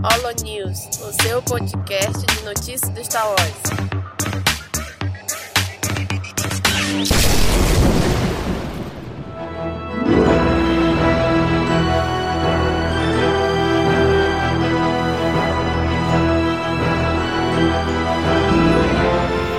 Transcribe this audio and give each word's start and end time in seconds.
Holo 0.00 0.32
News, 0.44 0.86
o 1.00 1.22
seu 1.22 1.42
podcast 1.42 2.24
de 2.24 2.44
notícias 2.44 2.88
do 2.90 3.04
Star 3.04 3.26
Wars. 3.26 3.38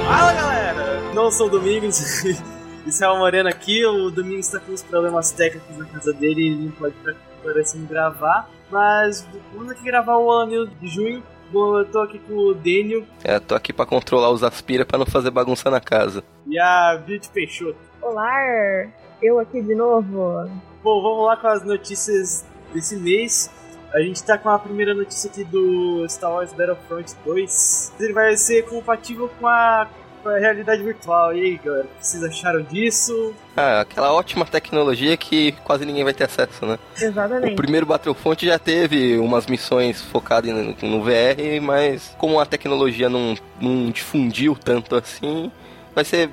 Fala 0.08 0.34
galera! 0.34 1.14
Não 1.14 1.30
sou 1.30 1.48
o 1.48 1.50
Domingos, 1.50 2.00
isso 2.90 3.04
é 3.04 3.10
o 3.10 3.18
Moreno 3.18 3.48
aqui. 3.50 3.86
O 3.86 4.10
Domingos 4.10 4.48
está 4.48 4.60
com 4.60 4.72
uns 4.72 4.84
problemas 4.84 5.32
técnicos 5.32 5.78
na 5.78 5.86
casa 5.86 6.12
dele 6.14 6.42
e 6.42 6.48
ele 6.48 6.66
não 6.66 6.72
pode 6.72 6.96
estar 6.98 7.14
parecendo 7.44 7.88
gravar. 7.88 8.50
Mas 8.70 9.28
vamos 9.54 9.72
aqui 9.72 9.84
gravar 9.84 10.18
o 10.18 10.30
ano 10.32 10.68
de 10.68 10.88
junho. 10.88 11.24
Bom, 11.52 11.80
eu 11.80 11.86
tô 11.86 12.02
aqui 12.02 12.20
com 12.20 12.34
o 12.36 12.54
Daniel 12.54 13.04
É, 13.24 13.40
tô 13.40 13.56
aqui 13.56 13.74
pra 13.74 13.84
controlar 13.86 14.30
os 14.30 14.44
aspira 14.44 14.86
pra 14.86 15.00
não 15.00 15.06
fazer 15.06 15.32
bagunça 15.32 15.70
na 15.72 15.80
casa. 15.80 16.24
e 16.46 16.60
a 16.60 16.96
Beauty 16.98 17.30
Peixoto. 17.30 17.78
Olá, 18.02 18.88
eu 19.22 19.40
aqui 19.40 19.60
de 19.62 19.74
novo. 19.74 20.48
Bom, 20.84 21.02
vamos 21.02 21.26
lá 21.26 21.38
com 21.38 21.48
as 21.48 21.64
notícias 21.66 22.46
desse 22.74 22.96
mês. 22.98 23.50
A 23.92 24.00
gente 24.02 24.24
tá 24.24 24.38
com 24.38 24.50
a 24.50 24.60
primeira 24.60 24.94
notícia 24.94 25.30
aqui 25.32 25.44
do 25.44 26.06
Star 26.08 26.32
Wars 26.32 26.54
Battlefront 26.54 27.16
2. 27.26 27.94
Ele 28.00 28.14
vai 28.14 28.38
ser 28.38 28.64
compatível 28.66 29.28
com 29.40 29.48
a 29.48 29.88
realidade 30.26 30.84
virtual. 30.84 31.36
E 31.36 31.42
aí, 31.42 31.58
galera, 31.58 31.86
o 31.86 32.00
que 32.00 32.08
vocês 32.08 32.24
acharam 32.24 32.62
disso? 32.64 33.34
Ah, 33.56 33.82
aquela 33.82 34.14
ótima 34.14 34.46
tecnologia 34.46 35.16
que 35.18 35.52
quase 35.64 35.86
ninguém 35.86 36.04
vai 36.04 36.14
ter 36.14 36.26
acesso, 36.26 36.66
né? 36.66 36.78
O 37.00 37.04
Exatamente. 37.04 37.56
primeiro 37.56 37.86
Battlefront 37.86 38.46
já 38.46 38.60
teve 38.60 39.18
umas 39.18 39.48
missões 39.48 40.02
focadas 40.02 40.52
no, 40.52 40.90
no 40.90 41.04
VR, 41.04 41.62
mas 41.62 42.16
como 42.18 42.40
a 42.40 42.46
tecnologia 42.46 43.10
não, 43.10 43.36
não 43.60 43.90
difundiu 43.90 44.56
tanto 44.56 44.96
assim, 44.96 45.52
vai 45.94 46.04
ser 46.04 46.30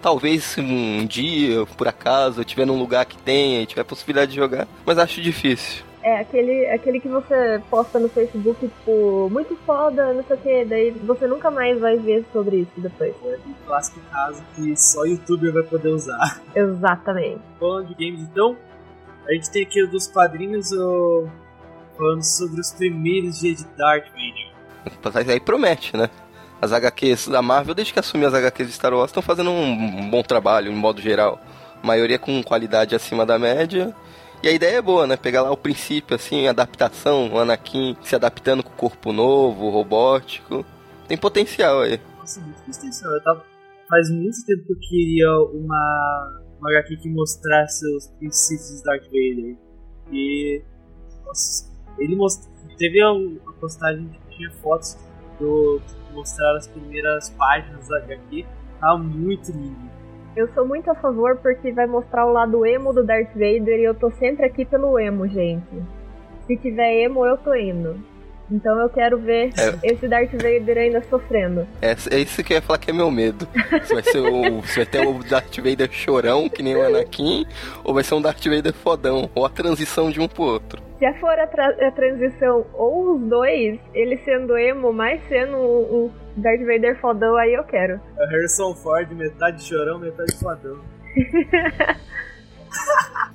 talvez 0.00 0.56
um 0.58 1.06
dia, 1.06 1.64
por 1.78 1.88
acaso, 1.88 2.40
eu 2.40 2.44
tiver 2.44 2.66
num 2.66 2.78
lugar 2.78 3.06
que 3.06 3.16
tenha 3.16 3.62
e 3.62 3.66
tiver 3.66 3.84
possibilidade 3.84 4.32
de 4.32 4.36
jogar, 4.36 4.66
mas 4.84 4.98
acho 4.98 5.20
difícil. 5.20 5.82
É 6.02 6.18
aquele, 6.18 6.66
aquele 6.66 6.98
que 6.98 7.08
você 7.08 7.62
posta 7.70 7.98
no 8.00 8.08
Facebook, 8.08 8.58
tipo, 8.60 9.28
muito 9.30 9.56
foda, 9.64 10.12
não 10.12 10.24
sei 10.24 10.36
o 10.36 10.40
que, 10.40 10.64
daí 10.64 10.90
você 10.90 11.28
nunca 11.28 11.50
mais 11.50 11.78
vai 11.78 11.96
ver 11.96 12.24
sobre 12.32 12.56
isso 12.56 12.72
depois. 12.76 13.14
É 13.24 13.38
um 13.46 13.54
clássico 13.66 14.00
caso 14.10 14.42
que 14.54 14.76
só 14.76 15.04
youtuber 15.04 15.52
vai 15.52 15.62
poder 15.62 15.90
usar. 15.90 16.42
Exatamente. 16.54 17.40
Falando 17.60 17.86
de 17.88 17.94
games, 17.94 18.28
então, 18.28 18.56
a 19.28 19.32
gente 19.32 19.50
tem 19.50 19.62
aqui 19.62 19.82
o 19.82 19.88
dos 19.88 20.08
quadrinhos 20.08 20.72
ó, 20.72 21.24
falando 21.96 22.22
sobre 22.24 22.60
os 22.60 22.72
primeiros 22.72 23.38
dias 23.38 23.58
de 23.58 23.64
Darth 23.76 24.06
Vader. 24.06 24.52
Mas 25.04 25.28
aí 25.28 25.38
promete, 25.38 25.96
né? 25.96 26.10
As 26.60 26.72
HQs 26.72 27.28
da 27.28 27.42
Marvel, 27.42 27.74
desde 27.74 27.92
que 27.92 28.00
assumiu 28.00 28.28
as 28.28 28.34
HQs 28.34 28.68
de 28.68 28.74
Star 28.74 28.92
Wars, 28.92 29.10
estão 29.10 29.22
fazendo 29.22 29.50
um 29.50 30.08
bom 30.10 30.22
trabalho, 30.22 30.70
em 30.70 30.74
modo 30.74 31.00
geral. 31.00 31.40
A 31.82 31.86
maioria 31.86 32.18
com 32.18 32.42
qualidade 32.42 32.94
acima 32.94 33.26
da 33.26 33.38
média. 33.38 33.94
E 34.42 34.48
a 34.48 34.52
ideia 34.52 34.78
é 34.78 34.82
boa, 34.82 35.06
né? 35.06 35.16
Pegar 35.16 35.42
lá 35.42 35.52
o 35.52 35.56
princípio, 35.56 36.16
assim, 36.16 36.48
adaptação, 36.48 37.32
o 37.32 37.38
Anakin 37.38 37.96
se 38.02 38.16
adaptando 38.16 38.62
com 38.62 38.70
o 38.70 38.76
corpo 38.76 39.12
novo, 39.12 39.70
robótico. 39.70 40.66
Tem 41.06 41.16
potencial 41.16 41.82
aí. 41.82 42.00
Nossa, 42.18 42.40
muito 42.40 42.60
extensão. 42.68 43.12
Eu 43.14 43.22
tava... 43.22 43.44
Faz 43.88 44.10
muito 44.10 44.44
tempo 44.46 44.64
que 44.64 44.72
eu 44.72 44.78
queria 44.80 45.30
uma, 45.52 46.42
uma 46.58 46.70
HQ 46.70 46.96
que 46.96 47.10
mostrasse 47.10 47.84
os 47.94 48.08
princípios 48.18 48.78
de 48.78 48.82
Darth 48.84 49.04
Vader. 49.04 49.56
E. 50.10 50.62
Nossa, 51.26 51.70
ele 51.98 52.16
teve 52.78 53.04
uma 53.04 53.52
postagem 53.60 54.08
que 54.08 54.36
tinha 54.36 54.50
fotos 54.62 54.96
do. 55.38 55.80
que 55.86 56.14
mostraram 56.14 56.56
as 56.56 56.66
primeiras 56.68 57.30
páginas 57.30 57.86
da 57.86 57.98
HQ. 57.98 58.46
Tava 58.80 58.98
muito 58.98 59.52
lindo. 59.52 59.90
Eu 60.34 60.48
sou 60.54 60.66
muito 60.66 60.90
a 60.90 60.94
favor 60.94 61.36
porque 61.36 61.72
vai 61.72 61.86
mostrar 61.86 62.24
o 62.26 62.32
lado 62.32 62.64
emo 62.64 62.92
do 62.92 63.04
Darth 63.04 63.32
Vader 63.34 63.78
e 63.80 63.84
eu 63.84 63.94
tô 63.94 64.10
sempre 64.12 64.46
aqui 64.46 64.64
pelo 64.64 64.98
emo, 64.98 65.28
gente. 65.28 65.66
Se 66.46 66.56
tiver 66.56 67.02
emo, 67.02 67.24
eu 67.26 67.36
tô 67.36 67.54
indo. 67.54 67.96
Então 68.50 68.78
eu 68.80 68.88
quero 68.88 69.18
ver 69.18 69.50
É. 69.58 69.92
esse 69.92 70.08
Darth 70.08 70.32
Vader 70.32 70.76
ainda 70.78 71.02
sofrendo. 71.04 71.66
É, 71.80 71.92
é 72.14 72.18
isso 72.18 72.42
que 72.42 72.52
eu 72.52 72.56
ia 72.56 72.62
falar 72.62 72.78
que 72.78 72.90
é 72.90 72.94
meu 72.94 73.10
medo. 73.10 73.46
Se 73.84 73.94
vai, 73.94 74.02
ser 74.02 74.18
o, 74.20 74.62
se 74.66 74.76
vai 74.76 74.86
ter 74.86 75.06
o 75.06 75.22
Darth 75.22 75.56
Vader 75.58 75.90
chorão, 75.92 76.48
que 76.48 76.62
nem 76.62 76.76
o 76.76 76.82
Anakin, 76.84 77.46
ou 77.84 77.94
vai 77.94 78.02
ser 78.02 78.14
um 78.14 78.20
Darth 78.22 78.44
Vader 78.44 78.72
fodão, 78.74 79.30
ou 79.34 79.44
a 79.46 79.50
transição 79.50 80.10
de 80.10 80.18
um 80.20 80.26
pro 80.28 80.42
outro. 80.44 80.82
Se 80.98 81.12
for 81.14 81.38
a, 81.38 81.46
tra- 81.46 81.76
a 81.86 81.90
transição 81.92 82.64
ou 82.74 83.14
os 83.16 83.20
dois, 83.22 83.78
ele 83.94 84.16
sendo 84.18 84.56
emo, 84.56 84.92
mais 84.92 85.20
sendo 85.28 85.56
um, 85.56 86.04
um 86.06 86.10
Darth 86.36 86.60
Vader 86.60 87.00
fodão, 87.00 87.36
aí 87.36 87.54
eu 87.54 87.64
quero. 87.64 88.00
É 88.18 88.26
Harrison 88.26 88.74
Ford, 88.74 89.10
metade 89.12 89.62
chorão, 89.64 89.98
metade 89.98 90.36
fodão. 90.38 90.78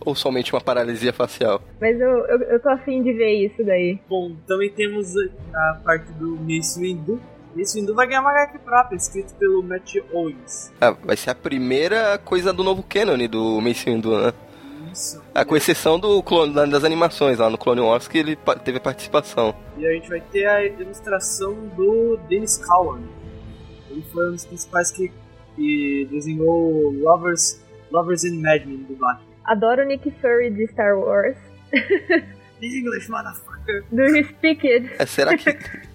Ou 0.05 0.15
somente 0.15 0.53
uma 0.53 0.61
paralisia 0.61 1.13
facial. 1.13 1.61
Mas 1.79 1.99
eu, 1.99 2.25
eu, 2.25 2.41
eu 2.43 2.59
tô 2.59 2.69
afim 2.69 3.03
de 3.03 3.13
ver 3.13 3.45
isso 3.45 3.63
daí. 3.63 3.99
Bom, 4.09 4.35
também 4.47 4.71
temos 4.71 5.13
a 5.53 5.79
parte 5.83 6.11
do 6.13 6.37
Mace 6.37 6.79
Windu. 6.79 7.19
Mace 7.55 7.79
Windu 7.79 7.93
vai 7.93 8.07
ganhar 8.07 8.21
uma 8.21 8.31
HQ 8.31 8.59
própria, 8.59 8.95
escrito 8.95 9.33
pelo 9.35 9.61
Matt 9.63 9.95
Owens. 10.13 10.71
Ah, 10.79 10.91
vai 10.91 11.17
ser 11.17 11.31
a 11.31 11.35
primeira 11.35 12.17
coisa 12.19 12.53
do 12.53 12.63
novo 12.63 12.83
canon 12.83 13.17
do 13.27 13.59
Mace 13.61 13.85
Windu, 13.85 14.17
né? 14.17 14.33
Isso. 14.97 15.21
Ah, 15.33 15.45
com 15.45 15.55
exceção 15.55 15.99
do 15.99 16.21
clone, 16.23 16.53
da- 16.53 16.65
das 16.65 16.83
animações 16.83 17.37
lá 17.37 17.49
no 17.49 17.57
Clone 17.57 17.81
Wars, 17.81 18.07
que 18.07 18.17
ele 18.17 18.35
teve 18.65 18.79
participação. 18.79 19.53
E 19.77 19.85
a 19.85 19.91
gente 19.91 20.09
vai 20.09 20.19
ter 20.19 20.47
a 20.47 20.65
ilustração 20.65 21.53
do 21.75 22.17
Dennis 22.27 22.57
Cowan. 22.65 23.01
Ele 23.91 24.03
foi 24.11 24.29
um 24.29 24.31
dos 24.31 24.45
principais 24.45 24.91
que, 24.91 25.11
que 25.55 26.07
desenhou 26.11 26.91
Lovers, 26.93 27.61
Lovers 27.91 28.23
and 28.25 28.41
Madmen 28.41 28.77
do 28.89 28.95
Batman. 28.95 29.27
Adoro 29.45 29.85
Nick 29.85 30.09
Fury 30.19 30.49
de 30.49 30.67
Star 30.67 30.97
Wars. 30.97 31.37
English, 32.61 33.07
motherfucker! 33.09 33.83
Do 33.91 34.03
You 34.03 34.25
Speak 34.25 34.67
It. 34.67 34.89
É, 34.97 35.05
será 35.05 35.37
que. 35.37 35.45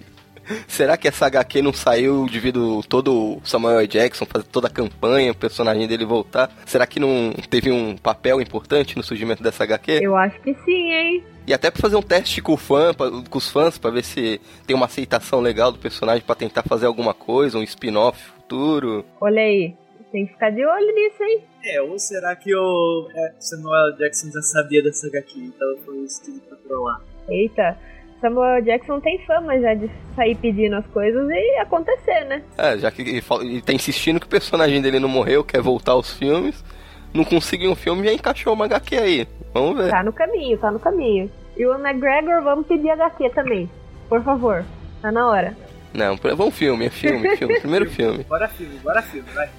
será 0.68 0.96
que 0.96 1.08
essa 1.08 1.26
HQ 1.26 1.62
não 1.62 1.72
saiu 1.72 2.26
devido 2.30 2.80
todo 2.88 3.36
o 3.38 3.40
Samuel. 3.44 3.86
Jackson 3.86 4.24
fazer 4.26 4.44
toda 4.46 4.66
a 4.68 4.70
campanha, 4.70 5.32
o 5.32 5.36
personagem 5.36 5.86
dele 5.86 6.04
voltar? 6.04 6.50
Será 6.66 6.86
que 6.86 7.00
não 7.00 7.32
teve 7.50 7.70
um 7.70 7.96
papel 7.96 8.40
importante 8.40 8.96
no 8.96 9.02
surgimento 9.02 9.42
dessa 9.42 9.64
HQ? 9.64 10.00
Eu 10.02 10.16
acho 10.16 10.40
que 10.40 10.54
sim, 10.64 10.92
hein? 10.92 11.24
E 11.46 11.52
até 11.52 11.70
pra 11.70 11.80
fazer 11.80 11.96
um 11.96 12.02
teste 12.02 12.40
com, 12.40 12.52
o 12.52 12.56
fã, 12.56 12.94
pra- 12.94 13.10
com 13.10 13.38
os 13.38 13.50
fãs, 13.50 13.76
pra 13.76 13.90
ver 13.90 14.04
se 14.04 14.40
tem 14.66 14.76
uma 14.76 14.86
aceitação 14.86 15.40
legal 15.40 15.72
do 15.72 15.78
personagem 15.78 16.22
pra 16.24 16.34
tentar 16.36 16.62
fazer 16.62 16.86
alguma 16.86 17.12
coisa, 17.12 17.58
um 17.58 17.62
spin-off 17.64 18.18
futuro. 18.36 19.04
Olha 19.20 19.42
aí. 19.42 19.74
Tem 20.12 20.26
que 20.26 20.32
ficar 20.34 20.50
de 20.50 20.64
olho 20.64 20.94
nisso, 20.94 21.22
hein? 21.22 21.42
É, 21.64 21.80
ou 21.82 21.98
será 21.98 22.36
que 22.36 22.54
o 22.54 23.08
é, 23.14 23.32
Samuel. 23.40 23.96
Jackson 23.96 24.30
já 24.30 24.42
sabia 24.42 24.82
dessa 24.82 25.06
HQ, 25.08 25.40
então 25.40 25.74
foi 25.84 25.96
isso 26.04 26.22
tudo 26.24 26.38
pra 26.40 26.56
trollar? 26.58 27.00
Eita. 27.28 27.78
Samuel 28.22 28.62
Jackson 28.62 29.00
tem 29.00 29.18
fama 29.26 29.58
já 29.58 29.74
de 29.74 29.90
sair 30.14 30.36
pedindo 30.36 30.76
as 30.76 30.86
coisas 30.86 31.28
e 31.28 31.56
acontecer, 31.58 32.24
né? 32.26 32.42
É, 32.56 32.78
já 32.78 32.90
que 32.90 33.02
ele, 33.02 33.60
tá 33.60 33.72
insistindo 33.72 34.20
que 34.20 34.26
o 34.26 34.30
personagem 34.30 34.80
dele 34.80 35.00
não 35.00 35.08
morreu, 35.08 35.42
quer 35.42 35.60
voltar 35.60 35.92
aos 35.92 36.12
filmes, 36.16 36.64
não 37.12 37.24
conseguiu 37.24 37.72
um 37.72 37.74
filme 37.74 38.02
e 38.02 38.04
já 38.06 38.12
encaixou 38.12 38.54
uma 38.54 38.66
HQ 38.66 38.96
aí. 38.96 39.28
Vamos 39.52 39.76
ver. 39.76 39.90
Tá 39.90 40.04
no 40.04 40.12
caminho, 40.12 40.56
tá 40.56 40.70
no 40.70 40.78
caminho. 40.78 41.28
E 41.56 41.66
o 41.66 41.74
McGregor, 41.74 42.42
vamos 42.42 42.66
pedir 42.66 42.90
HQ 42.90 43.30
também. 43.30 43.68
Por 44.08 44.22
favor. 44.22 44.64
Tá 45.02 45.10
na 45.10 45.28
hora. 45.28 45.56
Não, 45.92 46.16
vamos 46.16 46.54
filme, 46.54 46.86
é 46.86 46.90
filme, 46.90 47.36
filme, 47.36 47.58
primeiro 47.60 47.90
filme. 47.90 48.24
Bora 48.24 48.48
filme, 48.48 48.78
bora 48.78 49.02
filme, 49.02 49.28
vai. 49.34 49.50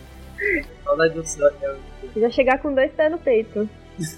Saudade 0.84 1.14
do 1.14 1.26
céu, 1.28 1.52
é 1.62 1.76
o 2.16 2.20
Já 2.20 2.30
chegar 2.30 2.60
com 2.60 2.74
dois 2.74 2.92
pés 2.94 3.12
no 3.12 3.18
peito. 3.18 3.70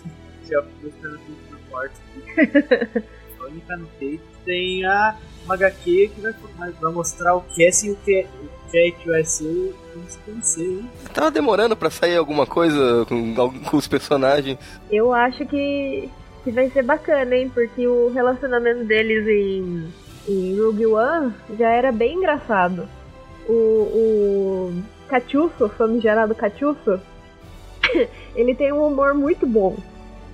já 0.48 0.62
buscando 0.82 1.18
tudo 1.18 1.38
no 1.52 1.58
quarto. 1.70 2.00
A 3.56 3.74
única 3.74 3.78
no 3.78 3.88
peito 4.00 4.24
tem 4.44 4.86
a 4.86 5.16
uma 5.46 5.54
HQ 5.56 6.12
que 6.14 6.22
vai, 6.22 6.72
vai 6.72 6.92
mostrar 6.92 7.36
o 7.36 7.42
Cassie 7.42 7.90
e 7.90 7.92
o 7.94 7.96
que 7.98 8.26
o 8.68 8.72
que 8.72 8.78
é 8.78 8.92
que 8.92 9.08
vai 9.08 9.24
ser 9.24 9.74
hein? 10.58 10.90
Tava 11.14 11.32
demorando 11.32 11.76
pra 11.76 11.90
sair 11.90 12.18
alguma 12.18 12.46
coisa 12.46 13.06
com, 13.06 13.34
com 13.36 13.78
os 13.78 13.88
personagens. 13.88 14.58
Eu 14.92 15.14
acho 15.14 15.46
que, 15.46 16.10
que 16.44 16.52
vai 16.52 16.70
ser 16.70 16.84
bacana, 16.84 17.36
hein? 17.36 17.50
Porque 17.54 17.88
o 17.88 18.12
relacionamento 18.12 18.84
deles 18.84 19.28
em, 19.28 19.94
em 20.28 20.60
Rogue 20.60 20.88
One 20.88 21.34
já 21.58 21.70
era 21.70 21.92
bem 21.92 22.16
engraçado. 22.16 22.88
O, 23.48 23.54
o 23.54 24.84
Cachuço, 25.08 25.70
famigerado 25.70 26.36
Cachuço, 26.36 27.00
ele 28.36 28.56
tem 28.56 28.74
um 28.74 28.86
humor 28.86 29.14
muito 29.14 29.46
bom. 29.46 29.78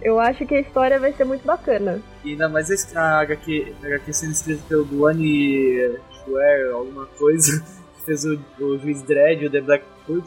Eu 0.01 0.19
acho 0.19 0.45
que 0.45 0.55
a 0.55 0.59
história 0.61 0.99
vai 0.99 1.13
ser 1.13 1.23
muito 1.25 1.45
bacana. 1.45 2.01
E 2.23 2.31
ainda 2.31 2.49
mais 2.49 2.69
esse- 2.69 2.97
a 2.97 3.19
HQ, 3.21 3.73
a 3.83 3.87
HQ 3.87 4.13
sendo 4.13 4.31
escrita 4.31 4.63
pelo 4.67 4.83
Duane 4.85 5.91
Schwer, 6.23 6.73
alguma 6.73 7.05
coisa, 7.05 7.61
que 7.97 8.05
fez 8.05 8.25
o, 8.25 8.39
o 8.59 8.77
Juiz 8.79 9.01
Dredd 9.03 9.43
e 9.43 9.47
o 9.47 9.51
The 9.51 9.61
Black 9.61 9.85
Hood. 10.09 10.25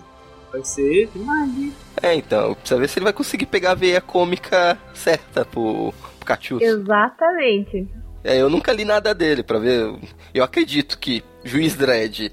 Vai 0.52 0.62
ser 0.64 1.08
demais, 1.12 1.50
hein? 1.58 1.72
É, 2.00 2.14
então, 2.14 2.54
precisa 2.54 2.78
ver 2.78 2.88
se 2.88 2.98
ele 3.00 3.04
vai 3.04 3.12
conseguir 3.12 3.46
pegar 3.46 3.72
a 3.72 3.74
veia 3.74 4.00
cômica 4.00 4.78
certa 4.94 5.44
pro, 5.44 5.92
pro 5.92 6.24
Cachus. 6.26 6.62
Exatamente. 6.62 7.88
É, 8.22 8.40
eu 8.40 8.48
nunca 8.48 8.72
li 8.72 8.84
nada 8.84 9.12
dele 9.12 9.42
pra 9.42 9.58
ver. 9.58 9.92
Eu 10.32 10.44
acredito 10.44 10.96
que 10.98 11.24
Juiz 11.42 11.74
Dredd 11.74 12.30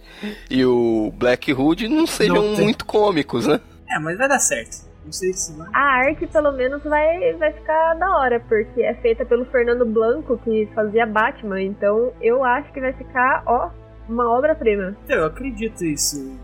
e 0.49 0.63
o 0.65 1.11
Black 1.15 1.51
Hood 1.51 1.87
não 1.87 2.05
sejam 2.05 2.35
Não 2.35 2.55
muito 2.57 2.85
cômicos, 2.85 3.47
né? 3.47 3.59
É, 3.89 3.99
mas 3.99 4.17
vai 4.17 4.29
dar 4.29 4.39
certo. 4.39 4.89
Não 5.03 5.11
sei 5.11 5.33
se 5.33 5.53
vai. 5.57 5.67
A 5.73 5.79
arte, 5.79 6.27
pelo 6.27 6.51
menos, 6.51 6.83
vai, 6.83 7.33
vai 7.33 7.51
ficar 7.53 7.95
da 7.95 8.17
hora, 8.17 8.39
porque 8.39 8.81
é 8.81 8.93
feita 8.95 9.25
pelo 9.25 9.45
Fernando 9.45 9.85
Blanco, 9.85 10.37
que 10.43 10.69
fazia 10.75 11.05
Batman. 11.05 11.61
Então 11.61 12.13
eu 12.21 12.43
acho 12.43 12.71
que 12.71 12.79
vai 12.79 12.93
ficar, 12.93 13.43
ó, 13.45 13.69
uma 14.07 14.29
obra-prima. 14.29 14.95
Eu 15.09 15.25
acredito 15.25 15.83
isso. 15.83 16.37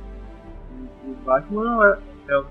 O 1.06 1.13
Batman 1.25 2.00
é, 2.30 2.33
é 2.33 2.44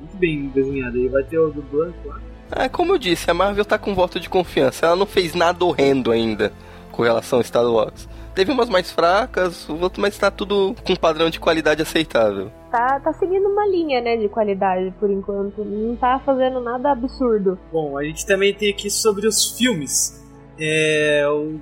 muito 0.00 0.16
bem 0.16 0.48
desenhado. 0.48 0.96
Ele 0.96 1.08
vai 1.08 1.24
ter 1.24 1.38
o 1.38 1.50
do 1.50 1.62
Blanco 1.62 2.08
lá. 2.08 2.20
Ah, 2.50 2.68
como 2.68 2.94
eu 2.94 2.98
disse, 2.98 3.30
a 3.30 3.34
Marvel 3.34 3.64
tá 3.64 3.78
com 3.78 3.94
voto 3.94 4.18
de 4.18 4.28
confiança. 4.28 4.86
Ela 4.86 4.96
não 4.96 5.06
fez 5.06 5.34
nada 5.34 5.64
horrendo 5.64 6.10
ainda 6.10 6.52
com 6.92 7.02
relação 7.02 7.40
a 7.40 7.44
Star 7.44 7.64
Wars. 7.64 8.08
Teve 8.38 8.52
umas 8.52 8.68
mais 8.68 8.88
fracas, 8.88 9.68
o 9.68 9.80
outro, 9.80 10.00
mas 10.00 10.16
tá 10.16 10.30
tudo 10.30 10.72
com 10.86 10.94
padrão 10.94 11.28
de 11.28 11.40
qualidade 11.40 11.82
aceitável. 11.82 12.52
Tá, 12.70 13.00
tá 13.00 13.12
seguindo 13.14 13.48
uma 13.48 13.66
linha, 13.66 14.00
né, 14.00 14.16
de 14.16 14.28
qualidade 14.28 14.94
por 15.00 15.10
enquanto. 15.10 15.64
Não 15.64 15.96
tá 15.96 16.20
fazendo 16.24 16.60
nada 16.60 16.92
absurdo. 16.92 17.58
Bom, 17.72 17.98
a 17.98 18.04
gente 18.04 18.24
também 18.24 18.54
tem 18.54 18.70
aqui 18.70 18.88
sobre 18.92 19.26
os 19.26 19.58
filmes. 19.58 20.24
É, 20.56 21.26
o... 21.28 21.58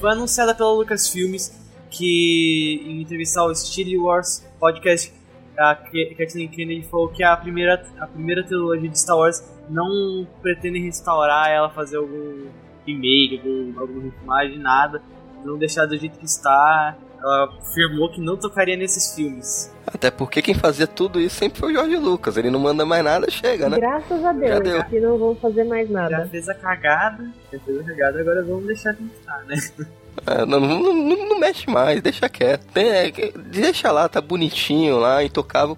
Foi 0.00 0.12
anunciada 0.12 0.54
pela 0.54 0.72
Lucasfilmes 0.72 1.60
que 1.90 2.82
em 2.86 3.02
entrevista 3.02 3.40
ao 3.40 3.54
Steely 3.54 3.98
Wars 3.98 4.48
podcast, 4.58 5.12
a 5.58 5.74
Kathleen 5.74 6.48
Kennedy 6.48 6.88
falou 6.88 7.08
que 7.08 7.22
a 7.22 7.36
primeira, 7.36 7.84
a 8.00 8.06
primeira 8.06 8.42
trilogia 8.42 8.88
de 8.88 8.98
Star 8.98 9.18
Wars 9.18 9.44
não 9.68 10.26
pretende 10.40 10.78
restaurar 10.78 11.50
ela, 11.50 11.68
fazer 11.68 11.98
algum 11.98 12.46
remake, 12.86 13.42
algum, 13.44 13.78
alguma 13.78 14.04
refilmagem, 14.04 14.58
nada. 14.58 15.02
Não 15.44 15.58
deixar 15.58 15.86
do 15.86 15.96
jeito 15.96 16.18
que 16.18 16.24
está. 16.24 16.96
Ela 17.20 17.44
afirmou 17.60 18.10
que 18.10 18.20
não 18.20 18.36
tocaria 18.36 18.76
nesses 18.76 19.14
filmes. 19.14 19.72
Até 19.86 20.10
porque 20.10 20.42
quem 20.42 20.54
fazia 20.54 20.86
tudo 20.88 21.20
isso 21.20 21.36
sempre 21.36 21.60
foi 21.60 21.70
o 21.70 21.74
George 21.74 21.96
Lucas. 21.96 22.36
Ele 22.36 22.50
não 22.50 22.58
manda 22.58 22.84
mais 22.84 23.04
nada, 23.04 23.30
chega, 23.30 23.68
né? 23.68 23.76
Graças 23.78 24.24
a 24.24 24.32
Já 24.32 24.32
Deus, 24.32 24.60
deu. 24.60 24.84
que 24.84 25.00
não 25.00 25.16
vão 25.18 25.34
fazer 25.36 25.62
mais 25.64 25.88
Já 25.88 25.94
nada. 25.94 26.28
fez 26.28 26.48
a 26.48 26.54
cagada, 26.54 27.30
já 27.52 27.58
fez 27.60 27.78
a 27.78 27.84
cagada, 27.84 28.20
agora 28.20 28.42
vamos 28.44 28.66
deixar 28.66 28.94
como 28.96 29.08
está, 29.20 29.40
né? 29.46 29.56
É, 30.26 30.44
não, 30.44 30.60
não, 30.60 30.80
não- 30.92 31.28
não 31.28 31.38
mexe 31.38 31.70
mais, 31.70 32.02
deixa 32.02 32.28
quieto. 32.28 32.64
Tem- 32.74 32.88
é, 32.90 33.12
deixa 33.36 33.90
lá, 33.92 34.08
tá 34.08 34.20
bonitinho 34.20 34.98
lá, 34.98 35.22
intocável. 35.24 35.76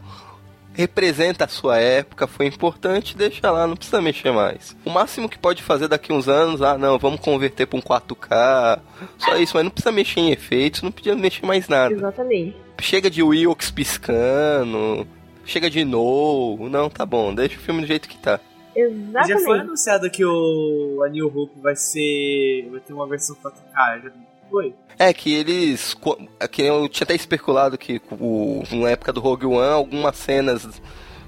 Representa 0.74 1.44
a 1.44 1.48
sua 1.48 1.78
época, 1.78 2.26
foi 2.26 2.46
importante, 2.46 3.16
deixa 3.16 3.50
lá, 3.50 3.66
não 3.66 3.76
precisa 3.76 4.02
mexer 4.02 4.32
mais. 4.32 4.76
O 4.84 4.90
máximo 4.90 5.28
que 5.28 5.38
pode 5.38 5.62
fazer 5.62 5.86
daqui 5.86 6.12
uns 6.12 6.28
anos, 6.28 6.60
ah 6.62 6.76
não, 6.76 6.98
vamos 6.98 7.20
converter 7.20 7.66
pra 7.66 7.78
um 7.78 7.82
4K. 7.82 8.80
Só 9.18 9.36
isso, 9.36 9.52
mas 9.54 9.64
não 9.64 9.70
precisa 9.70 9.92
mexer 9.92 10.20
em 10.20 10.32
efeitos, 10.32 10.82
não 10.82 10.90
precisa 10.90 11.14
mexer 11.16 11.46
mais 11.46 11.68
nada. 11.68 11.94
Exatamente. 11.94 12.56
Chega 12.80 13.08
de 13.08 13.22
Wilkes 13.22 13.70
piscando, 13.70 15.06
chega 15.44 15.70
de 15.70 15.84
No. 15.84 16.68
Não, 16.68 16.90
tá 16.90 17.06
bom, 17.06 17.32
deixa 17.32 17.56
o 17.56 17.60
filme 17.60 17.80
do 17.82 17.86
jeito 17.86 18.08
que 18.08 18.18
tá. 18.18 18.40
Já 18.74 18.82
foi 18.82 18.82
Exatamente. 18.82 19.60
anunciado 19.60 20.10
que 20.10 20.24
o 20.24 21.00
a 21.06 21.08
New 21.08 21.26
Hope 21.28 21.60
vai 21.60 21.76
ser. 21.76 22.68
vai 22.72 22.80
ter 22.80 22.92
uma 22.92 23.06
versão 23.06 23.36
4K, 23.36 24.02
já 24.02 24.10
foi? 24.54 24.74
É 24.98 25.12
que 25.12 25.34
eles. 25.34 25.96
é 26.38 26.46
Que 26.48 26.62
eu 26.62 26.88
tinha 26.88 27.04
até 27.04 27.14
especulado 27.14 27.76
que 27.76 28.00
o, 28.12 28.62
na 28.70 28.90
época 28.90 29.12
do 29.12 29.20
Rogue 29.20 29.46
One, 29.46 29.72
algumas 29.72 30.16
cenas 30.16 30.80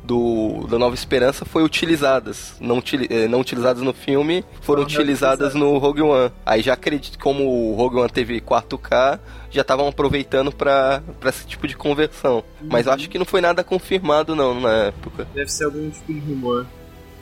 do, 0.05 0.67
da 0.69 0.79
Nova 0.79 0.95
Esperança 0.95 1.45
foi 1.45 1.65
utilizadas. 1.65 2.55
Não, 2.61 2.79
eh, 3.11 3.27
não 3.27 3.41
utilizadas 3.41 3.83
no 3.83 3.93
filme, 3.93 4.45
foram 4.61 4.83
Não 4.83 4.87
utilizadas 4.89 5.55
no 5.55 5.77
Rogue 5.79 6.03
One. 6.03 6.31
Aí 6.45 6.63
já 6.63 6.75
acredito 6.75 7.19
que 7.19 7.23
como 7.25 7.45
o 7.45 7.75
Rogue 7.75 7.97
One 7.97 8.09
teve 8.09 8.41
4K, 8.41 9.19
já 9.51 9.63
estavam 9.63 9.89
aproveitando 9.89 10.53
pra, 10.53 11.03
pra 11.19 11.31
esse 11.31 11.45
tipo 11.47 11.67
de 11.67 11.77
conversão. 11.77 12.45
Mas 12.63 12.87
eu 12.87 12.93
acho 12.93 13.11
que 13.11 13.19
não 13.19 13.25
foi 13.27 13.41
nada 13.41 13.65
confirmado 13.65 14.37
não 14.37 14.61
na 14.61 14.73
época. 14.87 15.27
Deve 15.35 15.51
ser 15.51 15.65
algum 15.65 15.91
tipo 15.91 16.13
de 16.13 16.21
rumor. 16.21 16.67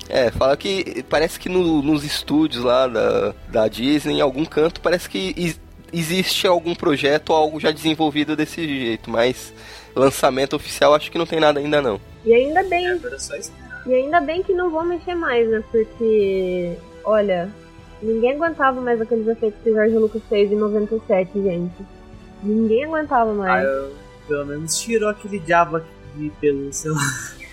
É, 0.07 0.31
fala 0.31 0.55
que 0.55 1.03
parece 1.09 1.41
que 1.41 1.49
no- 1.49 1.81
nos 1.81 2.05
estúdios 2.05 2.63
lá 2.63 2.87
da, 2.87 3.35
da 3.49 3.67
Disney, 3.67 4.17
em 4.19 4.21
algum 4.21 4.45
canto, 4.45 4.83
parece 4.83 5.09
que 5.09 5.57
existe 5.99 6.47
algum 6.47 6.75
projeto 6.75 7.31
ou 7.31 7.37
algo 7.37 7.61
já 7.61 7.71
desenvolvido 7.71 8.35
desse 8.37 8.67
jeito, 8.67 9.11
mas 9.11 9.53
lançamento 9.95 10.55
oficial 10.57 10.95
acho 10.95 11.11
que 11.11 11.19
não 11.19 11.27
tem 11.27 11.41
nada 11.41 11.61
ainda 11.61 11.81
não. 11.81 12.01
E 12.25 12.33
ainda 12.35 12.63
bem, 12.65 12.87
é 12.87 12.95
esperar. 12.95 13.19
e 13.87 13.95
ainda 13.95 14.21
bem 14.21 14.43
que 14.43 14.53
não 14.53 14.71
vão 14.71 14.85
mexer 14.85 15.15
mais, 15.15 15.49
né? 15.49 15.63
Porque, 15.71 16.73
olha, 17.05 17.51
ninguém 18.03 18.33
aguentava 18.33 18.81
mais 18.81 19.01
aqueles 19.01 19.27
efeitos 19.29 19.61
que 19.63 19.71
o 19.71 19.75
Jorge 19.75 19.95
Lucas 19.97 20.23
fez 20.29 20.51
em 20.51 20.57
97, 20.57 21.31
gente. 21.43 21.85
Ninguém 22.43 22.85
aguentava 22.85 23.31
Ah, 23.31 23.35
mais. 23.35 23.65
eu, 23.67 23.93
pelo 24.27 24.47
menos 24.47 24.79
tirou 24.79 25.09
aquele 25.11 25.39
diabo 25.39 25.77
aqui 25.77 25.89
de 26.17 26.31
pelúcia 26.41 26.91
lá. 26.93 27.01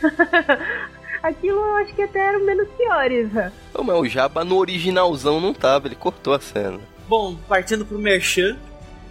Aquilo 1.23 1.59
eu 1.59 1.75
acho 1.75 1.93
que 1.93 2.01
até 2.01 2.19
eram 2.29 2.43
menos 2.43 2.67
piores. 2.69 3.31
né? 3.31 3.51
Ô, 3.75 3.83
mas 3.83 3.95
o 3.95 4.07
Jabba 4.07 4.43
no 4.43 4.57
originalzão 4.57 5.39
não 5.39 5.53
tava, 5.53 5.87
ele 5.87 5.95
cortou 5.95 6.33
a 6.33 6.39
cena. 6.39 6.79
Bom, 7.07 7.35
partindo 7.47 7.85
pro 7.85 7.99
Merchan. 7.99 8.57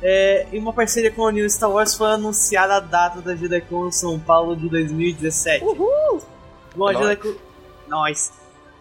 É, 0.03 0.47
em 0.51 0.59
uma 0.59 0.73
parceria 0.73 1.11
com 1.11 1.27
a 1.27 1.33
New 1.33 1.49
Star 1.51 1.71
Wars 1.71 1.95
foi 1.95 2.09
anunciada 2.09 2.77
a 2.77 2.81
data 2.81 3.21
da 3.21 3.35
JediCon 3.35 3.93
São 3.93 4.19
Paulo 4.19 4.57
de 4.57 4.67
2017. 4.69 5.63
Uhul! 5.63 6.23
Bom, 6.75 6.89
a 6.89 6.93
Nós. 7.87 8.33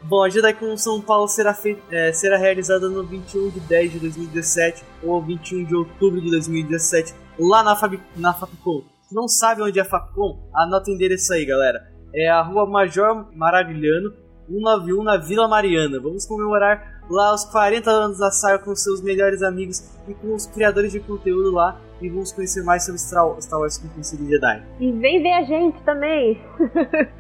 Bom, 0.02 0.24
a 0.24 0.30
JediCon 0.30 0.78
São 0.78 1.02
Paulo 1.02 1.28
será, 1.28 1.54
fei- 1.54 1.78
é, 1.92 2.14
será 2.14 2.38
realizada 2.38 2.88
no 2.88 3.04
21 3.06 3.50
de 3.50 3.60
10 3.60 3.92
de 3.94 4.00
2017 4.00 4.82
ou 5.04 5.22
21 5.22 5.66
de 5.66 5.76
outubro 5.76 6.22
de 6.22 6.30
2017, 6.32 7.14
lá 7.38 7.64
na, 7.64 7.76
Fabi, 7.76 8.02
na 8.16 8.34
Fapcom. 8.34 8.84
Se 9.02 9.14
não 9.14 9.28
sabe 9.28 9.62
onde 9.62 9.78
é 9.78 9.82
a 9.82 9.86
Fapcom, 9.86 10.50
anota 10.56 10.90
o 10.90 10.94
endereço 10.94 11.34
aí, 11.34 11.44
galera. 11.46 11.82
É 12.16 12.30
a 12.30 12.42
Rua 12.42 12.66
Major 12.66 13.28
Maravilhano, 13.36 14.14
191 14.48 15.04
na 15.04 15.18
Vila 15.18 15.50
Mariana. 15.50 16.00
Vamos 16.00 16.26
comemorar 16.26 16.99
lá 17.10 17.34
os 17.34 17.44
40 17.46 17.90
anos 17.90 18.20
da 18.20 18.32
saga 18.32 18.60
com 18.60 18.76
seus 18.76 19.02
melhores 19.02 19.42
amigos 19.42 19.84
e 20.08 20.14
com 20.14 20.34
os 20.36 20.46
criadores 20.46 20.92
de 20.92 21.00
conteúdo 21.00 21.52
lá 21.52 21.80
e 22.02 22.10
vamos 22.10 22.32
conhecer 22.32 22.64
mais 22.64 22.86
sobre 22.86 23.00
Star 23.00 23.26
Star 23.42 23.60
Wars 23.60 23.78
com 23.78 23.88
o 23.88 23.90
Conselho 23.92 24.28
Jedi. 24.28 24.64
E 24.80 24.92
vem 24.92 25.22
ver 25.22 25.34
a 25.34 25.44
gente 25.44 25.82
também. 25.84 26.42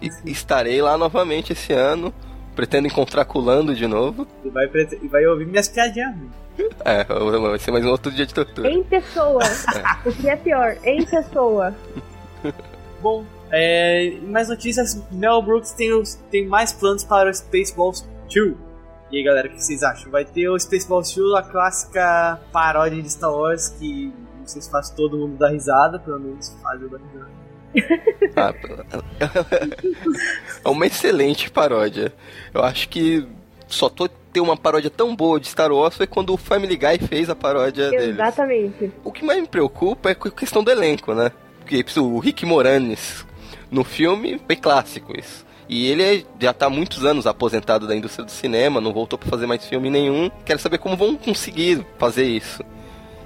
E 0.00 0.30
estarei 0.30 0.80
lá 0.80 0.96
novamente 0.96 1.52
esse 1.52 1.72
ano. 1.72 2.14
Pretendo 2.54 2.86
encontrar 2.86 3.24
com 3.24 3.38
o 3.38 3.42
Lando 3.42 3.74
de 3.74 3.86
novo. 3.86 4.26
E 4.44 4.48
vai, 4.48 4.68
e 5.02 5.08
vai 5.08 5.26
ouvir 5.26 5.46
minhas 5.46 5.68
piadinhas. 5.68 6.14
É, 6.84 7.04
vai 7.04 7.58
ser 7.58 7.70
mais 7.70 7.84
um 7.84 7.90
outro 7.90 8.10
dia 8.10 8.26
de 8.26 8.34
tortura. 8.34 8.68
Em 8.68 8.82
pessoa. 8.82 9.42
o 10.04 10.12
que 10.12 10.28
é 10.28 10.36
pior, 10.36 10.76
em 10.82 11.04
pessoa. 11.04 11.74
Bom, 13.00 13.24
é, 13.50 14.18
mais 14.22 14.48
notícias: 14.48 15.00
Mel 15.12 15.40
Brooks 15.40 15.72
tem, 15.72 16.02
tem 16.30 16.46
mais 16.46 16.72
planos 16.72 17.04
para 17.04 17.30
o 17.30 17.34
Spaceballs 17.34 18.04
2. 18.34 18.67
E 19.10 19.16
aí, 19.16 19.22
galera, 19.22 19.48
o 19.48 19.50
que 19.50 19.62
vocês 19.62 19.82
acham? 19.82 20.10
Vai 20.10 20.24
ter 20.24 20.48
o 20.48 20.58
Spaceballs 20.58 21.14
2, 21.14 21.34
a 21.34 21.42
clássica 21.42 22.40
paródia 22.52 23.02
de 23.02 23.10
Star 23.10 23.32
Wars 23.32 23.68
que 23.70 24.12
não 24.38 24.46
sei 24.46 24.62
se 24.62 24.70
faz 24.70 24.90
todo 24.90 25.16
mundo 25.16 25.38
dar 25.38 25.50
risada, 25.50 25.98
pelo 25.98 26.20
menos 26.20 26.54
faz 26.62 26.80
eu 26.82 26.88
dar 26.88 26.98
risada. 26.98 27.38
Ah, 28.34 28.54
é 30.64 30.68
uma 30.68 30.86
excelente 30.86 31.50
paródia. 31.50 32.12
Eu 32.54 32.62
acho 32.62 32.88
que 32.88 33.26
só 33.66 33.88
tô 33.88 34.08
ter 34.32 34.40
uma 34.40 34.56
paródia 34.56 34.90
tão 34.90 35.14
boa 35.14 35.40
de 35.40 35.48
Star 35.48 35.72
Wars 35.72 35.96
foi 35.96 36.06
quando 36.06 36.32
o 36.32 36.36
Family 36.36 36.76
Guy 36.76 36.98
fez 37.08 37.28
a 37.28 37.34
paródia 37.34 37.90
deles. 37.90 38.10
Exatamente. 38.10 38.92
O 39.04 39.12
que 39.12 39.24
mais 39.24 39.40
me 39.40 39.48
preocupa 39.48 40.10
é 40.10 40.12
a 40.12 40.30
questão 40.30 40.62
do 40.62 40.70
elenco, 40.70 41.14
né? 41.14 41.32
Porque 41.60 41.84
o 41.98 42.18
Rick 42.18 42.46
Moranis 42.46 43.26
no 43.70 43.84
filme 43.84 44.40
foi 44.46 44.56
clássico 44.56 45.18
isso. 45.18 45.44
E 45.68 45.86
ele 45.90 46.02
é- 46.02 46.24
já 46.40 46.52
tá 46.52 46.66
há 46.66 46.70
muitos 46.70 47.04
anos 47.04 47.26
aposentado 47.26 47.86
da 47.86 47.94
indústria 47.94 48.24
do 48.24 48.30
cinema, 48.30 48.80
não 48.80 48.92
voltou 48.92 49.18
pra 49.18 49.28
fazer 49.28 49.46
mais 49.46 49.66
filme 49.66 49.90
nenhum. 49.90 50.30
Quero 50.44 50.58
saber 50.58 50.78
como 50.78 50.96
vão 50.96 51.14
conseguir 51.16 51.84
fazer 51.98 52.24
isso. 52.24 52.64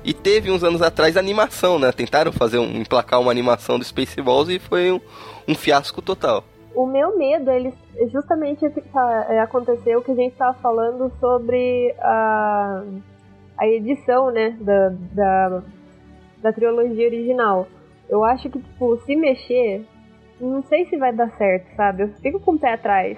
E 0.05 0.13
teve 0.13 0.51
uns 0.51 0.65
anos 0.65 0.83
atrás 0.83 1.17
animação, 1.17 1.79
né? 1.79 1.93
Tentaram 1.93 2.33
fazer 2.33 2.59
um, 2.59 2.77
emplacar 2.77 3.21
uma 3.21 3.31
animação 3.31 3.79
do 3.79 3.85
Spaceballs 3.85 4.49
e 4.49 4.59
foi 4.59 4.91
um, 4.91 5.01
um 5.47 5.55
fiasco 5.55 6.03
total. 6.03 6.43
O 6.75 6.87
meu 6.87 7.17
medo, 7.17 7.51
ele 7.51 7.73
justamente 8.11 8.69
tá- 8.93 9.27
é, 9.29 9.39
aconteceu 9.39 10.03
que 10.03 10.11
a 10.11 10.15
gente 10.15 10.35
tava 10.35 10.55
falando 10.59 11.13
sobre 11.21 11.95
a, 12.01 12.83
a 13.59 13.67
edição, 13.69 14.33
né, 14.33 14.57
da, 14.61 14.89
da, 15.13 15.63
da 16.43 16.53
trilogia 16.53 17.07
original. 17.07 17.69
Eu 18.09 18.25
acho 18.25 18.51
que, 18.51 18.59
tipo, 18.59 18.99
se 19.07 19.15
mexer, 19.15 19.87
não 20.49 20.63
sei 20.65 20.87
se 20.87 20.97
vai 20.97 21.13
dar 21.13 21.31
certo, 21.37 21.67
sabe? 21.77 22.05
Eu 22.05 22.09
fico 22.21 22.41
com 22.41 22.53
o 22.53 22.59
pé 22.59 22.75
atrás. 22.75 23.17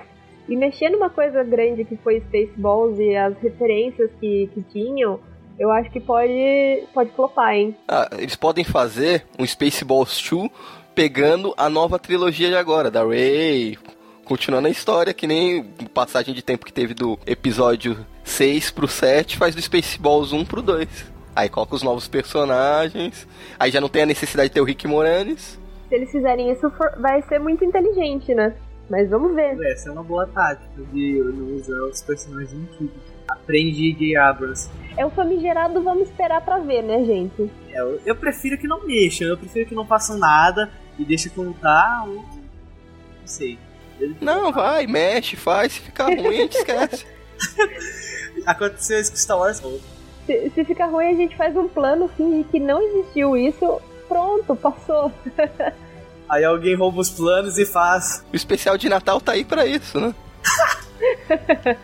E 0.49 0.57
mexer 0.57 0.91
numa 0.91 1.09
coisa 1.09 1.43
grande 1.43 1.85
que 1.85 1.97
foi 1.97 2.21
Spaceballs 2.21 2.99
e 2.99 3.17
as 3.17 3.37
referências 3.39 4.11
que, 4.21 4.51
que 4.53 4.63
tinham, 4.63 5.19
eu 5.59 5.71
acho 5.71 5.91
que 5.91 6.01
pode, 6.01 6.85
pode 6.93 7.11
flopar, 7.13 7.55
hein? 7.55 7.75
Ah, 7.89 8.11
eles 8.19 8.37
podem 8.37 8.65
fazer 8.65 9.25
um 9.39 9.47
Spaceballs 9.47 10.23
2 10.31 10.51
pegando 10.95 11.55
a 11.57 11.69
nova 11.69 11.99
trilogia 11.99 12.49
de 12.49 12.57
agora, 12.57 12.91
da 12.91 13.05
Rey, 13.05 13.77
Continuando 14.25 14.69
a 14.69 14.71
história, 14.71 15.13
que 15.13 15.27
nem 15.27 15.63
passagem 15.93 16.35
de 16.35 16.41
tempo 16.41 16.65
que 16.65 16.73
teve 16.73 16.95
do 16.95 17.19
episódio 17.27 18.07
6 18.25 18.71
pro 18.71 18.89
7, 18.89 19.37
faz 19.37 19.55
do 19.55 19.61
Spaceballs 19.61 20.33
1 20.33 20.47
pro 20.47 20.63
2. 20.63 20.89
Aí 21.37 21.49
coloca 21.51 21.75
os 21.75 21.83
novos 21.83 22.09
personagens, 22.09 23.29
aí 23.59 23.71
já 23.71 23.83
não 23.83 23.89
tem 23.89 24.03
a 24.03 24.07
necessidade 24.07 24.49
de 24.49 24.55
ter 24.55 24.61
o 24.63 24.65
Rick 24.65 24.87
Moranis. 24.89 25.61
Se 25.89 25.95
eles 25.95 26.11
fizerem 26.11 26.51
isso, 26.51 26.71
for- 26.71 26.93
vai 26.99 27.23
ser 27.23 27.39
muito 27.39 27.65
inteligente, 27.65 28.35
né? 28.35 28.55
Mas 28.89 29.09
vamos 29.09 29.35
ver. 29.35 29.59
Essa 29.67 29.89
é 29.89 29.93
uma 29.93 30.03
boa 30.03 30.27
tática 30.27 30.83
de 30.93 31.19
não 31.23 31.57
usar 31.57 31.83
os 31.85 32.03
personagens 32.03 32.53
antigos. 32.53 33.03
Aprende 33.27 33.93
J. 33.95 34.17
Abrams. 34.17 34.69
É 34.97 35.05
o 35.07 35.11
famigerado, 35.11 35.83
vamos 35.83 36.09
esperar 36.09 36.43
pra 36.43 36.59
ver, 36.59 36.83
né, 36.83 37.03
gente? 37.05 37.51
É, 37.71 37.81
eu, 37.81 38.01
eu 38.05 38.15
prefiro 38.17 38.59
que 38.59 38.67
não 38.69 38.87
mexam, 38.87 39.27
eu 39.29 39.39
prefiro 39.39 39.67
que 39.67 39.75
não 39.75 39.87
façam 39.87 40.19
nada 40.19 40.71
e 40.99 41.05
deixa 41.05 41.31
contar 41.31 42.05
ou. 42.07 42.17
Não 42.17 43.27
sei. 43.27 43.59
Não, 44.21 44.53
vai, 44.53 44.87
mexe, 44.87 45.37
faz, 45.37 45.73
se 45.73 45.81
ficar 45.81 46.07
ruim, 46.09 46.27
a 46.27 46.33
gente 46.33 46.57
esquece. 46.59 47.07
Aconteceu 48.47 49.01
isso 49.01 49.11
com 49.13 49.17
Star 49.17 49.39
Wars. 49.39 49.63
Se, 50.27 50.51
se 50.51 50.65
ficar 50.65 50.87
ruim, 50.87 51.07
a 51.09 51.15
gente 51.15 51.37
faz 51.37 51.57
um 51.57 51.69
plano, 51.69 52.09
finge 52.17 52.45
que 52.45 52.61
não 52.61 52.83
existiu 52.83 53.37
isso. 53.37 53.81
Pronto, 54.09 54.55
passou. 54.57 55.13
Aí 56.29 56.45
alguém 56.45 56.75
rouba 56.75 57.01
os 57.01 57.11
planos 57.11 57.59
e 57.59 57.67
faz. 57.67 58.25
O 58.33 58.37
especial 58.37 58.77
de 58.79 58.89
Natal 58.89 59.21
tá 59.21 59.33
aí 59.33 59.45
pra 59.45 59.67
isso, 59.67 60.01
né? 60.01 60.15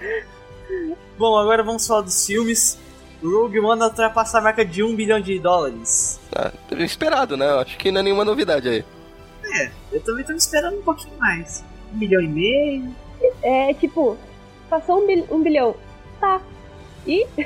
Bom, 1.18 1.36
agora 1.38 1.62
vamos 1.62 1.86
falar 1.86 2.02
dos 2.02 2.24
filmes. 2.26 2.78
Rogue 3.22 3.60
One 3.60 3.82
ultrapassa 3.82 4.38
a 4.38 4.40
marca 4.40 4.64
de 4.64 4.82
1 4.82 4.96
bilhão 4.96 5.20
de 5.20 5.38
dólares. 5.38 6.18
Ah, 6.34 6.50
esperado, 6.78 7.36
né? 7.36 7.46
Acho 7.60 7.76
que 7.76 7.92
não 7.92 8.00
é 8.00 8.04
nenhuma 8.04 8.24
novidade 8.24 8.68
aí. 8.68 8.84
É, 9.44 9.70
eu 9.92 10.00
também 10.00 10.24
tô 10.24 10.32
esperando 10.32 10.78
um 10.78 10.82
pouquinho 10.82 11.16
mais. 11.18 11.62
Um 11.92 11.98
milhão 11.98 12.22
e 12.22 12.28
meio. 12.28 12.94
É 13.42 13.74
tipo, 13.74 14.16
passou 14.70 15.02
um, 15.02 15.06
bil- 15.06 15.26
um 15.30 15.42
bilhão. 15.42 15.74
Tá. 16.18 16.40
E 17.06 17.26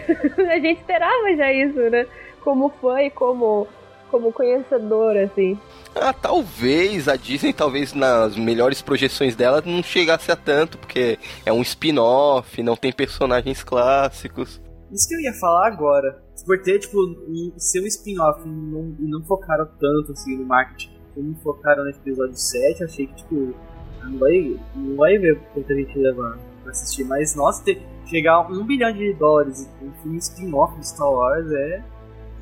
a 0.49 0.59
gente 0.61 0.79
esperava 0.81 1.35
já 1.37 1.53
isso, 1.53 1.79
né? 1.91 2.07
Como 2.43 2.69
fã 2.81 3.03
e 3.03 3.11
como, 3.11 3.67
como 4.11 4.33
conhecedor, 4.33 5.17
assim. 5.17 5.59
Ah, 5.95 6.13
talvez 6.13 7.09
a 7.09 7.17
Disney, 7.17 7.53
talvez 7.53 7.93
nas 7.93 8.37
melhores 8.37 8.83
projeções 8.83 9.37
dela, 9.37 9.63
não 9.65 9.83
chegasse 9.83 10.31
a 10.31 10.37
tanto, 10.37 10.79
porque 10.79 11.19
é 11.45 11.53
um 11.53 11.63
spin-off, 11.63 12.63
não 12.63 12.77
tem 12.77 12.93
personagens 12.93 13.63
clássicos. 13.63 14.61
Isso 14.93 15.09
que 15.09 15.15
eu 15.15 15.21
ia 15.21 15.33
falar 15.35 15.67
agora. 15.69 16.23
Por 16.45 16.61
ter, 16.63 16.79
tipo, 16.79 16.99
um, 17.01 17.53
ser 17.57 17.81
um 17.81 17.87
spin-off 17.87 18.43
e 18.45 18.49
não, 18.49 18.95
não 18.99 19.25
focaram 19.25 19.67
tanto 19.79 20.13
assim 20.13 20.37
no 20.37 20.45
marketing 20.45 20.95
como 21.15 21.35
focaram 21.37 21.85
no 21.85 21.91
episódio 21.91 22.37
7, 22.37 22.81
eu 22.81 22.87
achei 22.87 23.07
que, 23.07 23.15
tipo, 23.15 23.55
não 24.03 24.19
vai, 24.19 24.61
não 24.75 24.97
vai 24.97 25.17
ver 25.17 25.39
quanta 25.55 25.75
gente 25.75 25.97
leva 25.99 26.39
pra 26.63 26.73
assistir. 26.73 27.05
Mas, 27.05 27.35
nossa, 27.35 27.63
ter, 27.65 27.81
chegar 28.07 28.35
a 28.35 28.41
um 28.49 28.65
bilhão 28.65 28.93
de 28.93 29.13
dólares 29.15 29.69
em 29.81 29.89
um 29.89 29.93
filme 30.03 30.19
spin-off 30.19 30.79
de 30.79 30.89
Star 30.89 31.11
Wars 31.11 31.51
é. 31.53 31.85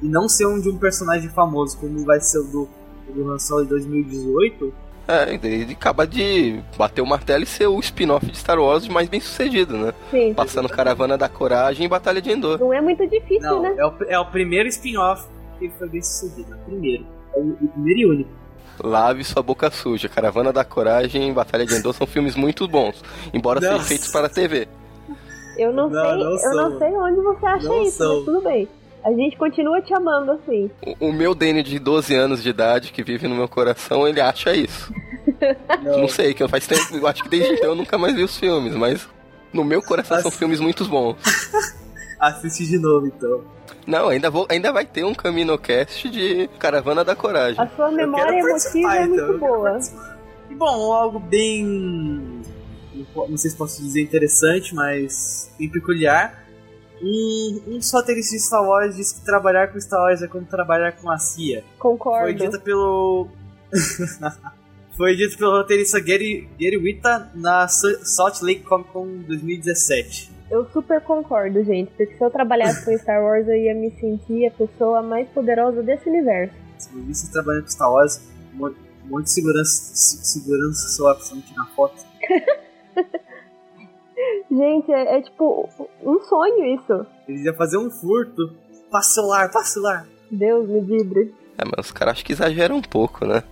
E 0.02 0.09
não 0.09 0.28
ser 0.28 0.47
um 0.47 0.61
de 0.61 0.68
um 0.68 0.76
personagem 0.76 1.28
famoso, 1.30 1.78
como 1.78 2.04
vai 2.04 2.21
ser 2.21 2.38
o 2.40 2.44
do, 2.44 2.68
do 3.14 3.30
Han 3.30 3.38
Solo 3.38 3.62
em 3.64 3.66
2018. 3.66 4.75
É, 5.09 5.35
ele 5.35 5.73
acaba 5.73 6.06
de 6.06 6.61
bater 6.76 7.00
o 7.02 7.06
martelo 7.06 7.42
e 7.42 7.47
ser 7.47 7.66
o 7.66 7.78
spin-off 7.80 8.25
de 8.26 8.37
Star 8.38 8.59
Wars 8.59 8.87
mais 8.88 9.09
bem 9.09 9.21
sucedido, 9.21 9.76
né? 9.76 9.92
Sim. 10.11 10.32
Passando 10.35 10.68
Caravana 10.68 11.18
da 11.18 11.28
Coragem 11.28 11.87
e 11.87 11.88
Batalha 11.88 12.23
de 12.23 12.30
Endor. 12.30 12.59
Não 12.59 12.73
é 12.73 12.80
muito 12.80 13.04
difícil, 13.09 13.40
Não, 13.42 13.62
né? 13.62 13.75
é 13.76 13.85
o, 13.87 13.92
é 14.09 14.18
o 14.18 14.25
primeiro 14.26 14.68
spin-off 14.68 15.25
que 15.59 15.68
foi 15.71 15.88
bem 15.88 16.02
sucedido. 16.02 16.52
é 16.52 16.56
O 16.56 16.59
primeiro. 16.61 17.06
É 17.35 17.38
o, 17.38 17.42
o 17.61 17.68
primeiro 17.68 18.00
e 18.00 18.06
único. 18.06 18.30
Lave 18.82 19.23
sua 19.25 19.42
boca 19.42 19.71
suja. 19.71 20.09
Caravana 20.09 20.52
da 20.52 20.64
Coragem 20.64 21.28
e 21.28 21.32
Batalha 21.32 21.66
de 21.66 21.75
Endor 21.75 21.92
são 21.92 22.06
filmes 22.06 22.35
muito 22.37 22.66
bons, 22.68 23.02
embora 23.35 23.61
sejam 23.61 23.80
feitos 23.80 24.09
para 24.09 24.26
a 24.26 24.30
TV. 24.30 24.66
Eu 25.59 25.73
não, 25.73 25.90
Não, 25.90 26.00
sei, 26.00 26.16
não 26.16 26.38
eu 26.38 26.71
não 26.71 26.78
sei 26.78 26.88
onde 26.97 27.21
você 27.21 27.47
acha 27.47 27.68
Não 27.68 27.82
isso, 27.82 27.99
são. 27.99 28.16
mas 28.16 28.25
tudo 28.25 28.40
bem. 28.40 28.68
A 29.04 29.11
gente 29.12 29.37
continua 29.37 29.80
te 29.82 29.92
amando 29.92 30.32
assim. 30.32 30.71
O, 31.00 31.09
o 31.09 31.12
meu 31.12 31.35
Dane 31.35 31.62
de 31.62 31.78
12 31.78 32.14
anos 32.14 32.42
de 32.42 32.50
idade, 32.50 32.92
que 32.92 33.02
vive 33.02 33.26
no 33.26 33.35
meu 33.35 33.49
coração, 33.49 34.06
ele 34.06 34.21
acha 34.21 34.54
isso. 34.54 34.92
Não 35.82 36.09
sei, 36.09 36.32
que 36.35 36.47
faz 36.47 36.66
tempo, 36.66 36.97
eu 36.97 37.06
acho 37.06 37.23
que 37.23 37.28
desde 37.28 37.54
então 37.54 37.71
eu 37.71 37.75
nunca 37.75 37.99
mais 37.99 38.14
vi 38.14 38.23
os 38.23 38.37
filmes, 38.38 38.75
mas 38.75 39.09
no 39.52 39.64
meu 39.64 39.82
coração 39.82 40.21
são 40.21 40.30
filmes 40.30 40.61
muito 40.61 40.85
bons. 40.85 41.16
Assiste 42.18 42.66
de 42.66 42.78
novo, 42.78 43.06
então. 43.06 43.42
Não, 43.85 44.09
ainda, 44.09 44.30
vou, 44.30 44.47
ainda 44.49 44.73
vai 44.73 44.85
ter 44.85 45.04
um 45.04 45.12
CaminoCast 45.12 46.09
de 46.09 46.49
Caravana 46.59 47.04
da 47.04 47.16
Coragem. 47.16 47.61
A 47.61 47.68
sua 47.68 47.90
memória 47.90 48.38
emotiva 48.38 48.94
é 48.94 49.06
muito 49.06 49.25
então, 49.25 49.38
boa. 49.38 49.78
E 50.49 50.54
bom, 50.54 50.92
algo 50.92 51.18
bem. 51.18 51.64
não 53.14 53.28
Não 53.28 53.37
sei 53.37 53.50
se 53.50 53.56
posso 53.56 53.82
dizer 53.82 54.02
interessante, 54.02 54.73
mas 54.73 55.52
bem 55.59 55.68
peculiar. 55.68 56.41
Um, 57.02 57.62
um 57.66 57.78
dos 57.78 57.90
roteiristas 57.92 58.38
de 58.38 58.47
Star 58.47 58.62
Wars 58.64 58.94
disse 58.97 59.16
que 59.16 59.25
trabalhar 59.26 59.73
com 59.73 59.80
Star 59.80 60.00
Wars 60.02 60.23
é 60.23 60.28
como 60.28 60.47
trabalhar 60.47 60.92
com 60.92 61.11
a 61.11 61.18
CIA. 61.18 61.62
Foi 61.62 61.78
Concordo. 61.78 62.35
dito 62.38 62.61
pelo. 62.61 63.28
Foi 64.97 65.16
dito 65.16 65.38
pelo 65.38 65.52
roteirista 65.52 65.99
Gary, 65.99 66.49
Gary 66.61 67.00
na 67.35 67.66
Sa- 67.66 68.04
Salt 68.04 68.42
Lake 68.42 68.61
Comic 68.62 68.90
Con 68.90 69.06
2017. 69.26 70.30
Eu 70.50 70.68
super 70.71 71.00
concordo, 71.00 71.64
gente. 71.64 71.88
Porque 71.97 72.14
se 72.14 72.23
eu 72.23 72.30
trabalhasse 72.30 72.85
com 72.85 72.97
Star 72.99 73.23
Wars, 73.23 73.49
eu 73.49 73.56
ia 73.56 73.75
me 73.75 73.90
sentir 73.99 74.47
a 74.47 74.50
pessoa 74.50 75.02
mais 75.02 75.26
poderosa 75.30 75.82
desse 75.82 76.09
universo. 76.09 76.54
Se 76.78 76.90
eu 76.94 77.02
visse 77.04 77.32
trabalhando 77.32 77.62
com 77.64 77.71
Star 77.71 77.90
Wars, 77.90 78.21
um 78.54 78.71
monte, 79.09 79.25
de 79.25 79.30
segurança, 79.30 79.94
se- 79.94 80.26
segurança 80.26 80.88
só 80.88 81.14
você 81.14 81.40
tirar 81.40 81.64
foto. 81.75 81.97
Gente, 84.50 84.93
é, 84.93 85.19
é 85.19 85.23
tipo 85.23 85.69
um 86.02 86.21
sonho 86.21 86.75
isso. 86.75 87.07
Eles 87.29 87.45
iam 87.45 87.55
fazer 87.55 87.79
um 87.79 87.91
furto. 87.91 88.52
Passa 88.91 89.11
o 89.11 89.14
celular, 89.14 89.50
passa 89.50 89.71
o 89.71 89.73
celular. 89.73 90.07
Deus 90.31 90.69
me 90.69 90.81
livre. 90.81 91.35
É, 91.57 91.64
mas 91.64 91.87
os 91.87 91.93
caras 91.93 92.12
acho 92.12 92.25
que 92.25 92.33
exageram 92.33 92.76
um 92.76 92.83
pouco, 92.83 93.25
né? 93.25 93.43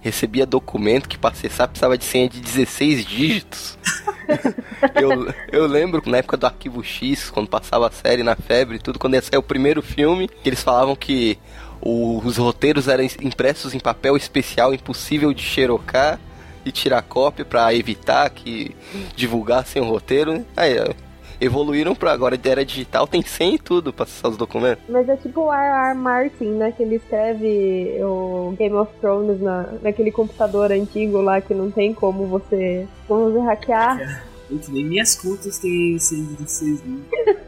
Recebia 0.00 0.44
documento 0.44 1.08
que 1.08 1.16
pra 1.16 1.30
acessar 1.30 1.68
precisava 1.68 1.96
de 1.96 2.04
senha 2.04 2.28
de 2.28 2.40
16 2.40 3.04
dígitos. 3.04 3.78
eu, 5.00 5.32
eu 5.52 5.66
lembro 5.66 6.02
na 6.06 6.18
época 6.18 6.36
do 6.36 6.46
Arquivo 6.46 6.82
X, 6.82 7.30
quando 7.30 7.48
passava 7.48 7.86
a 7.86 7.90
série 7.90 8.22
na 8.22 8.34
febre 8.34 8.76
e 8.76 8.80
tudo, 8.80 8.98
quando 8.98 9.14
ia 9.14 9.22
sair 9.22 9.38
o 9.38 9.42
primeiro 9.42 9.80
filme, 9.80 10.28
que 10.28 10.48
eles 10.48 10.62
falavam 10.62 10.96
que 10.96 11.38
os 11.80 12.36
roteiros 12.36 12.86
eram 12.86 13.04
impressos 13.20 13.74
em 13.74 13.80
papel 13.80 14.16
especial 14.16 14.72
impossível 14.72 15.32
de 15.32 15.42
xerocar 15.42 16.18
e 16.64 16.72
tirar 16.72 17.02
cópia 17.02 17.44
pra 17.44 17.74
evitar 17.74 18.28
que 18.30 18.74
divulgassem 19.14 19.82
o 19.82 19.84
roteiro. 19.86 20.32
né? 20.34 20.44
Aí, 20.56 20.78
ó, 20.78 20.92
evoluíram 21.40 21.94
pra 21.94 22.12
agora 22.12 22.38
era 22.44 22.64
digital, 22.64 23.06
tem 23.06 23.22
senha 23.22 23.56
e 23.56 23.58
tudo 23.58 23.92
pra 23.92 24.04
acessar 24.04 24.30
os 24.30 24.36
documentos. 24.36 24.84
Mas 24.88 25.08
é 25.08 25.16
tipo 25.16 25.40
o 25.42 25.52
R.R. 25.52 25.98
Martin, 25.98 26.50
né? 26.52 26.72
Que 26.72 26.82
ele 26.84 26.96
escreve 26.96 27.98
o 28.00 28.54
Game 28.56 28.74
of 28.76 28.92
Thrones 29.00 29.40
na, 29.40 29.66
naquele 29.82 30.12
computador 30.12 30.70
antigo 30.70 31.20
lá 31.20 31.40
que 31.40 31.52
não 31.52 31.70
tem 31.70 31.92
como 31.92 32.26
você, 32.26 32.86
como 33.08 33.30
você 33.32 33.40
hackear. 33.40 34.24
Gente, 34.50 34.70
nem 34.70 34.84
minhas 34.84 35.16
contas 35.16 35.58
têm 35.58 35.98
116 35.98 36.84
mil. 36.84 37.00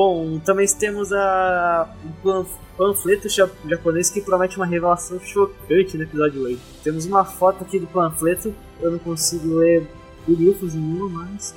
Bom, 0.00 0.38
também 0.38 0.66
temos 0.78 1.12
a, 1.12 1.86
um 2.02 2.10
pan- 2.22 2.46
panfleto 2.78 3.28
ja- 3.28 3.46
japonês 3.68 4.08
que 4.08 4.22
promete 4.22 4.56
uma 4.56 4.64
revelação 4.64 5.20
chocante 5.20 5.94
no 5.98 6.04
episódio 6.04 6.42
8. 6.42 6.58
Temos 6.82 7.04
uma 7.04 7.22
foto 7.22 7.64
aqui 7.64 7.78
do 7.78 7.86
panfleto, 7.86 8.54
eu 8.80 8.92
não 8.92 8.98
consigo 8.98 9.56
ler 9.56 9.86
bolhufas 10.26 10.72
nenhuma, 10.72 11.28
mas. 11.30 11.54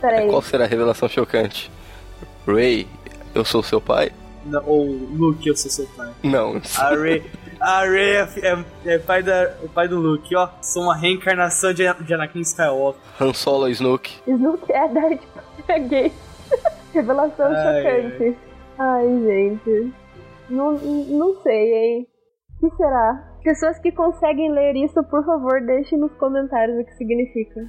Peraí. 0.00 0.28
Qual 0.28 0.40
será 0.42 0.62
a 0.62 0.68
revelação 0.68 1.08
chocante? 1.08 1.72
Ray, 2.46 2.86
eu 3.34 3.44
sou 3.44 3.64
seu 3.64 3.80
pai? 3.80 4.12
Não, 4.46 4.62
ou 4.64 4.84
Luke, 4.86 5.48
eu 5.48 5.56
sou 5.56 5.68
seu 5.68 5.86
pai. 5.96 6.12
Não. 6.22 6.62
A 6.78 6.90
Rey, 6.94 7.24
a 7.60 7.80
Rey 7.84 8.12
é, 8.14 8.28
é- 8.42 8.64
é 8.94 8.98
pai, 9.00 9.24
da, 9.24 9.34
é 9.42 9.68
pai 9.74 9.88
do 9.88 9.98
Luke, 9.98 10.32
ó. 10.36 10.48
Sou 10.62 10.84
uma 10.84 10.94
reencarnação 10.94 11.74
de, 11.74 11.82
de 12.04 12.14
Anakin 12.14 12.42
Skywalker. 12.42 13.00
Han 13.20 13.32
Solo 13.34 13.68
Snoke. 13.70 14.20
Snook 14.24 14.70
é 14.70 14.86
Darth 14.86 15.20
é 15.66 15.78
gay. 15.80 16.12
Revelação 16.94 17.46
Ai, 17.46 17.82
chocante. 17.82 18.36
Ai, 18.78 19.06
gente. 19.06 19.92
Não, 20.50 20.72
não 20.72 21.40
sei, 21.42 21.74
hein? 21.74 22.08
O 22.60 22.70
que 22.70 22.76
será? 22.76 23.32
Pessoas 23.42 23.76
que 23.80 23.90
conseguem 23.90 24.52
ler 24.52 24.76
isso, 24.76 25.02
por 25.04 25.24
favor, 25.24 25.60
deixem 25.62 25.98
nos 25.98 26.12
comentários 26.12 26.78
o 26.78 26.84
que 26.84 26.94
significa. 26.94 27.60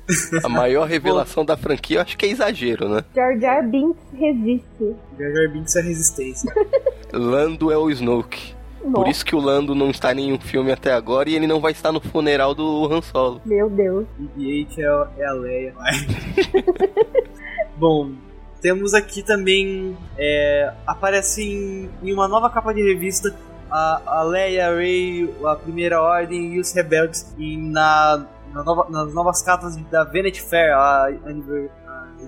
A 0.43 0.49
maior 0.49 0.87
revelação 0.87 1.43
da 1.43 1.57
franquia, 1.57 1.97
eu 1.97 2.01
acho 2.03 2.15
que 2.15 2.27
é 2.27 2.29
exagero, 2.29 2.87
né? 2.87 3.03
Jar 3.15 3.39
Jar 3.39 3.67
Binks 3.67 4.03
resiste. 4.13 4.95
Jar 5.17 5.31
Jar 5.33 5.51
Binks 5.51 5.75
é 5.75 5.81
resistência. 5.81 6.53
Lando 7.11 7.71
é 7.71 7.77
o 7.77 7.89
Snoke. 7.89 8.53
Por 8.81 8.91
Nossa, 8.91 9.09
isso 9.09 9.25
que 9.25 9.35
o 9.35 9.39
Lando 9.39 9.73
não 9.73 9.89
está 9.89 10.11
em 10.11 10.15
nenhum 10.15 10.39
filme 10.39 10.71
até 10.71 10.91
agora 10.91 11.29
e 11.29 11.35
ele 11.35 11.47
não 11.47 11.59
vai 11.59 11.71
estar 11.71 11.91
no 11.91 12.01
funeral 12.01 12.53
do 12.53 12.85
Han 12.91 13.01
Solo. 13.01 13.41
meu 13.45 13.69
Deus. 13.69 14.05
BB-8 14.37 14.77
é, 14.77 15.21
é 15.21 15.25
a 15.25 15.31
Leia. 15.31 15.73
Bom, 17.77 18.11
temos 18.63 18.93
aqui 18.95 19.21
também. 19.21 19.95
É, 20.17 20.73
aparece 20.87 21.43
em, 21.43 21.89
em 22.01 22.13
uma 22.13 22.27
nova 22.27 22.49
capa 22.49 22.73
de 22.73 22.81
revista 22.81 23.35
a, 23.69 24.01
a 24.19 24.23
Leia, 24.23 24.69
a 24.71 24.75
Rey, 24.75 25.31
a 25.45 25.55
Primeira 25.55 26.01
Ordem 26.01 26.55
e 26.55 26.59
os 26.59 26.71
Rebeldes. 26.73 27.31
E 27.37 27.57
na, 27.57 28.25
na 28.53 28.63
nova- 28.63 28.87
nas 28.89 29.13
novas 29.13 29.43
cartas 29.43 29.75
da 29.91 30.03
Vanity 30.05 30.41
Fair, 30.41 30.73
a, 30.75 31.05
a 31.07 31.31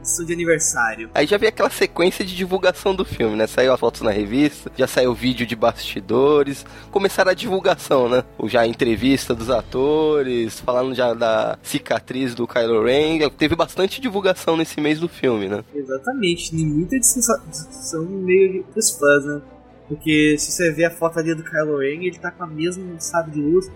edição 0.05 0.25
de 0.25 0.31
aniversário. 0.31 1.09
Aí 1.13 1.25
já 1.25 1.37
veio 1.37 1.49
aquela 1.49 1.69
sequência 1.69 2.23
de 2.23 2.35
divulgação 2.35 2.95
do 2.95 3.03
filme, 3.03 3.35
né? 3.35 3.47
Saiu 3.47 3.73
as 3.73 3.79
fotos 3.79 4.01
na 4.01 4.11
revista, 4.11 4.71
já 4.77 4.87
saiu 4.87 5.13
vídeo 5.13 5.45
de 5.45 5.55
bastidores, 5.55 6.65
começaram 6.91 7.31
a 7.31 7.33
divulgação, 7.33 8.07
né? 8.07 8.23
O 8.37 8.47
já 8.47 8.61
a 8.61 8.67
entrevista 8.67 9.33
dos 9.33 9.49
atores, 9.49 10.59
falando 10.59 10.93
já 10.93 11.13
da 11.13 11.57
cicatriz 11.63 12.35
do 12.35 12.47
Kylo 12.47 12.83
Ren. 12.83 13.27
Teve 13.31 13.55
bastante 13.55 13.99
divulgação 13.99 14.55
nesse 14.55 14.79
mês 14.79 14.99
do 14.99 15.09
filme, 15.09 15.49
né? 15.49 15.63
Exatamente, 15.73 16.51
tem 16.51 16.65
muita 16.65 16.99
discussão 16.99 18.03
no 18.03 18.19
meio 18.19 18.63
dos 18.73 18.91
fãs, 18.91 19.25
né? 19.25 19.41
Porque 19.87 20.35
se 20.37 20.51
você 20.51 20.71
ver 20.71 20.85
a 20.85 20.91
foto 20.91 21.19
ali 21.19 21.33
do 21.35 21.43
Kylo 21.43 21.77
Ren, 21.77 22.03
ele 22.05 22.17
tá 22.17 22.31
com 22.31 22.43
a 22.43 22.47
mesma 22.47 22.99
sabe 22.99 23.31
de 23.31 23.41
luz, 23.41 23.71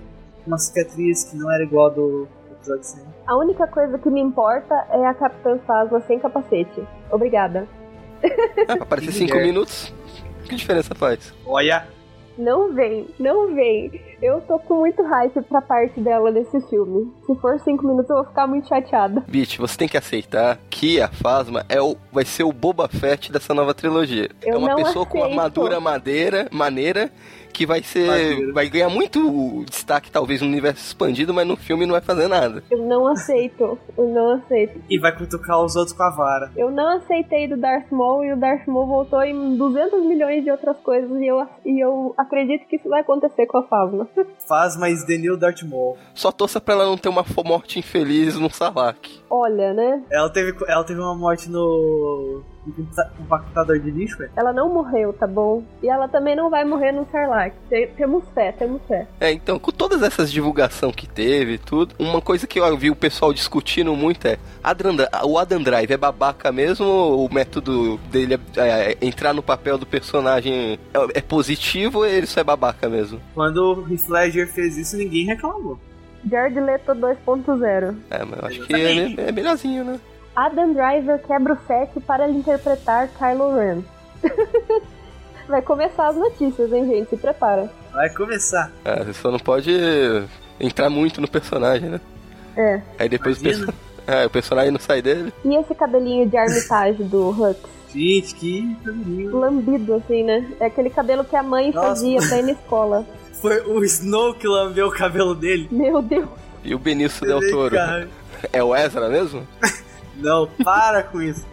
uma 0.46 0.58
cicatriz 0.58 1.24
que 1.24 1.36
não 1.36 1.52
era 1.52 1.64
igual 1.64 1.88
a 1.88 1.90
do 1.90 2.28
episódio 2.60 2.84
100. 2.84 3.04
A 3.28 3.38
única 3.38 3.68
coisa 3.68 3.98
que 3.98 4.10
me 4.10 4.22
importa 4.22 4.74
é 4.92 5.06
a 5.06 5.14
Capitã 5.14 5.58
Phasma 5.66 6.02
sem 6.02 6.20
capacete. 6.20 6.84
Obrigada. 7.12 7.68
Ah, 8.68 8.76
pra 8.76 8.84
aparecer 8.84 9.12
cinco 9.14 9.32
Mulher. 9.34 9.46
minutos, 9.48 9.94
que 10.46 10.56
diferença 10.56 10.94
faz? 10.94 11.34
Olha, 11.46 11.88
Não 12.38 12.74
vem, 12.74 13.08
não 13.20 13.54
vem. 13.56 14.02
Eu 14.22 14.42
tô 14.42 14.60
com 14.60 14.76
muito 14.76 15.02
hype 15.04 15.42
pra 15.44 15.62
parte 15.62 16.00
dela 16.02 16.30
nesse 16.32 16.60
filme. 16.70 17.14
Se 17.26 17.36
for 17.36 17.60
cinco 17.62 17.86
minutos, 17.88 18.10
eu 18.10 18.18
vou 18.18 18.26
ficar 18.26 18.48
muito 18.48 18.68
chateada. 18.68 19.24
Bitch, 19.28 19.58
você 19.58 19.78
tem 19.78 19.88
que 19.88 19.98
aceitar 19.98 20.58
que 20.70 21.02
a 21.02 21.08
Phasma 21.10 21.66
é 21.70 21.82
o, 21.82 21.96
vai 22.12 22.24
ser 22.26 22.44
o 22.44 22.52
Boba 22.52 22.88
Fett 22.90 23.32
dessa 23.32 23.54
nova 23.54 23.74
trilogia. 23.74 24.30
Eu 24.42 24.56
é 24.56 24.58
uma 24.58 24.70
não 24.70 24.76
pessoa 24.78 25.06
com 25.06 25.18
aceito. 25.20 25.32
armadura 25.38 25.80
madeira, 25.80 26.48
maneira 26.52 27.10
que 27.60 27.66
vai 27.66 27.84
ser. 27.84 28.08
Madeira. 28.08 28.54
Vai 28.54 28.70
ganhar 28.70 28.90
muito 28.90 29.66
destaque, 29.70 30.10
talvez, 30.10 30.42
no 30.42 30.48
universo 30.48 30.82
expandido, 30.82 31.34
mas 31.34 31.46
no 31.46 31.58
filme 31.58 31.86
não 31.86 31.92
vai 31.92 32.00
fazer 32.00 32.30
nada. 32.30 32.64
Eu 32.72 32.78
não 32.86 33.06
aceito. 33.06 33.78
Eu 33.98 34.08
não 34.08 34.36
aceito. 34.36 34.82
e 34.90 34.98
vai 34.98 35.14
cutucar 35.14 35.62
os 35.62 35.76
outros 35.76 35.96
com 35.96 36.04
a 36.04 36.10
vara. 36.10 36.52
Eu 36.56 36.72
não 36.72 36.98
aceitei 36.98 37.50
do 37.50 37.58
Darth 37.58 37.92
Maul 37.92 38.24
e 38.24 38.32
o 38.32 38.38
Darth 38.38 38.66
Maul 38.66 38.88
voltou 38.88 39.22
em 39.24 39.58
200 39.58 40.06
milhões 40.06 40.42
de 40.42 40.50
outras 40.50 40.78
coisas 40.78 41.12
e 41.20 41.28
eu, 41.28 41.46
e 41.66 41.84
eu 41.84 42.14
acredito 42.18 42.66
que 42.66 42.78
isso 42.78 42.88
vai 42.88 43.02
acontecer 43.02 43.46
com 43.46 43.58
a 43.58 43.64
Phasma. 43.64 44.08
Faz 44.48 44.78
mais 44.78 45.06
Daniel 45.06 45.36
Darth 45.36 45.64
Maul. 45.64 45.98
Só 46.14 46.32
torça 46.32 46.62
pra 46.62 46.76
ela 46.76 46.86
não 46.86 46.98
ter 46.98 47.10
uma 47.10 47.26
morte 47.44 47.78
infeliz 47.78 48.40
no 48.40 48.50
Sarlacc. 48.50 49.20
Olha, 49.30 49.74
né? 49.74 50.02
Ela 50.10 50.30
teve, 50.30 50.56
ela 50.66 50.84
teve 50.86 51.00
uma 51.00 51.16
morte 51.16 51.50
no, 51.50 52.42
compactador 53.18 53.80
de 53.80 53.92
lixo, 53.92 54.18
velho. 54.18 54.32
Ela 54.36 54.54
não 54.54 54.74
morreu, 54.74 55.14
tá 55.14 55.28
bom? 55.28 55.64
E 55.82 55.90
ela 55.90 56.08
também 56.08 56.36
não 56.36 56.50
vai 56.50 56.64
morrer 56.66 56.92
no 56.92 57.08
Sarlacc. 57.12 57.54
Te- 57.70 57.88
Temos 57.98 58.24
fé, 58.34 58.52
temos 58.52 58.82
fé. 58.88 59.08
É, 59.20 59.32
então, 59.32 59.58
com 59.60 59.72
todas 59.72 60.02
essas 60.04 60.32
divulgação 60.32 60.92
que 60.92 61.08
teve 61.08 61.54
e 61.54 61.58
tudo, 61.58 61.96
uma 62.00 62.22
coisa 62.22 62.46
que 62.48 62.60
eu 62.60 62.78
vi 62.78 62.90
o 62.90 62.96
pessoal 62.96 63.34
discutindo 63.34 63.96
muito 63.96 64.26
é: 64.28 64.38
o 65.24 65.38
Adam 65.38 65.62
Drive 65.62 65.92
é 65.92 65.98
babaca 65.98 66.52
mesmo 66.52 66.86
ou 66.86 67.26
o 67.26 67.34
método 67.34 67.98
dele 68.12 68.40
é, 68.58 68.92
é, 68.92 68.98
entrar 69.02 69.34
no 69.34 69.42
papel 69.44 69.78
do 69.78 69.86
personagem 69.86 70.80
é, 70.94 71.20
é 71.20 71.22
positivo 71.22 72.00
ou 72.00 72.06
ele 72.06 72.28
só 72.28 72.42
é 72.42 72.44
babaca 72.44 72.88
mesmo? 72.90 73.20
Quando 73.34 73.58
o 73.88 73.92
Heath 73.94 74.08
Ledger 74.10 74.48
fez 74.48 74.78
isso, 74.78 74.98
ninguém 74.98 75.26
reclamou. 75.26 75.80
Jared 76.30 76.60
Leto 76.60 76.92
2.0. 76.94 77.96
É, 78.10 78.26
mas 78.26 78.40
eu 78.40 78.46
acho 78.48 78.62
que 78.68 78.74
é, 78.76 79.28
é 79.28 79.32
melhorzinho, 79.32 79.84
né? 79.86 80.00
Adam 80.36 80.74
Driver 80.74 81.20
quebra 81.26 81.54
o 81.54 81.58
set 81.68 82.00
para 82.02 82.28
lhe 82.28 82.38
interpretar 82.38 83.10
Kylo 83.10 83.56
Ren. 83.56 83.82
Vai 85.48 85.62
começar 85.62 86.10
as 86.10 86.16
notícias, 86.16 86.72
hein, 86.72 86.86
gente? 86.88 87.10
Se 87.10 87.18
prepara. 87.18 87.72
Vai 87.92 88.10
começar. 88.12 88.72
É, 88.86 89.04
você 89.04 89.14
só 89.14 89.32
não 89.32 89.40
pode 89.40 89.72
entrar 90.60 90.90
muito 90.90 91.20
no 91.20 91.28
personagem, 91.28 91.90
né? 91.90 92.00
É. 92.56 92.82
Aí 93.00 93.10
depois 93.10 93.40
o, 93.40 93.44
perso- 93.44 93.74
é, 94.06 94.26
o 94.28 94.30
personagem 94.30 94.72
não 94.72 94.80
sai 94.80 95.02
dele. 95.02 95.34
E 95.44 95.56
esse 95.56 95.74
cabelinho 95.74 96.30
de 96.30 96.38
Armitage 96.38 97.04
do 97.04 97.30
Hux? 97.30 97.60
Gente, 97.92 98.36
que 98.36 98.76
cabelinho. 98.86 99.40
Lambido, 99.40 99.96
assim, 99.96 100.24
né? 100.24 100.48
É 100.60 100.66
aquele 100.68 100.92
cabelo 100.92 101.24
que 101.26 101.36
a 101.36 101.42
mãe 101.42 101.72
Nossa. 101.72 101.88
fazia 101.88 102.20
pra 102.20 102.38
ir 102.38 102.44
na 102.44 102.52
escola. 102.52 103.06
Foi 103.42 103.60
o 103.62 103.84
Snow 103.84 104.36
que 104.36 104.48
lambeu 104.48 104.88
o 104.88 104.92
cabelo 104.92 105.34
dele. 105.34 105.68
Meu 105.72 106.00
Deus. 106.02 106.30
E 106.64 106.76
o 106.76 106.80
Benício 106.80 107.26
Del 107.26 107.40
Toro. 107.50 107.76
É 108.54 108.64
o 108.64 108.76
Ezra 108.76 109.10
mesmo? 109.10 109.48
Não, 110.22 110.48
para 110.64 111.04
com 111.04 111.22
isso. 111.22 111.46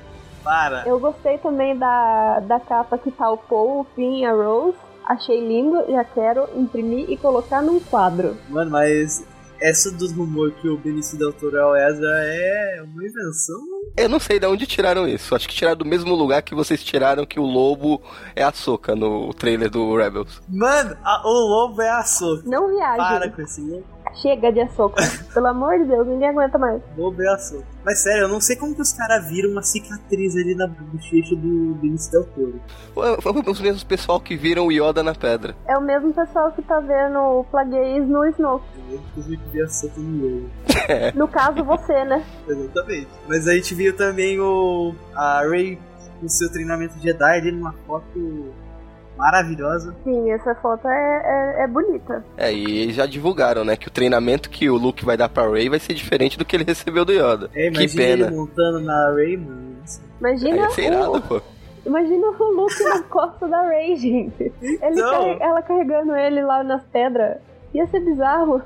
Para. 0.44 0.85
Eu 0.87 0.98
gostei 1.00 1.38
também 1.38 1.76
da, 1.76 2.40
da 2.40 2.61
capa 2.61 2.96
que 2.98 3.11
tá 3.11 3.31
o 3.31 3.37
Paul, 3.37 3.81
o 3.81 3.87
Finn 3.96 4.18
e 4.20 4.24
a 4.24 4.33
Rose. 4.33 4.76
Achei 5.05 5.40
lindo, 5.46 5.85
já 5.90 6.05
quero 6.05 6.48
imprimir 6.57 7.11
e 7.11 7.16
colocar 7.16 7.62
num 7.62 7.79
quadro. 7.81 8.37
Mano, 8.48 8.70
mas 8.72 9.24
essa 9.61 9.90
dos 9.90 10.12
rumores 10.12 10.55
que 10.61 10.68
o 10.68 10.76
Benício 10.76 11.16
Del 11.18 11.33
Toro 11.33 11.57
é 11.57 11.64
o 11.64 11.76
Ezra 11.76 12.09
é 12.24 12.83
uma 12.85 13.02
invenção. 13.05 13.57
Eu 13.96 14.09
não 14.09 14.18
sei 14.20 14.38
de 14.38 14.46
onde 14.46 14.66
tiraram 14.66 15.07
isso. 15.09 15.35
Acho 15.35 15.48
que 15.48 15.55
tiraram 15.55 15.79
do 15.79 15.85
mesmo 15.85 16.14
lugar 16.14 16.42
que 16.42 16.55
vocês 16.55 16.83
tiraram 16.85 17.24
que 17.24 17.40
o 17.40 17.44
lobo 17.44 18.02
é 18.35 18.42
a 18.42 18.52
soca 18.52 18.94
no 18.94 19.33
trailer 19.33 19.70
do 19.70 19.96
Rebels. 19.96 20.42
Mano, 20.48 20.96
a- 21.02 21.22
o 21.24 21.31
lobo 21.33 21.81
é 21.81 21.88
a 21.90 22.02
Soca. 22.05 22.42
Não 22.44 22.68
reage. 22.76 22.96
Para 22.98 23.31
com 23.31 23.42
esse 23.42 23.61
lobo. 23.62 23.85
Chega 24.20 24.52
de 24.52 24.61
açúcar. 24.61 25.02
Pelo 25.33 25.46
amor 25.46 25.79
de 25.79 25.85
Deus, 25.85 26.07
ninguém 26.07 26.29
aguenta 26.29 26.59
mais. 26.59 26.83
Lobo 26.96 27.22
é 27.22 27.29
a 27.29 27.38
Soca. 27.38 27.64
Mas 27.85 28.02
sério, 28.02 28.22
eu 28.22 28.29
não 28.29 28.40
sei 28.40 28.57
como 28.57 28.74
que 28.74 28.81
os 28.81 28.92
caras 28.92 29.29
viram 29.29 29.50
uma 29.50 29.62
cicatriz 29.62 30.35
ali 30.35 30.55
na 30.55 30.66
bochecha 30.66 31.37
do 31.37 31.74
Benício 31.81 32.11
Del 32.11 32.24
Toro. 32.24 32.61
Foi 32.94 33.20
foi 33.20 33.42
os 33.46 33.61
mesmos 33.61 33.85
pessoal 33.85 34.18
que 34.18 34.37
viram 34.37 34.66
o 34.66 34.72
Yoda 34.72 35.02
na 35.02 35.14
pedra. 35.14 35.55
É 35.66 35.76
o 35.76 35.83
mesmo 35.83 36.12
pessoal 36.12 36.50
que 36.52 36.62
tá 36.62 36.81
vendo 36.81 37.18
o 37.18 37.44
Plagueis 37.44 38.09
no 38.09 38.22
a 38.22 38.33
Soca 38.33 38.76
no 41.14 41.29
caso, 41.29 41.64
você, 41.64 42.05
né? 42.05 42.24
Exatamente. 42.48 43.09
Mas 43.29 43.48
a 43.48 43.55
gente 43.55 43.74
viu 43.74 43.96
também 43.96 44.38
o 44.40 44.94
a 45.14 45.42
Rey 45.42 45.79
no 46.22 46.29
seu 46.29 46.50
treinamento 46.50 46.98
Jedi 47.00 47.38
ali 47.38 47.52
numa 47.52 47.72
foto 47.87 48.55
maravilhosa. 49.16 49.94
Sim, 50.05 50.31
essa 50.31 50.55
foto 50.57 50.87
é, 50.88 51.57
é, 51.61 51.64
é 51.64 51.66
bonita. 51.66 52.24
É, 52.37 52.52
e 52.52 52.79
eles 52.83 52.94
já 52.96 53.07
divulgaram, 53.07 53.64
né, 53.64 53.76
que 53.76 53.88
o 53.88 53.90
treinamento 53.90 54.50
que 54.50 54.68
o 54.68 54.76
Luke 54.76 55.05
vai 55.05 55.16
dar 55.16 55.29
pra 55.29 55.48
Rey 55.50 55.68
vai 55.68 55.79
ser 55.79 55.94
diferente 55.94 56.38
do 56.38 56.44
que 56.44 56.55
ele 56.57 56.64
recebeu 56.64 57.05
do 57.05 57.12
Yoda. 57.12 57.50
É, 57.55 57.70
que 57.70 57.79
imagina 57.79 58.02
pena. 58.02 58.26
ele 58.26 58.37
montando 58.37 58.81
na 58.81 59.09
mano. 59.12 59.76
Aí 59.87 59.98
Imagina, 60.20 60.68
irado, 60.79 61.12
o, 61.16 61.20
pô. 61.20 61.40
imagina 61.85 62.26
o 62.29 62.44
Luke 62.52 62.83
na 62.83 63.02
costa 63.09 63.46
da 63.48 63.62
Rey, 63.68 63.96
gente. 63.96 64.52
Ele 64.62 64.76
Então. 64.83 65.11
carre- 65.11 65.37
ela 65.40 65.62
carregando 65.62 66.14
ele 66.16 66.42
lá 66.42 66.62
nas 66.64 66.83
pedras. 66.85 67.38
Ia 67.74 67.87
ser 67.88 68.00
bizarro. 68.00 68.62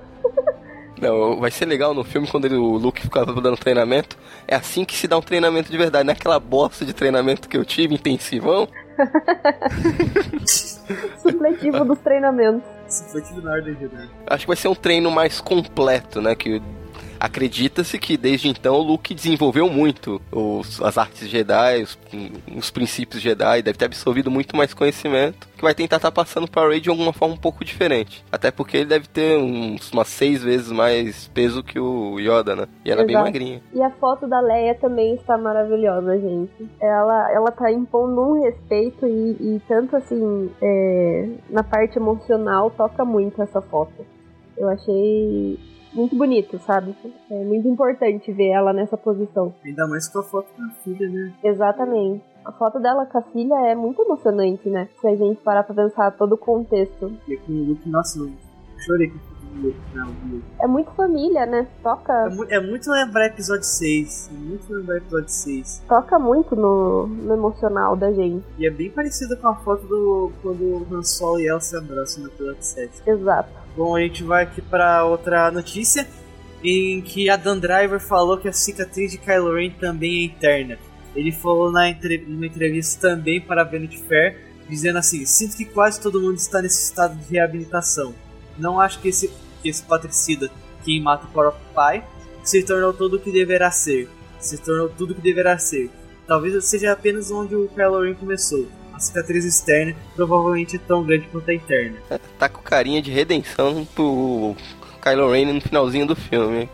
Não, 1.01 1.41
vai 1.41 1.51
ser 1.51 1.65
legal 1.65 1.95
no 1.95 2.05
filme 2.05 2.27
quando 2.29 2.45
ele- 2.45 2.57
o 2.57 2.77
Luke 2.77 3.01
ficava 3.01 3.33
dando 3.41 3.57
treinamento. 3.57 4.17
É 4.47 4.55
assim 4.55 4.85
que 4.85 4.95
se 4.95 5.09
dá 5.09 5.17
um 5.17 5.23
treinamento 5.23 5.71
de 5.71 5.79
verdade, 5.79 6.05
não 6.05 6.13
é 6.13 6.17
aquela 6.17 6.39
bosta 6.39 6.85
de 6.85 6.93
treinamento 6.93 7.49
que 7.49 7.57
eu 7.57 7.65
tive, 7.65 7.95
intensivão. 7.95 8.69
Supletivo 11.23 11.85
dos 11.85 11.99
treinamentos. 12.01 12.63
Tudo 13.29 13.43
na 13.43 13.53
ordem 13.53 13.77
Jedi. 13.77 14.09
Acho 14.27 14.45
que 14.45 14.49
vai 14.49 14.57
ser 14.57 14.69
um 14.69 14.75
treino 14.75 15.11
mais 15.11 15.41
completo, 15.41 16.21
né? 16.21 16.35
Que 16.35 16.61
acredita-se 17.21 17.99
que 17.99 18.17
desde 18.17 18.49
então 18.49 18.75
o 18.77 18.83
Luke 18.83 19.15
desenvolveu 19.15 19.69
muito 19.69 20.21
os- 20.33 20.81
as 20.83 20.97
artes 20.97 21.29
Jedi, 21.29 21.83
os, 21.83 21.99
os 22.57 22.71
princípios 22.71 23.23
Jedi, 23.23 23.63
deve 23.63 23.77
ter 23.79 23.85
absorvido 23.85 24.31
muito 24.31 24.57
mais 24.57 24.73
conhecimento, 24.73 25.47
que 25.57 25.63
vai 25.63 25.75
tentar 25.75 25.97
estar 25.97 26.11
passando 26.11 26.49
pra 26.51 26.67
Rey 26.67 26.81
de 26.81 26.89
alguma 26.89 27.13
forma 27.13 27.35
um 27.35 27.39
pouco 27.39 27.65
diferente. 27.65 28.25
Até 28.33 28.51
porque 28.51 28.79
ele 28.79 28.87
deve 28.87 29.07
ter 29.07 29.37
uns, 29.39 29.93
umas 29.93 30.09
seis 30.09 30.43
vezes 30.43 30.73
mais 30.73 31.29
peso 31.29 31.63
que 31.63 31.79
o 31.79 32.19
Yoda, 32.19 32.57
né? 32.57 32.67
E 32.85 32.91
ela 32.91 33.03
é 33.03 33.05
bem 33.07 33.17
magrinha. 33.17 33.61
E 33.75 33.83
a 33.83 33.91
foto 33.91 34.27
da 34.27 34.41
Leia 34.41 34.75
também 34.77 35.15
está 35.15 35.37
maravilhosa, 35.37 36.19
gente. 36.19 36.67
Ela, 36.81 37.31
ela 37.33 37.51
tá 37.53 37.71
impondo 37.71 38.21
um 38.23 38.43
respeito 38.43 39.07
e, 39.07 39.57
e 39.57 39.63
tanto 39.69 39.95
assim, 39.97 40.51
é, 40.63 41.29
na 41.51 41.63
parte 41.63 41.99
emocional, 41.99 42.71
toca 42.71 43.05
muito 43.05 43.43
essa 43.43 43.61
foto. 43.61 43.93
Eu 44.57 44.69
achei 44.71 45.59
muito 45.93 46.17
bonito, 46.17 46.59
sabe? 46.61 46.95
É 47.31 47.45
muito 47.45 47.67
importante 47.69 48.31
ver 48.33 48.49
ela 48.51 48.73
nessa 48.73 48.97
posição. 48.97 49.53
Ainda 49.65 49.87
mais 49.87 50.09
com 50.09 50.19
a 50.21 50.23
foto 50.23 50.49
da 50.59 50.69
filha, 50.85 51.09
né? 51.09 51.33
Exatamente. 51.43 52.23
A 52.45 52.53
foto 52.53 52.79
dela 52.81 53.05
com 53.07 53.19
a 53.19 53.23
filha 53.23 53.55
é 53.69 53.75
muito 53.75 54.01
emocionante, 54.03 54.69
né? 54.69 54.89
Se 55.01 55.07
a 55.07 55.15
gente 55.17 55.41
parar 55.43 55.63
pra 55.63 55.75
pensar 55.75 56.11
todo 56.13 56.33
o 56.33 56.39
contexto. 56.39 57.13
E 57.29 57.37
com 57.37 57.53
o 57.53 57.65
Luke, 57.65 57.89
nossa, 57.89 58.19
eu 58.19 58.31
chorei 58.79 59.09
com. 59.09 59.31
É 60.61 60.67
muito 60.67 60.91
família, 60.93 61.45
né? 61.45 61.67
É, 61.79 61.83
Toca, 61.83 62.31
mu- 62.31 62.47
é 62.49 62.61
muito 62.61 62.89
lembrar 62.91 63.27
episódio 63.27 63.65
6. 63.65 64.31
É 64.33 64.39
muito 64.39 64.73
lembrar 64.73 64.99
episódio 64.99 65.29
6. 65.29 65.83
toca 65.89 66.19
muito 66.21 66.55
no, 66.55 67.09
no 67.09 67.35
emocional 67.35 67.97
da 67.97 68.13
gente. 68.13 68.45
E 68.59 68.67
é 68.67 68.71
bem 68.71 68.89
parecido 68.91 69.37
com 69.37 69.49
a 69.49 69.57
foto 69.57 69.85
do 69.87 70.31
quando 70.41 70.63
o 70.63 70.87
Han 70.93 71.03
Solo 71.03 71.41
e 71.41 71.49
ela 71.49 71.61
se 71.61 71.77
abraçam 71.77 72.23
no 72.23 72.29
episódio 72.31 72.63
7. 72.63 73.03
Exato. 73.07 73.51
Bom, 73.77 73.97
a 73.97 74.01
gente 74.01 74.23
vai 74.23 74.43
aqui 74.43 74.61
pra 74.61 75.05
outra 75.05 75.51
notícia 75.51 76.07
em 76.63 77.01
que 77.01 77.31
a 77.31 77.37
Driver 77.37 78.01
falou 78.01 78.37
que 78.37 78.49
a 78.49 78.53
cicatriz 78.53 79.13
de 79.13 79.19
Kylo 79.19 79.55
Ren 79.55 79.71
também 79.71 80.21
é 80.21 80.25
interna. 80.25 80.79
Ele 81.15 81.33
falou 81.33 81.71
na 81.73 81.89
entre... 81.89 82.19
numa 82.19 82.47
entrevista 82.47 83.09
também 83.09 83.41
para 83.41 83.63
a 83.63 83.65
Vanity 83.65 83.99
Fair, 83.99 84.39
dizendo 84.69 84.99
assim: 84.99 85.25
Sinto 85.25 85.57
que 85.57 85.65
quase 85.65 86.01
todo 86.01 86.21
mundo 86.21 86.37
está 86.37 86.61
nesse 86.61 86.85
estado 86.85 87.17
de 87.17 87.33
reabilitação. 87.33 88.15
Não 88.59 88.81
acho 88.81 89.01
que 89.01 89.09
esse, 89.09 89.31
que 89.63 89.69
esse 89.69 89.83
patricida, 89.83 90.51
quem 90.85 91.01
mata 91.01 91.27
o 91.27 91.31
próprio 91.31 91.65
pai, 91.75 92.05
se 92.43 92.63
tornou 92.63 92.93
tudo 92.93 93.17
o 93.17 93.21
que 93.21 93.33
deverá 93.33 93.71
ser. 93.71 94.09
Se 94.39 94.59
tornou 94.59 94.89
tudo 94.89 95.13
o 95.13 95.15
que 95.15 95.23
deverá 95.23 95.59
ser. 95.59 95.91
Talvez 96.27 96.65
seja 96.65 96.93
apenas 96.93 97.31
onde 97.31 97.55
o 97.55 97.69
Kylo 97.69 98.03
Ren 98.03 98.15
começou. 98.15 98.69
A 99.01 99.03
cicatriz 99.03 99.47
externa 99.47 99.97
provavelmente 100.15 100.77
é 100.77 100.79
tão 100.79 101.03
grande 101.03 101.27
quanto 101.33 101.51
a 101.51 101.55
interna. 101.55 101.97
Tá 102.39 102.51
com 102.51 102.61
carinha 102.61 103.01
de 103.01 103.11
redenção 103.11 103.87
pro 103.95 104.55
Kylo 105.03 105.33
Ren 105.33 105.55
no 105.55 105.61
finalzinho 105.63 106.07
do 106.07 106.15
filme. 106.15 106.69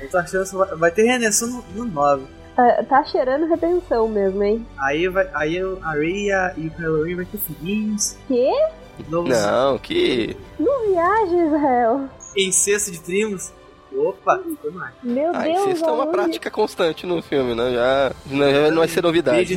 Eu 0.00 0.10
tô 0.10 0.16
achando 0.16 0.48
que 0.48 0.76
vai 0.76 0.90
ter 0.90 1.02
redenção 1.02 1.62
no, 1.74 1.84
no 1.84 1.92
9. 1.92 2.24
Tá, 2.56 2.82
tá 2.84 3.04
cheirando 3.04 3.46
redenção 3.46 4.08
mesmo, 4.08 4.42
hein? 4.42 4.66
Aí, 4.78 5.06
vai, 5.06 5.28
aí 5.34 5.58
a 5.82 5.92
Rey 5.92 6.28
e, 6.28 6.32
a, 6.32 6.54
e 6.56 6.68
o 6.68 6.70
Kylo 6.70 7.04
Ren 7.04 7.16
vai 7.16 7.24
ter 7.26 7.38
filhinhos. 7.38 8.16
Quê? 8.26 8.50
Novos 9.10 9.28
Não, 9.28 9.78
que. 9.78 10.34
Não 10.58 10.88
viaja, 10.88 11.44
Israel. 11.46 12.08
incesto 12.34 12.90
de 12.90 13.00
primos. 13.00 13.52
Opa, 14.08 14.40
foi 14.60 14.70
mais. 14.70 14.94
Meu 15.02 15.30
Ah, 15.34 15.42
Deus, 15.42 15.66
isso 15.68 15.84
é 15.84 15.90
uma 15.92 16.06
prática 16.06 16.50
constante 16.50 17.06
no 17.06 17.20
filme, 17.22 17.54
né? 17.54 17.70
Já, 17.72 18.12
não, 18.26 18.50
já 18.50 18.70
não 18.70 18.78
vai 18.78 18.88
ser 18.88 19.02
Beijo 19.02 19.06
novidade. 19.06 19.54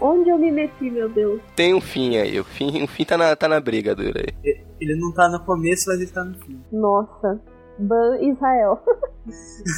onde 0.00 0.30
eu 0.30 0.38
me 0.38 0.50
meti, 0.50 0.90
meu 0.90 1.08
Deus? 1.08 1.40
Tem 1.56 1.74
um 1.74 1.80
fim 1.80 2.16
aí, 2.16 2.38
o 2.38 2.44
fim, 2.44 2.82
o 2.82 2.86
fim 2.86 3.04
tá, 3.04 3.16
na, 3.16 3.34
tá 3.34 3.48
na 3.48 3.60
briga 3.60 3.94
dura 3.94 4.20
aí. 4.20 4.56
Ele 4.80 4.94
não 4.96 5.12
tá 5.12 5.28
no 5.28 5.40
começo, 5.44 5.84
mas 5.88 6.00
ele 6.00 6.10
tá 6.10 6.24
no 6.24 6.34
fim. 6.38 6.60
Nossa, 6.72 7.40
ban 7.78 8.18
Israel. 8.20 8.80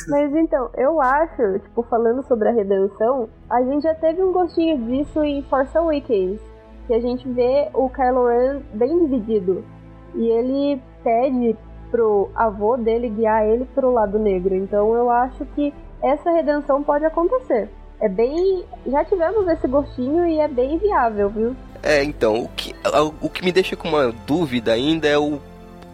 Mas 0.09 0.33
então, 0.37 0.71
eu 0.77 1.01
acho, 1.01 1.59
tipo, 1.59 1.83
falando 1.90 2.23
sobre 2.29 2.49
a 2.49 2.53
redenção, 2.53 3.29
a 3.51 3.61
gente 3.64 3.83
já 3.83 3.95
teve 3.97 4.23
um 4.23 4.31
gostinho 4.31 4.79
disso 4.87 5.25
em 5.25 5.43
Force 5.43 5.77
Awakens. 5.77 6.38
Que 6.87 6.95
a 6.95 7.01
gente 7.01 7.29
vê 7.29 7.69
o 7.75 7.88
Kylo 7.88 8.29
Ren 8.29 8.61
bem 8.75 8.97
dividido. 9.07 9.64
E 10.14 10.25
ele 10.29 10.81
pede 11.03 11.57
pro 11.90 12.31
avô 12.35 12.76
dele 12.76 13.09
guiar 13.09 13.44
ele 13.46 13.64
pro 13.74 13.92
lado 13.92 14.18
negro. 14.18 14.55
Então 14.55 14.94
eu 14.94 15.11
acho 15.11 15.44
que 15.55 15.72
essa 16.03 16.31
redenção 16.31 16.83
pode 16.83 17.05
acontecer. 17.05 17.68
É 18.00 18.09
bem. 18.09 18.64
Já 18.87 19.05
tivemos 19.05 19.46
esse 19.48 19.68
gostinho 19.68 20.26
e 20.26 20.38
é 20.38 20.48
bem 20.48 20.79
viável, 20.79 21.29
viu? 21.29 21.57
É, 21.83 22.03
então, 22.03 22.42
o 22.42 22.48
que, 22.48 22.74
o 23.20 23.29
que 23.29 23.44
me 23.44 23.53
deixa 23.53 23.76
com 23.76 23.88
uma 23.88 24.12
dúvida 24.26 24.72
ainda 24.72 25.09
é 25.09 25.18
o 25.18 25.38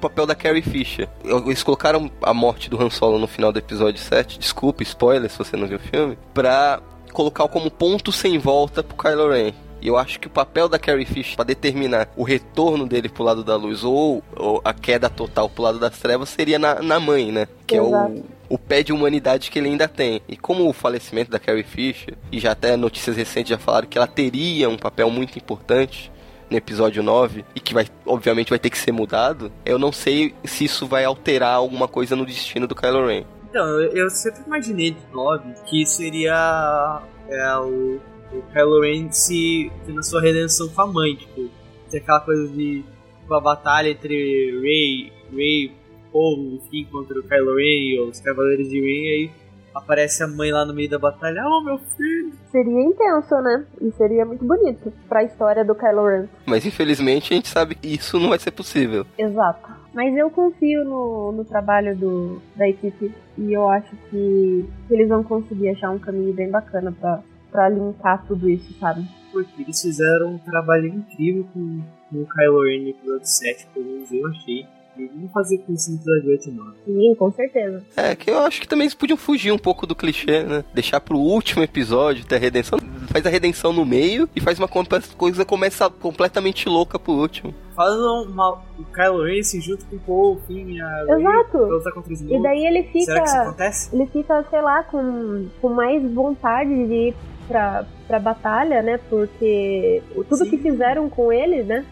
papel 0.01 0.27
da 0.27 0.35
Carrie 0.35 0.63
Fisher. 0.63 1.09
Eles 1.25 1.63
colocaram 1.63 2.11
a 2.23 2.35
morte 2.35 2.71
do 2.71 2.81
Han 2.81 2.91
Solo 2.91 3.19
no 3.19 3.27
final 3.27 3.53
do 3.53 3.59
episódio 3.59 4.01
7, 4.01 4.39
desculpa, 4.39 4.83
spoiler 4.83 5.31
se 5.31 5.39
você 5.39 5.57
não 5.57 5.67
viu 5.67 5.79
o 5.79 5.81
filme, 5.81 6.19
pra 6.35 6.81
colocar 7.13 7.49
como 7.49 7.71
ponto 7.71 8.13
sem 8.13 8.39
volta 8.39 8.83
pro 8.83 8.97
Kylo 8.97 9.31
Ren. 9.31 9.53
E 9.87 9.89
eu 9.89 9.97
acho 9.97 10.19
que 10.19 10.27
o 10.27 10.31
papel 10.31 10.69
da 10.69 10.81
Carrie 10.81 11.07
Fisher 11.07 11.37
pra 11.37 11.45
determinar 11.45 12.09
o 12.17 12.25
retorno 12.25 12.89
dele 12.89 13.09
pro 13.09 13.23
lado 13.23 13.45
da 13.45 13.55
luz 13.55 13.85
ou, 13.85 14.21
ou 14.35 14.61
a 14.65 14.75
queda 14.75 15.09
total 15.09 15.49
pro 15.49 15.63
lado 15.63 15.79
das 15.79 15.97
trevas 15.97 16.29
seria 16.29 16.59
na, 16.59 16.83
na 16.83 16.99
mãe, 16.99 17.31
né? 17.31 17.47
Que 17.65 17.77
é 17.77 17.81
Exato. 17.81 18.25
o, 18.51 18.55
o 18.55 18.59
pé 18.59 18.83
de 18.83 18.93
humanidade 18.93 19.49
que 19.49 19.61
ele 19.61 19.69
ainda 19.69 19.87
tem. 19.87 20.21
E 20.29 20.37
como 20.37 20.69
o 20.69 20.73
falecimento 20.73 21.31
da 21.31 21.39
Carrie 21.39 21.63
Fisher, 21.63 22.15
e 22.33 22.41
já 22.41 22.51
até 22.51 22.77
notícias 22.77 23.17
recentes 23.17 23.51
já 23.51 23.59
falaram 23.59 23.87
que 23.87 23.97
ela 23.97 24.09
teria 24.09 24.69
um 24.69 24.77
papel 24.77 25.09
muito 25.09 25.39
importante 25.39 26.11
no 26.51 26.57
episódio 26.57 27.01
9 27.01 27.45
e 27.55 27.61
que 27.61 27.73
vai 27.73 27.87
obviamente 28.05 28.51
vai 28.51 28.59
ter 28.59 28.71
que 28.71 28.79
ser 28.79 28.91
mudado, 28.91 29.53
eu 29.65 29.79
não 29.79 29.93
sei 29.93 30.35
se 30.43 30.65
isso 30.65 30.85
vai 30.89 31.05
alterar 31.05 31.55
alguma 31.55 31.87
coisa 31.87 32.17
no 32.17 32.27
destino 32.27 32.67
do 32.67 32.75
Kylo 32.75 33.07
Ren. 33.07 33.25
Então, 33.51 33.65
eu, 33.81 33.93
eu 33.93 34.11
sempre 34.11 34.43
imaginei 34.45 34.91
de 34.91 35.01
9 35.13 35.45
que 35.65 35.87
seria 35.87 37.03
é, 37.29 37.57
o, 37.59 38.01
o 38.33 38.43
Kylo 38.53 38.81
Ren 38.81 39.11
se 39.11 39.71
tendo 39.85 40.01
a 40.01 40.03
sua 40.03 40.21
redenção 40.21 40.69
com 40.69 40.83
a 40.83 40.87
mãe, 40.87 41.15
tipo, 41.17 41.49
ter 41.91 41.99
aquela 41.99 42.21
coisa 42.21 42.49
de 42.49 42.85
tipo, 43.21 43.35
a 43.35 43.41
batalha 43.41 43.91
entre 43.91 44.61
Rey, 44.61 45.13
Rey, 45.33 45.73
Poe, 46.13 46.55
enfim, 46.55 46.87
contra 46.91 47.19
o 47.19 47.23
Kylo 47.23 47.57
Ren 47.57 47.95
e 47.95 48.01
os 48.01 48.21
Cavaleiros 48.21 48.69
de 48.69 48.81
Ren, 48.81 49.11
aí 49.11 49.31
aparece 49.75 50.23
a 50.23 50.27
mãe 50.27 50.51
lá 50.51 50.65
no 50.65 50.73
meio 50.73 50.89
da 50.89 50.99
batalha, 50.99 51.45
oh 51.47 51.61
meu 51.61 51.79
filho! 51.79 52.33
Seria 52.51 52.83
intenso, 52.83 53.35
né? 53.43 53.67
E 53.81 53.93
seria 53.93 54.25
muito 54.25 54.43
bonito 54.43 54.91
pra 55.09 55.23
história 55.23 55.65
do 55.65 55.75
Kylo 55.75 56.07
Ren. 56.07 56.29
Mas 56.47 56.65
infelizmente 56.65 57.33
a 57.33 57.37
gente 57.37 57.49
sabe 57.49 57.75
que 57.75 57.89
isso 57.89 58.19
não 58.19 58.31
vai 58.31 58.39
ser 58.39 58.53
possível. 58.53 59.05
Exato. 59.19 59.71
Mas 59.93 60.17
eu 60.17 60.31
confio 60.31 60.85
no, 60.85 61.33
no 61.33 61.45
trabalho 61.45 61.95
do, 61.97 62.41
da 62.55 62.69
equipe 62.69 63.15
e 63.37 63.53
eu 63.53 63.69
acho 63.69 63.95
que, 64.11 64.67
que 64.89 64.95
eles 64.95 65.09
vão 65.09 65.23
conseguir 65.23 65.71
achar 65.71 65.91
um 65.91 65.99
caminho 65.99 66.33
bem 66.33 66.51
bacana 66.51 66.95
pra, 66.99 67.23
pra 67.57 67.71
linkar 67.71 68.23
tudo 68.27 68.51
isso, 68.51 68.71
sabe? 68.79 69.03
Porque 69.33 69.63
eles 69.63 69.81
fizeram 69.81 70.35
um 70.35 70.39
trabalho 70.39 70.89
incrível 70.89 71.47
com, 71.55 71.81
com 72.11 72.23
o 72.23 72.27
Kylo 72.27 72.63
Ren 72.65 72.83
no 72.83 72.89
episódio 72.91 73.27
7, 73.27 73.67
pelo 73.73 73.87
menos 73.87 74.13
eu 74.13 74.27
achei. 74.29 74.67
E 74.99 75.07
vão 75.09 75.29
fazer 75.29 75.59
com 75.59 75.75
isso 75.75 75.91
no 75.91 75.97
episódio 75.97 76.31
8 76.31 76.49
e 76.49 76.53
9. 76.53 76.71
Sim, 76.87 77.15
com 77.17 77.33
certeza. 77.33 77.83
É, 77.97 78.15
que 78.17 78.31
eu 78.31 78.39
acho 78.39 78.61
que 78.63 78.69
também 78.69 78.85
eles 78.85 78.95
podiam 78.95 79.17
fugir 79.17 79.53
um 79.53 79.59
pouco 79.59 79.87
do 79.87 79.95
clichê, 79.95 80.43
né? 80.43 80.65
Deixar 80.73 81.01
pro 81.01 81.19
último 81.19 81.63
episódio 81.63 82.25
ter 82.25 82.37
a 82.37 82.39
redenção. 82.39 82.79
Faz 83.09 83.27
a 83.27 83.29
redenção 83.29 83.75
no 83.75 83.85
meio 83.85 84.27
e 84.35 84.41
faz 84.41 84.59
uma 84.59 84.69
coisa 84.69 85.45
começa 85.45 85.91
completamente 85.91 86.67
louca 86.67 86.99
pro 86.99 87.13
último. 87.13 87.55
Faz 87.75 87.95
uma, 87.95 88.53
o 88.79 88.85
Kylo 88.85 89.25
Ren 89.25 89.43
se 89.43 89.61
junto 89.61 89.85
com 89.85 89.97
o 89.97 90.01
Paul, 90.01 90.41
Finn 90.47 90.67
e 90.71 90.81
a 90.81 91.05
Rey 91.05 91.21
Exato. 91.21 91.59
lutar 91.59 91.93
contra 91.93 92.13
os 92.15 92.21
E 92.23 92.43
daí 92.43 92.65
ele 92.67 92.83
Será 92.85 92.91
que 92.91 92.99
isso 92.99 93.13
fica. 93.13 93.43
acontece? 93.43 93.95
Ele 93.95 94.07
fica, 94.07 94.45
sei 94.49 94.63
lá, 94.63 94.83
com, 94.85 95.47
com 95.61 95.69
mais 95.69 96.11
vontade 96.11 96.71
de 96.71 96.95
ir 97.09 97.15
pra, 97.47 97.85
pra 98.07 98.19
batalha, 98.19 98.83
né? 98.83 98.99
Porque 99.11 100.03
tudo 100.29 100.45
Sim. 100.45 100.51
que 100.51 100.59
fizeram 100.59 101.09
com 101.09 101.33
ele, 101.33 101.63
né? 101.63 101.85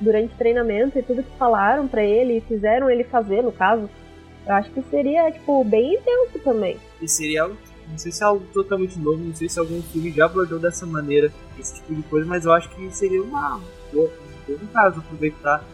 Durante 0.00 0.34
o 0.34 0.36
treinamento 0.36 0.98
e 0.98 1.02
tudo 1.02 1.22
que 1.22 1.36
falaram 1.36 1.86
pra 1.86 2.02
ele 2.02 2.38
e 2.38 2.40
fizeram 2.40 2.90
ele 2.90 3.04
fazer, 3.04 3.42
no 3.42 3.52
caso, 3.52 3.88
eu 4.46 4.54
acho 4.54 4.70
que 4.70 4.82
seria, 4.90 5.30
tipo, 5.30 5.62
bem 5.64 5.94
intenso 5.94 6.38
também. 6.42 6.76
E 7.00 7.08
seria 7.08 7.42
algo, 7.44 7.56
não 7.88 7.98
sei 7.98 8.10
se 8.10 8.22
é 8.22 8.26
algo 8.26 8.44
totalmente 8.52 8.98
novo, 8.98 9.18
não 9.22 9.34
sei 9.34 9.48
se 9.48 9.58
algum 9.58 9.80
filme 9.82 10.10
já 10.10 10.26
abordou 10.26 10.58
dessa 10.58 10.84
maneira 10.86 11.32
esse 11.58 11.74
tipo 11.74 11.94
de 11.94 12.02
coisa, 12.02 12.26
mas 12.26 12.44
eu 12.44 12.52
acho 12.52 12.68
que 12.70 12.90
seria 12.90 13.22
uma 13.22 13.60
boa, 13.92 14.10
um 14.48 14.66
caso 14.66 15.00
aproveitar 15.00 15.64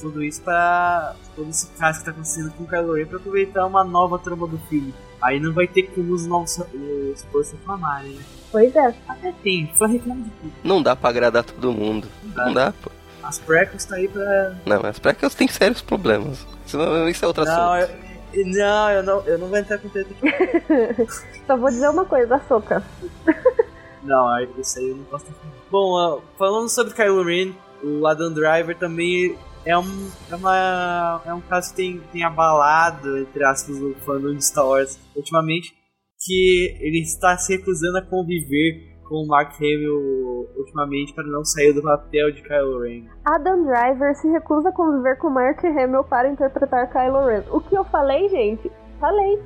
tudo 0.00 0.22
isso 0.22 0.42
para 0.42 1.14
todo 1.34 1.48
esse 1.50 1.68
caso 1.78 2.00
que 2.00 2.04
tá 2.04 2.10
acontecendo 2.10 2.52
com 2.52 2.64
o 2.64 2.66
Kylo 2.66 2.94
Ren 2.94 3.06
pra 3.06 3.18
aproveitar 3.18 3.66
uma 3.66 3.84
nova 3.84 4.18
trama 4.18 4.46
do 4.46 4.58
filme. 4.68 4.92
Aí 5.20 5.40
não 5.40 5.52
vai 5.52 5.66
ter 5.66 5.84
como 5.84 6.12
os 6.12 6.26
novos 6.26 6.58
os 6.58 7.22
fãs 7.32 7.52
reclamarem, 7.52 8.12
né? 8.12 8.22
Pois 8.52 8.74
é. 8.74 8.94
Até 9.08 9.32
tem, 9.42 9.66
fã 9.74 9.86
reclama 9.86 10.22
de 10.24 10.30
tudo. 10.30 10.52
Não 10.62 10.82
dá 10.82 10.94
pra 10.94 11.10
agradar 11.10 11.44
todo 11.44 11.72
mundo. 11.72 12.08
Não 12.34 12.52
dá, 12.52 12.72
pô. 12.82 12.90
As 13.22 13.38
prequels 13.38 13.84
tá 13.84 13.96
aí 13.96 14.06
pra. 14.08 14.54
Não, 14.64 14.80
que 14.82 15.24
eles 15.24 15.34
têm 15.34 15.48
sérios 15.48 15.82
problemas. 15.82 16.46
Senão, 16.66 17.08
isso 17.08 17.24
é 17.24 17.28
outro 17.28 17.44
Não, 17.44 17.76
eu, 17.76 17.88
não, 18.46 18.90
eu 18.90 19.02
não, 19.02 19.20
eu 19.26 19.38
não 19.38 19.48
vou 19.48 19.58
entrar 19.58 19.78
com 19.78 19.88
treta 19.88 20.10
aqui. 20.12 21.06
Só 21.46 21.56
vou 21.56 21.70
dizer 21.70 21.88
uma 21.88 22.04
coisa, 22.04 22.36
a 22.36 22.40
Soca. 22.40 22.82
Não, 24.02 24.28
aí- 24.28 24.48
isso 24.58 24.78
aí 24.78 24.88
eu 24.90 24.96
não 24.96 25.04
posso 25.04 25.26
Bom, 25.70 25.96
ah, 25.98 26.20
falando 26.38 26.68
sobre 26.68 26.94
Kylo 26.94 27.24
Ren, 27.24 27.52
o 27.82 28.06
Adam 28.06 28.32
Driver 28.32 28.76
também 28.76 29.36
é 29.66 29.76
um, 29.76 30.10
é 30.30 30.36
uma, 30.36 31.22
é 31.26 31.34
um 31.34 31.40
caso 31.40 31.70
que 31.70 31.76
tem, 31.76 32.00
tem 32.12 32.22
abalado, 32.22 33.18
entre 33.18 33.44
aspas, 33.44 33.76
o 33.76 33.94
fandom 34.06 34.34
de 34.34 34.44
Star 34.44 34.66
Wars 34.66 34.98
ultimamente, 35.14 35.74
que 36.24 36.78
ele 36.80 37.02
está 37.02 37.36
se 37.36 37.56
recusando 37.56 37.98
a 37.98 38.02
conviver 38.02 38.96
com 39.08 39.16
o 39.16 39.26
Mark 39.26 39.54
Hamill 39.56 40.48
ultimamente 40.56 41.12
para 41.14 41.26
não 41.26 41.44
sair 41.44 41.72
do 41.72 41.82
papel 41.82 42.32
de 42.32 42.42
Kylo 42.42 42.80
Ren. 42.80 43.04
Adam 43.24 43.64
Driver 43.64 44.14
se 44.16 44.28
recusa 44.28 44.68
a 44.68 44.72
conviver 44.72 45.16
com 45.18 45.30
Mark 45.30 45.64
Hamill 45.64 46.04
para 46.04 46.28
interpretar 46.28 46.90
Kylo 46.90 47.26
Ren. 47.26 47.42
O 47.50 47.60
que 47.60 47.76
eu 47.76 47.84
falei, 47.84 48.28
gente? 48.28 48.70
Falei. 49.00 49.42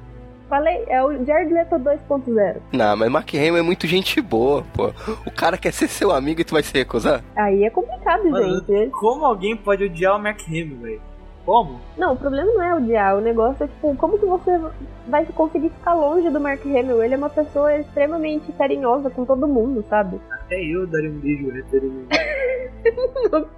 Falei. 0.51 0.85
É 0.89 1.03
o 1.03 1.25
Jared 1.25 1.53
Leto 1.53 1.77
2.0. 1.77 2.57
Não, 2.73 2.97
mas 2.97 3.09
Mark 3.09 3.33
Hamill 3.33 3.57
é 3.57 3.63
muito 3.63 3.87
gente 3.87 4.21
boa, 4.21 4.65
pô. 4.75 4.89
O 5.25 5.31
cara 5.31 5.57
quer 5.57 5.73
ser 5.73 5.87
seu 5.89 6.11
amigo 6.11 6.41
e 6.41 6.45
tu 6.45 6.53
vai 6.53 6.63
se 6.63 6.77
recusar? 6.77 7.23
Aí 7.37 7.65
é 7.65 7.71
complicado, 7.71 8.29
Mano, 8.29 8.63
gente. 8.67 8.91
como 8.91 9.25
alguém 9.25 9.57
pode 9.57 9.85
odiar 9.85 10.17
o 10.17 10.19
Mark 10.19 10.41
Hamill, 10.49 10.77
velho? 10.79 11.01
Como? 11.47 11.81
Não, 11.97 12.13
o 12.13 12.17
problema 12.17 12.53
não 12.53 12.63
é 12.63 12.75
odiar. 12.75 13.17
O 13.17 13.21
negócio 13.21 13.65
é, 13.65 13.67
tipo, 13.69 13.95
como 13.97 14.19
que 14.19 14.27
você 14.27 14.61
vai 15.09 15.25
conseguir 15.27 15.71
ficar 15.71 15.95
longe 15.95 16.29
do 16.29 16.41
Mark 16.41 16.65
Hamill? 16.67 17.03
Ele 17.03 17.15
é 17.15 17.17
uma 17.17 17.31
pessoa 17.31 17.75
extremamente 17.77 18.53
carinhosa 18.53 19.09
com 19.09 19.25
todo 19.25 19.49
mundo, 19.49 19.85
sabe? 19.89 20.21
Até 20.31 20.61
eu 20.63 20.87
daria 20.87 21.11
um 21.11 21.19
beijo 21.19 21.51
hétero 21.57 21.87
no... 23.33 23.49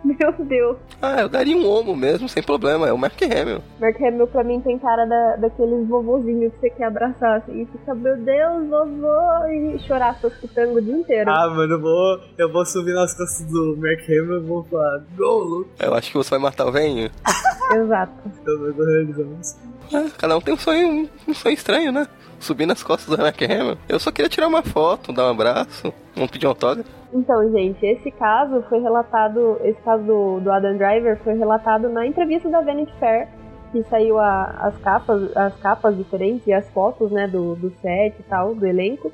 Meu 0.04 0.32
Deus. 0.46 0.78
Ah, 1.00 1.20
eu 1.20 1.28
daria 1.28 1.56
um 1.56 1.68
homo 1.68 1.94
mesmo, 1.94 2.28
sem 2.28 2.42
problema. 2.42 2.88
É 2.88 2.92
o 2.92 2.98
Mark 2.98 3.20
Hamill. 3.22 3.62
Mark 3.78 4.00
Hamill 4.00 4.26
pra 4.26 4.42
mim 4.42 4.60
tem 4.60 4.78
cara 4.78 5.04
da, 5.04 5.36
daqueles 5.36 5.86
vovozinhos 5.88 6.52
que 6.54 6.60
você 6.60 6.70
quer 6.70 6.84
abraçar 6.84 7.38
assim, 7.38 7.62
e 7.62 7.66
fica, 7.66 7.94
meu 7.94 8.16
Deus, 8.16 8.68
vovô, 8.68 9.46
e 9.48 9.78
chorar 9.86 10.18
seus 10.20 10.34
pitangos 10.34 10.76
o 10.76 10.82
dia 10.82 10.94
inteiro. 10.94 11.30
Ah, 11.30 11.48
mano, 11.48 11.74
eu 11.74 11.80
vou, 11.80 12.20
eu 12.38 12.52
vou 12.52 12.64
subir 12.64 12.94
nas 12.94 13.14
costas 13.16 13.46
do 13.46 13.76
Mark 13.76 14.00
Hamill 14.08 14.38
e 14.38 14.40
vou 14.40 14.64
falar, 14.64 15.04
go, 15.16 15.38
Luke. 15.38 15.70
Eu 15.78 15.94
acho 15.94 16.10
que 16.10 16.16
você 16.16 16.30
vai 16.30 16.38
matar 16.38 16.66
o 16.66 16.72
velhinho. 16.72 17.10
Exato. 17.74 18.12
Então 18.26 18.54
eu 18.66 18.74
vou 18.74 18.86
realizar 18.86 19.22
isso. 19.40 19.70
Ah, 19.92 20.08
cada 20.16 20.36
um 20.36 20.40
tem 20.40 20.54
um 20.54 20.58
sonho, 20.58 21.08
um 21.26 21.34
sonho 21.34 21.54
estranho, 21.54 21.92
né? 21.92 22.06
Subir 22.40 22.66
nas 22.66 22.82
costas 22.82 23.14
do 23.14 23.22
Mark 23.22 23.40
Hamill. 23.42 23.76
Eu 23.88 24.00
só 24.00 24.10
queria 24.10 24.28
tirar 24.28 24.48
uma 24.48 24.62
foto, 24.62 25.12
dar 25.12 25.26
um 25.26 25.30
abraço, 25.30 25.92
vamos 26.14 26.30
pedir 26.30 26.46
um 26.46 26.50
autógrafo. 26.50 26.90
Então, 27.12 27.50
gente, 27.52 27.84
esse 27.84 28.10
caso 28.10 28.62
foi 28.68 28.80
relatado, 28.80 29.60
esse 29.62 29.80
caso 29.82 30.02
do, 30.02 30.40
do 30.40 30.50
Adam 30.50 30.76
Driver 30.76 31.18
foi 31.22 31.34
relatado 31.34 31.88
na 31.88 32.06
entrevista 32.06 32.48
da 32.48 32.60
Vanity 32.60 32.92
Fair 32.98 33.28
que 33.70 33.82
saiu 33.84 34.18
a, 34.18 34.44
as 34.66 34.76
capas, 34.78 35.36
as 35.36 35.56
capas 35.60 35.96
diferentes 35.96 36.46
e 36.46 36.52
as 36.52 36.68
fotos, 36.70 37.10
né, 37.10 37.26
do, 37.26 37.54
do 37.54 37.70
set 37.80 38.14
e 38.18 38.22
tal, 38.24 38.54
do 38.54 38.66
elenco. 38.66 39.12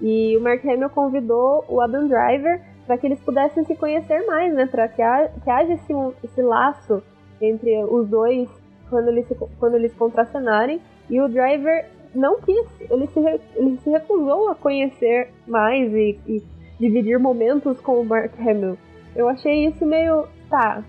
E 0.00 0.36
o 0.36 0.40
Mark 0.40 0.64
Hamill 0.64 0.90
convidou 0.90 1.64
o 1.68 1.80
Adam 1.80 2.06
Driver 2.06 2.62
para 2.86 2.96
que 2.96 3.06
eles 3.06 3.20
pudessem 3.20 3.64
se 3.64 3.74
conhecer 3.74 4.24
mais, 4.26 4.54
né, 4.54 4.66
para 4.66 4.88
que, 4.88 5.02
que 5.42 5.50
haja 5.50 5.72
esse, 5.72 5.92
esse 6.22 6.40
laço 6.40 7.02
entre 7.40 7.84
os 7.84 8.08
dois 8.08 8.48
quando 8.88 9.08
eles 9.08 9.26
quando 9.58 9.74
eles 9.74 9.92
contracenarem. 9.94 10.80
E 11.10 11.20
o 11.20 11.28
Driver 11.28 11.86
não 12.14 12.40
quis, 12.40 12.66
ele 12.90 13.06
se, 13.08 13.20
ele 13.56 13.78
se 13.82 13.90
recusou 13.90 14.48
a 14.48 14.54
conhecer 14.54 15.30
mais 15.46 15.92
e, 15.92 16.18
e 16.26 16.42
dividir 16.78 17.18
momentos 17.18 17.78
com 17.80 18.00
o 18.00 18.04
Mark 18.04 18.32
Hamill. 18.38 18.78
Eu 19.14 19.28
achei 19.28 19.66
isso 19.66 19.84
meio. 19.84 20.28
tá. 20.48 20.82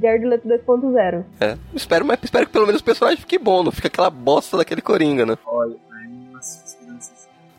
Jared 0.00 0.24
Leto 0.24 0.46
2.0. 0.46 1.24
É, 1.40 1.58
espero, 1.74 2.04
mas 2.04 2.20
espero 2.22 2.46
que 2.46 2.52
pelo 2.52 2.66
menos 2.66 2.80
o 2.80 2.84
personagem 2.84 3.18
fique 3.18 3.38
bom, 3.38 3.64
não 3.64 3.72
fica 3.72 3.88
aquela 3.88 4.08
bosta 4.08 4.56
daquele 4.56 4.80
Coringa, 4.80 5.26
né? 5.26 5.36
Olha. 5.44 5.74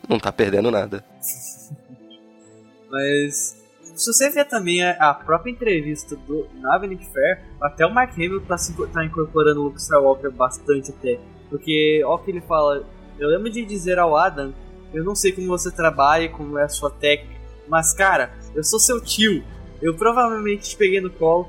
Não 0.08 0.18
tá 0.18 0.32
perdendo 0.32 0.70
nada. 0.70 1.04
Mas 2.88 3.56
se 3.96 4.12
você 4.12 4.28
ver 4.30 4.44
também 4.44 4.82
a, 4.82 5.14
própria 5.14 5.50
entrevista 5.50 6.14
do 6.14 6.46
na 6.54 6.78
Fair, 6.78 7.42
até 7.60 7.86
o 7.86 7.92
Mark 7.92 8.12
Hamill 8.12 8.42
tá, 8.42 8.56
tá 8.92 9.04
incorporando 9.04 9.60
o 9.60 9.64
Luke 9.64 9.80
Skywalker 9.80 10.30
bastante 10.30 10.90
até. 10.90 11.18
Porque, 11.48 12.02
ó 12.04 12.18
que 12.18 12.30
ele 12.30 12.40
fala, 12.42 12.84
eu 13.18 13.28
lembro 13.28 13.50
de 13.50 13.64
dizer 13.64 13.98
ao 13.98 14.16
Adam, 14.16 14.52
eu 14.92 15.02
não 15.02 15.14
sei 15.14 15.32
como 15.32 15.46
você 15.48 15.70
trabalha, 15.70 16.28
como 16.28 16.58
é 16.58 16.64
a 16.64 16.68
sua 16.68 16.90
técnica, 16.90 17.40
mas 17.68 17.92
cara, 17.92 18.32
eu 18.54 18.62
sou 18.62 18.78
seu 18.78 19.00
tio, 19.00 19.42
eu 19.80 19.94
provavelmente 19.94 20.70
te 20.70 20.76
peguei 20.76 21.00
no 21.00 21.10
colo, 21.10 21.48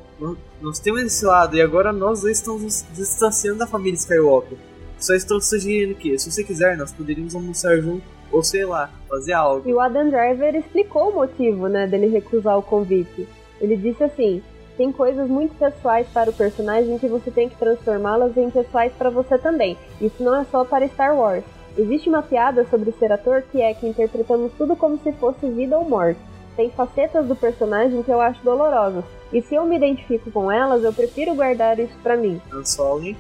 nós 0.62 0.80
temos 0.80 1.02
esse 1.02 1.26
lado, 1.26 1.56
e 1.56 1.62
agora 1.62 1.92
nós 1.92 2.22
dois 2.22 2.38
estamos 2.38 2.62
nos 2.62 2.86
distanciando 2.94 3.60
da 3.60 3.68
família 3.68 3.96
Skywalker. 3.96 4.58
Só 5.00 5.14
estou 5.14 5.40
sugerindo 5.40 5.96
que, 5.96 6.18
se 6.18 6.32
você 6.32 6.44
quiser, 6.44 6.76
nós 6.78 6.92
poderíamos 6.92 7.36
almoçar 7.36 7.78
junto, 7.78 8.04
ou 8.32 8.44
sei 8.44 8.66
lá, 8.66 8.90
fazer 9.08 9.34
algo. 9.34 9.68
E 9.68 9.74
o 9.74 9.80
Adam 9.80 10.10
Driver 10.10 10.56
explicou 10.56 11.10
o 11.10 11.16
motivo, 11.16 11.68
né, 11.68 11.88
dele 11.88 12.08
recusar 12.08 12.58
o 12.58 12.64
convite. 12.64 13.28
Ele 13.60 13.76
disse 13.76 14.04
assim: 14.04 14.42
tem 14.78 14.92
coisas 14.92 15.28
muito 15.28 15.56
pessoais 15.58 16.08
para 16.10 16.30
o 16.30 16.34
personagem 16.34 16.98
que 17.00 17.08
você 17.08 17.32
tem 17.32 17.50
que 17.50 17.58
transformá-las 17.58 18.38
em 18.38 18.50
pessoais 18.50 18.94
para 18.94 19.10
você 19.10 19.38
também. 19.38 19.78
Isso 20.00 20.22
não 20.22 20.36
é 20.36 20.46
só 20.46 20.64
para 20.64 20.88
Star 20.88 21.16
Wars. 21.18 21.44
Existe 21.78 22.10
uma 22.10 22.24
piada 22.24 22.66
sobre 22.70 22.92
ser 22.94 23.12
ator 23.12 23.44
que 23.52 23.62
é 23.62 23.74
que 23.74 23.88
interpretamos 23.88 24.52
tudo 24.58 24.76
como 24.76 24.98
se 25.00 25.12
fosse 25.14 25.48
vida 25.50 25.78
ou 25.78 25.88
morte 25.88 26.20
tem 26.58 26.72
facetas 26.72 27.28
do 27.28 27.36
personagem 27.36 28.02
que 28.02 28.12
eu 28.12 28.20
acho 28.20 28.44
dolorosas. 28.44 29.06
E 29.32 29.42
se 29.42 29.54
eu 29.54 29.66
me 29.66 29.76
identifico 29.76 30.32
com 30.32 30.52
elas, 30.52 30.84
eu 30.84 30.92
prefiro 30.92 31.36
guardar 31.36 31.80
isso 31.80 31.94
pra 32.02 32.18
mim. 32.18 32.42
Han 32.52 32.66
Solo, 32.66 33.04
hein? 33.04 33.18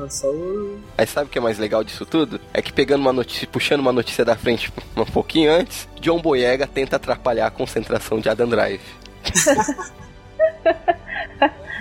Han 0.00 0.08
Solo... 0.08 0.80
Aí 0.96 1.06
sabe 1.06 1.26
o 1.26 1.30
que 1.30 1.36
é 1.36 1.40
mais 1.40 1.58
legal 1.58 1.84
disso 1.84 2.06
tudo? 2.06 2.40
É 2.54 2.62
que 2.62 2.72
pegando 2.72 3.02
uma 3.02 3.12
notícia, 3.12 3.46
puxando 3.46 3.80
uma 3.80 3.92
notícia 3.92 4.24
da 4.24 4.34
frente 4.34 4.72
um 4.96 5.04
pouquinho 5.04 5.52
antes, 5.52 5.86
John 6.00 6.20
Boyega 6.20 6.66
tenta 6.66 6.96
atrapalhar 6.96 7.46
a 7.46 7.50
concentração 7.50 8.18
de 8.20 8.30
Adam 8.30 8.48
Drive. 8.48 8.80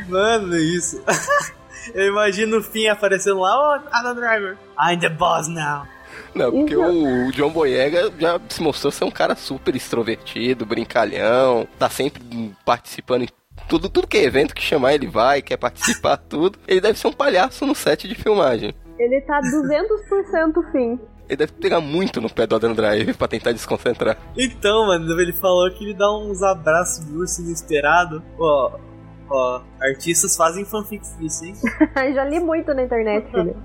Mano, 0.09 0.57
isso. 0.57 1.01
eu 1.95 2.07
imagino 2.07 2.57
o 2.57 2.63
Finn 2.63 2.89
aparecendo 2.89 3.39
lá, 3.39 3.79
oh, 3.79 3.87
Adam 3.91 4.15
Driver. 4.15 4.57
I'm 4.79 4.99
the 4.99 5.09
boss 5.09 5.47
now. 5.47 5.87
Não, 6.33 6.51
porque 6.51 6.75
o 6.75 7.31
John 7.31 7.49
Boyega 7.49 8.11
já 8.19 8.39
se 8.49 8.61
mostrou 8.61 8.91
ser 8.91 9.05
um 9.05 9.11
cara 9.11 9.35
super 9.35 9.75
extrovertido, 9.75 10.65
brincalhão, 10.65 11.67
tá 11.79 11.89
sempre 11.89 12.21
participando 12.65 13.23
em 13.23 13.27
tudo, 13.67 13.89
tudo 13.89 14.07
que 14.07 14.17
é 14.17 14.23
evento 14.23 14.55
que 14.55 14.61
chamar 14.61 14.93
ele 14.93 15.07
vai, 15.07 15.41
quer 15.41 15.57
participar, 15.57 16.17
tudo. 16.29 16.57
Ele 16.67 16.81
deve 16.81 16.97
ser 16.97 17.07
um 17.07 17.13
palhaço 17.13 17.65
no 17.65 17.75
set 17.75 18.07
de 18.07 18.15
filmagem. 18.15 18.73
Ele 18.97 19.21
tá 19.21 19.39
200% 19.41 20.71
fim. 20.71 20.99
Ele 21.27 21.37
deve 21.37 21.51
pegar 21.53 21.81
muito 21.81 22.21
no 22.21 22.29
pé 22.29 22.47
do 22.47 22.55
Adam 22.55 22.73
Drive 22.73 23.13
pra 23.13 23.27
tentar 23.27 23.51
desconcentrar. 23.51 24.17
Então, 24.37 24.87
mano, 24.87 25.19
ele 25.19 25.33
falou 25.33 25.69
que 25.71 25.83
ele 25.83 25.93
dá 25.93 26.09
uns 26.17 26.41
abraços 26.41 27.05
de 27.05 27.11
urso 27.11 27.41
inesperado. 27.41 28.23
Ó, 28.39 28.79
Ó, 29.29 29.61
artistas 29.81 30.35
fazem 30.35 30.63
fanfics 30.63 31.15
disso, 31.17 31.45
hein? 31.45 31.55
Já 32.13 32.23
li 32.23 32.39
muito 32.39 32.73
na 32.73 32.83
internet, 32.83 33.29
filho. 33.29 33.55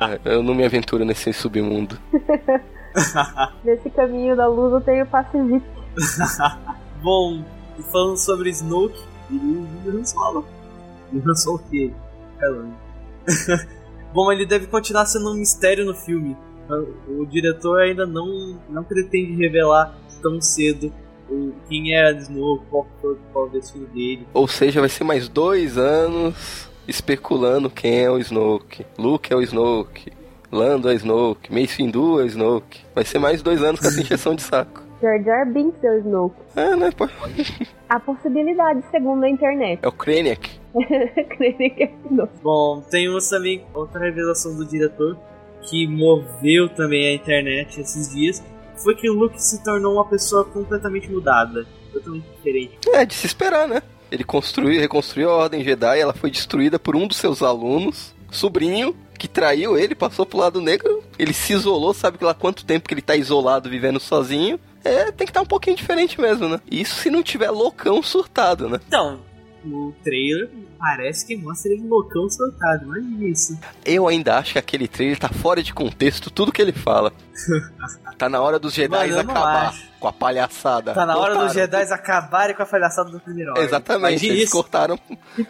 É, 0.00 0.36
eu 0.36 0.42
não 0.42 0.54
me 0.54 0.64
aventuro 0.64 1.04
nesse 1.04 1.32
submundo. 1.32 1.98
Nesse 3.64 3.90
caminho 3.90 4.36
da 4.36 4.46
luz 4.46 4.72
eu 4.72 4.80
tenho 4.80 5.04
VIP. 5.04 5.64
Bom, 7.02 7.44
falando 7.90 8.16
sobre 8.16 8.50
Snoke, 8.50 8.96
ele 9.28 9.66
Han 9.88 10.04
Solo. 10.04 10.46
E 11.12 11.18
Han 11.18 11.34
Solo 11.34 11.58
que 11.70 11.92
Bom, 14.12 14.30
ele 14.30 14.46
deve 14.46 14.68
continuar 14.68 15.06
sendo 15.06 15.32
um 15.32 15.34
mistério 15.34 15.84
no 15.84 15.94
filme. 15.94 16.36
O 17.08 17.26
diretor 17.26 17.80
ainda 17.80 18.06
não, 18.06 18.60
não 18.68 18.84
pretende 18.84 19.34
revelar 19.34 19.92
tão 20.22 20.40
cedo 20.40 20.92
quem 21.68 21.94
era 21.94 22.12
Snoke, 22.16 22.64
qual 22.70 22.86
foi 23.00 23.16
o 23.34 23.48
destino 23.48 23.86
dele. 23.86 24.26
Ou 24.32 24.46
seja, 24.48 24.80
vai 24.80 24.88
ser 24.88 25.04
mais 25.04 25.28
dois 25.28 25.78
anos 25.78 26.68
especulando 26.86 27.70
quem 27.70 28.02
é 28.02 28.10
o 28.10 28.18
Snoke. 28.18 28.84
Luke 28.98 29.32
é 29.32 29.36
o 29.36 29.42
Snoke. 29.42 30.12
Lando 30.50 30.88
é 30.88 30.92
o 30.92 30.96
Snoke. 30.96 31.52
Mace 31.52 31.76
Windu 31.82 32.20
é 32.20 32.24
o 32.24 32.26
Snoke. 32.26 32.80
Vai 32.94 33.04
ser 33.04 33.18
mais 33.18 33.42
dois 33.42 33.62
anos 33.62 33.80
com 33.80 33.88
essa 33.88 34.00
injeção 34.00 34.34
de 34.34 34.42
saco. 34.42 34.82
Jar 35.02 35.22
Jar 35.22 35.52
Binks 35.52 35.82
é 35.82 35.90
o 35.90 35.98
Snoke. 35.98 36.36
É, 36.56 36.76
né? 36.76 36.90
Pô. 36.96 37.08
A 37.88 38.00
possibilidade, 38.00 38.82
segundo 38.90 39.24
a 39.24 39.28
internet. 39.28 39.80
É 39.82 39.88
o 39.88 39.92
Krennic. 39.92 40.58
Krennic 41.36 41.82
é 41.82 41.86
o 41.86 42.08
Snoke. 42.08 42.32
Bom, 42.42 42.80
temos 42.90 43.28
também 43.28 43.64
outra 43.74 44.00
revelação 44.00 44.56
do 44.56 44.64
diretor 44.64 45.18
que 45.68 45.86
moveu 45.86 46.68
também 46.68 47.08
a 47.08 47.14
internet 47.14 47.80
esses 47.80 48.14
dias 48.14 48.42
foi 48.76 48.94
que 48.94 49.08
o 49.08 49.14
Luke 49.14 49.40
se 49.40 49.62
tornou 49.62 49.94
uma 49.94 50.04
pessoa 50.04 50.44
completamente 50.44 51.10
mudada, 51.10 51.66
totalmente 51.92 52.26
diferente. 52.36 52.78
É, 52.88 53.04
de 53.04 53.14
se 53.14 53.26
esperar, 53.26 53.68
né? 53.68 53.82
Ele 54.10 54.24
construiu, 54.24 54.80
reconstruiu 54.80 55.30
a 55.30 55.36
Ordem 55.36 55.64
Jedi, 55.64 55.98
ela 55.98 56.12
foi 56.12 56.30
destruída 56.30 56.78
por 56.78 56.94
um 56.94 57.06
dos 57.06 57.16
seus 57.16 57.42
alunos, 57.42 58.14
sobrinho, 58.30 58.94
que 59.18 59.28
traiu 59.28 59.78
ele, 59.78 59.94
passou 59.94 60.26
pro 60.26 60.38
lado 60.38 60.60
negro, 60.60 61.02
ele 61.18 61.32
se 61.32 61.52
isolou, 61.52 61.94
sabe 61.94 62.18
lá 62.20 62.34
quanto 62.34 62.64
tempo 62.64 62.86
que 62.86 62.94
ele 62.94 63.02
tá 63.02 63.16
isolado, 63.16 63.70
vivendo 63.70 63.98
sozinho. 63.98 64.58
É, 64.84 65.10
tem 65.10 65.26
que 65.26 65.30
estar 65.30 65.40
tá 65.40 65.42
um 65.42 65.46
pouquinho 65.46 65.76
diferente 65.76 66.20
mesmo, 66.20 66.48
né? 66.48 66.60
Isso 66.70 66.96
se 66.96 67.10
não 67.10 67.22
tiver 67.22 67.50
loucão 67.50 68.02
surtado, 68.02 68.68
né? 68.68 68.78
Então, 68.86 69.20
no 69.64 69.92
trailer 70.04 70.50
parece 70.78 71.26
que 71.26 71.36
mostra 71.36 71.72
ele 71.72 71.88
loucão 71.88 72.28
surtado, 72.28 72.84
imagina 72.84 73.24
isso. 73.24 73.58
Eu 73.84 74.06
ainda 74.06 74.36
acho 74.36 74.52
que 74.52 74.58
aquele 74.58 74.86
trailer 74.86 75.18
tá 75.18 75.30
fora 75.30 75.62
de 75.62 75.72
contexto 75.72 76.30
tudo 76.30 76.52
que 76.52 76.60
ele 76.60 76.72
fala. 76.72 77.12
tá 78.16 78.28
na 78.28 78.40
hora 78.40 78.58
dos 78.58 78.72
Jedi 78.72 79.18
acabar 79.18 79.68
acho. 79.68 79.90
com 79.98 80.08
a 80.08 80.12
palhaçada. 80.12 80.94
Tá 80.94 81.04
na 81.04 81.18
hora 81.18 81.36
dos 81.36 81.52
Jedi 81.52 81.82
acabarem 81.92 82.54
com 82.54 82.62
a 82.62 82.66
palhaçada 82.66 83.10
do 83.10 83.20
primeiro 83.20 83.50
ordem. 83.50 83.64
Exatamente, 83.64 84.26
eles 84.26 84.44
isso. 84.44 84.52
cortaram. 84.52 84.98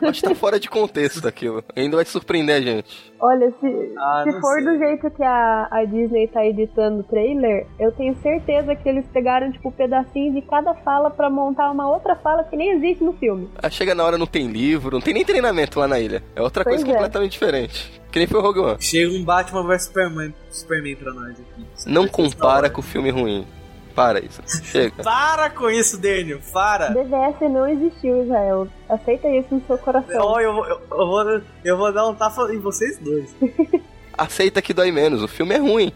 acho 0.02 0.22
que 0.22 0.28
tá 0.28 0.34
fora 0.34 0.58
de 0.58 0.68
contexto 0.68 1.26
aquilo. 1.26 1.62
Ainda 1.76 1.96
vai 1.96 2.04
surpreender 2.04 2.56
a 2.56 2.60
gente. 2.60 3.14
Olha, 3.20 3.52
se, 3.60 3.94
ah, 3.98 4.24
se 4.24 4.40
for 4.40 4.54
sei. 4.54 4.64
do 4.64 4.78
jeito 4.78 5.10
que 5.10 5.22
a, 5.22 5.68
a 5.70 5.84
Disney 5.84 6.28
tá 6.28 6.44
editando 6.44 7.00
o 7.00 7.04
trailer, 7.04 7.66
eu 7.78 7.92
tenho 7.92 8.14
certeza 8.20 8.74
que 8.74 8.88
eles 8.88 9.06
pegaram, 9.12 9.50
tipo, 9.52 9.70
pedacinhos 9.72 10.34
de 10.34 10.42
cada 10.42 10.74
fala 10.74 11.10
para 11.10 11.30
montar 11.30 11.70
uma 11.70 11.88
outra 11.88 12.16
fala 12.16 12.44
que 12.44 12.56
nem 12.56 12.72
existe 12.72 13.02
no 13.02 13.12
filme. 13.14 13.48
Ah, 13.62 13.70
chega 13.70 13.94
na 13.94 14.04
hora, 14.04 14.18
não 14.18 14.26
tem 14.26 14.46
livro, 14.46 14.92
não 14.96 15.00
tem 15.00 15.14
nem 15.14 15.24
treinamento 15.24 15.78
lá 15.78 15.88
na 15.88 15.98
ilha. 15.98 16.22
É 16.34 16.42
outra 16.42 16.64
pois 16.64 16.76
coisa 16.76 16.90
é. 16.90 16.92
completamente 16.92 17.32
diferente. 17.32 18.03
Que 18.14 18.20
nem 18.20 18.28
foi 18.28 18.38
o 18.38 18.42
Rogue 18.44 18.60
One. 18.60 18.76
Chega 18.78 19.12
um 19.12 19.24
Batman 19.24 19.64
vs 19.64 19.82
Superman, 19.86 20.34
Superman 20.48 20.94
pra 20.94 21.12
nós 21.12 21.32
aqui. 21.32 21.66
Você 21.74 21.90
não 21.90 22.06
compara 22.06 22.70
com 22.70 22.78
o 22.78 22.84
filme 22.84 23.10
ruim. 23.10 23.44
Para 23.92 24.20
isso. 24.20 24.40
Chega. 24.66 25.02
para 25.02 25.50
com 25.50 25.68
isso, 25.68 25.98
Daniel. 25.98 26.38
Para. 26.52 26.90
DVS 26.90 27.40
não 27.50 27.66
existiu, 27.66 28.22
Israel. 28.22 28.68
Aceita 28.88 29.28
isso 29.30 29.52
no 29.56 29.66
seu 29.66 29.76
coração. 29.78 30.32
Oh, 30.32 30.38
eu, 30.38 30.56
eu, 30.56 30.80
eu, 30.92 31.06
vou, 31.08 31.42
eu 31.64 31.76
vou 31.76 31.92
dar 31.92 32.06
um 32.06 32.14
tapa 32.14 32.54
em 32.54 32.60
vocês 32.60 32.98
dois. 32.98 33.34
Aceita 34.16 34.62
que 34.62 34.72
dói 34.72 34.92
menos. 34.92 35.20
O 35.20 35.26
filme 35.26 35.52
é 35.56 35.58
ruim. 35.58 35.92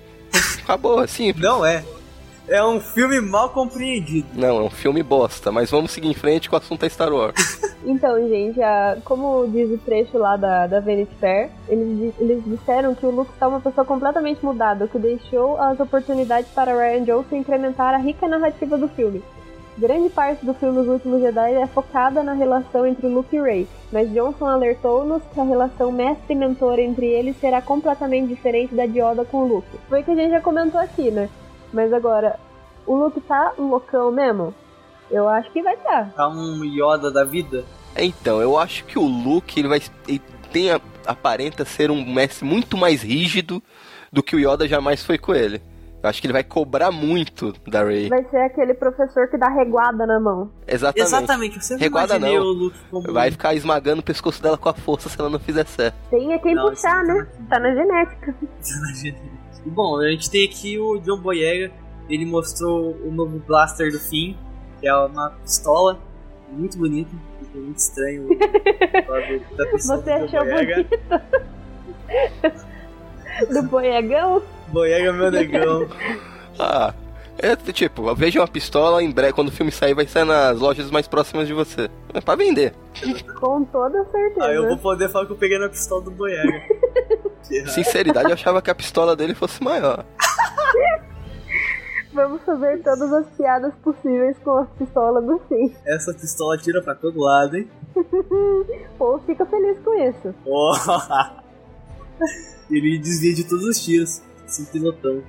Acabou, 0.64 1.00
é 1.00 1.06
simples. 1.06 1.44
Não 1.44 1.64
é. 1.64 1.84
É 2.48 2.64
um 2.64 2.80
filme 2.80 3.20
mal 3.20 3.50
compreendido. 3.50 4.26
Não, 4.34 4.58
é 4.58 4.62
um 4.62 4.70
filme 4.70 5.04
bosta, 5.04 5.52
mas 5.52 5.70
vamos 5.70 5.92
seguir 5.92 6.08
em 6.08 6.14
frente 6.14 6.48
com 6.50 6.56
o 6.56 6.58
assunto 6.58 6.82
é 6.84 6.88
Star 6.88 7.12
Wars. 7.12 7.57
Então, 7.84 8.18
gente, 8.28 8.60
a, 8.60 8.98
como 9.04 9.46
diz 9.48 9.70
o 9.70 9.78
trecho 9.78 10.18
lá 10.18 10.36
da, 10.36 10.66
da 10.66 10.80
Vanity 10.80 11.14
Fair, 11.16 11.50
eles, 11.68 12.12
eles 12.18 12.44
disseram 12.44 12.94
que 12.94 13.06
o 13.06 13.10
Luke 13.10 13.30
está 13.32 13.46
uma 13.46 13.60
pessoa 13.60 13.84
completamente 13.84 14.44
mudada, 14.44 14.84
o 14.84 14.88
que 14.88 14.98
deixou 14.98 15.56
as 15.60 15.78
oportunidades 15.78 16.50
para 16.50 16.76
Ryan 16.76 17.04
Johnson 17.04 17.36
incrementar 17.36 17.94
a 17.94 17.98
rica 17.98 18.26
narrativa 18.26 18.76
do 18.76 18.88
filme. 18.88 19.22
Grande 19.78 20.10
parte 20.10 20.44
do 20.44 20.54
filme 20.54 20.80
Os 20.80 20.88
Últimos 20.88 21.20
Jedi 21.20 21.54
é 21.54 21.66
focada 21.68 22.20
na 22.20 22.32
relação 22.32 22.84
entre 22.84 23.06
Luke 23.06 23.36
e 23.36 23.40
Rey, 23.40 23.68
mas 23.92 24.10
Johnson 24.12 24.46
alertou-nos 24.46 25.22
que 25.32 25.38
a 25.38 25.44
relação 25.44 25.92
mestre-mentor 25.92 26.80
entre 26.80 27.06
eles 27.06 27.36
será 27.38 27.62
completamente 27.62 28.26
diferente 28.26 28.74
da 28.74 28.86
de 28.86 29.00
Yoda 29.00 29.24
com 29.24 29.44
Luke. 29.44 29.78
Foi 29.88 30.00
o 30.00 30.04
que 30.04 30.10
a 30.10 30.14
gente 30.16 30.32
já 30.32 30.40
comentou 30.40 30.80
aqui, 30.80 31.12
né? 31.12 31.28
Mas 31.72 31.92
agora, 31.92 32.40
o 32.84 32.96
Luke 32.96 33.20
tá 33.20 33.52
loucão 33.56 34.10
mesmo? 34.10 34.52
Eu 35.10 35.28
acho 35.28 35.50
que 35.52 35.62
vai 35.62 35.74
estar. 35.74 36.06
Tá. 36.06 36.12
tá 36.16 36.28
um 36.28 36.64
Yoda 36.64 37.10
da 37.10 37.24
vida? 37.24 37.64
Então, 37.96 38.40
eu 38.40 38.58
acho 38.58 38.84
que 38.84 38.98
o 38.98 39.06
Luke, 39.06 39.58
ele 39.58 39.68
vai. 39.68 39.80
Ele, 40.06 40.22
tem 40.52 40.70
a, 40.70 40.80
aparenta 41.06 41.64
ser 41.64 41.90
um 41.90 42.04
mestre 42.04 42.44
muito 42.44 42.76
mais 42.76 43.02
rígido 43.02 43.62
do 44.12 44.22
que 44.22 44.36
o 44.36 44.38
Yoda 44.38 44.66
jamais 44.66 45.02
foi 45.02 45.18
com 45.18 45.34
ele. 45.34 45.60
Eu 46.02 46.08
acho 46.08 46.20
que 46.20 46.26
ele 46.26 46.32
vai 46.32 46.44
cobrar 46.44 46.92
muito 46.92 47.52
da 47.66 47.82
Rey. 47.82 48.08
Vai 48.08 48.24
ser 48.30 48.36
aquele 48.36 48.72
professor 48.72 49.28
que 49.28 49.36
dá 49.36 49.48
reguada 49.48 50.06
na 50.06 50.20
mão. 50.20 50.48
Exatamente. 50.66 51.08
Exatamente, 51.08 51.56
eu 51.56 51.62
sempre 51.62 51.84
Reguada 51.84 52.18
não. 52.20 52.34
o 52.34 52.52
Luke 52.52 52.78
como... 52.88 53.12
Vai 53.12 53.32
ficar 53.32 53.54
esmagando 53.54 54.00
o 54.00 54.04
pescoço 54.04 54.40
dela 54.40 54.56
com 54.56 54.68
a 54.68 54.74
força 54.74 55.08
se 55.08 55.18
ela 55.18 55.28
não 55.28 55.40
fizer 55.40 55.66
certo. 55.66 55.96
Tem 56.08 56.32
é 56.32 56.38
quem 56.38 56.54
Não, 56.54 56.68
puxar, 56.68 57.02
não 57.02 57.16
né? 57.16 57.26
Tá 57.50 57.58
na 57.58 57.74
genética. 57.74 58.34
E, 59.04 59.14
Bom, 59.66 59.98
a 59.98 60.08
gente 60.08 60.30
tem 60.30 60.46
aqui 60.46 60.78
o 60.78 60.98
John 60.98 61.20
Boyega, 61.20 61.72
ele 62.08 62.24
mostrou 62.24 62.96
o 63.04 63.10
novo 63.10 63.40
blaster 63.40 63.90
do 63.90 63.98
fim, 63.98 64.36
que 64.80 64.88
é 64.88 64.94
uma 64.94 65.30
pistola 65.30 65.98
muito 66.50 66.78
bonita, 66.78 67.10
ficou 67.40 67.62
muito 67.62 67.78
estranho. 67.78 68.28
da 69.56 69.66
pistola 69.66 70.02
Você 70.02 70.18
do 70.18 70.26
John 70.28 70.38
achou 70.38 70.44
Boyega. 70.44 70.86
Do 73.50 73.62
boiegão? 73.64 74.42
Boyega, 74.68 75.12
meu 75.12 75.30
negão. 75.30 75.88
Ah, 76.58 76.92
é 77.38 77.54
tipo, 77.72 78.12
veja 78.16 78.40
uma 78.40 78.48
pistola 78.48 79.02
em 79.02 79.10
breve, 79.12 79.32
quando 79.32 79.48
o 79.48 79.52
filme 79.52 79.70
sair, 79.70 79.94
vai 79.94 80.06
sair 80.06 80.24
nas 80.24 80.58
lojas 80.58 80.90
mais 80.90 81.06
próximas 81.06 81.46
de 81.46 81.54
você. 81.54 81.88
É 82.12 82.20
pra 82.20 82.34
vender. 82.34 82.74
Com 83.38 83.64
toda 83.64 84.04
certeza. 84.10 84.44
Aí 84.44 84.56
eu 84.56 84.66
vou 84.66 84.76
poder 84.76 85.08
falar 85.08 85.26
que 85.26 85.32
eu 85.32 85.36
peguei 85.36 85.58
na 85.58 85.68
pistola 85.68 86.02
do 86.02 86.28
errado. 86.28 86.62
Sinceridade, 87.68 88.28
eu 88.28 88.34
achava 88.34 88.60
que 88.60 88.70
a 88.70 88.74
pistola 88.74 89.14
dele 89.14 89.34
fosse 89.34 89.62
maior. 89.62 90.04
Vamos 92.12 92.40
fazer 92.42 92.82
todas 92.82 93.12
as 93.12 93.26
piadas 93.36 93.72
possíveis 93.82 94.36
com 94.38 94.50
a 94.52 94.64
pistola 94.64 95.20
do 95.20 95.38
fim. 95.48 95.74
Essa 95.86 96.12
pistola 96.14 96.56
tira 96.56 96.82
pra 96.82 96.94
todo 96.94 97.20
lado, 97.20 97.56
hein? 97.56 97.68
Ou 98.98 99.18
fica 99.20 99.44
feliz 99.46 99.78
com 99.84 99.94
isso. 99.94 100.34
Oh. 100.46 100.72
Ele 102.70 102.98
desvia 102.98 103.32
de 103.34 103.44
todos 103.44 103.64
os 103.64 103.84
tiros. 103.84 104.22
Esse 104.46 104.66
pilotão. 104.66 105.22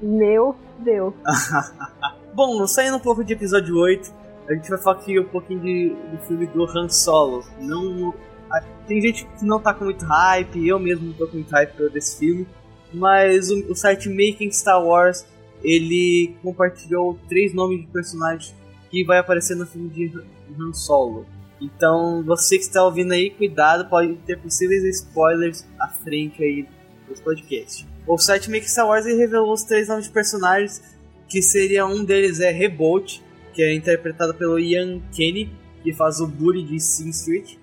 Meu 0.00 0.56
Deus. 0.78 1.12
Bom, 2.34 2.66
saindo 2.66 2.96
um 2.96 3.00
pouco 3.00 3.22
de 3.22 3.32
episódio 3.34 3.76
8, 3.76 4.10
a 4.48 4.54
gente 4.54 4.68
vai 4.70 4.78
falar 4.78 4.96
aqui 4.96 5.18
um 5.20 5.24
pouquinho 5.28 5.60
de, 5.60 5.90
do 6.10 6.18
filme 6.26 6.46
do 6.46 6.64
Han 6.64 6.88
Solo. 6.88 7.44
Não, 7.60 8.14
a- 8.50 8.62
tem 8.86 9.00
gente 9.02 9.26
que 9.26 9.44
não 9.44 9.60
tá 9.60 9.74
com 9.74 9.84
muito 9.84 10.04
hype, 10.04 10.66
eu 10.66 10.78
mesmo 10.78 11.08
não 11.08 11.12
tô 11.12 11.26
com 11.26 11.34
muito 11.34 11.50
hype 11.50 11.90
desse 11.90 12.18
filme, 12.18 12.48
mas 12.94 13.50
o, 13.50 13.70
o 13.70 13.74
site 13.74 14.08
Making 14.08 14.50
Star 14.52 14.82
Wars 14.82 15.26
ele 15.62 16.34
compartilhou 16.42 17.18
três 17.28 17.52
nomes 17.54 17.80
de 17.80 17.86
personagens 17.88 18.54
que 18.90 19.04
vai 19.04 19.18
aparecer 19.18 19.54
no 19.56 19.66
filme 19.66 19.88
de 19.88 20.12
Han- 20.58 20.72
Solo. 20.72 21.26
Então, 21.60 22.22
você 22.24 22.56
que 22.56 22.64
está 22.64 22.82
ouvindo 22.84 23.12
aí, 23.12 23.30
cuidado, 23.30 23.88
pode 23.88 24.14
ter 24.26 24.38
possíveis 24.38 24.82
spoilers 24.84 25.64
à 25.78 25.88
frente 25.88 26.42
aí 26.42 26.66
dos 27.08 27.20
podcasts. 27.20 27.86
O 28.06 28.16
site 28.18 28.50
Make 28.50 28.68
Star 28.68 28.86
Wars 28.88 29.04
revelou 29.04 29.52
os 29.52 29.62
três 29.62 29.86
nomes 29.88 30.06
de 30.06 30.10
personagens, 30.10 30.82
que 31.28 31.42
seria 31.42 31.86
um 31.86 32.02
deles 32.02 32.40
é 32.40 32.50
Rebolt, 32.50 33.20
que 33.52 33.62
é 33.62 33.74
interpretado 33.74 34.34
pelo 34.34 34.58
Ian 34.58 35.00
Kenny, 35.14 35.50
que 35.82 35.92
faz 35.92 36.18
o 36.20 36.26
Bully 36.26 36.62
de 36.64 36.80
Sing 36.80 37.10
Street. 37.10 37.56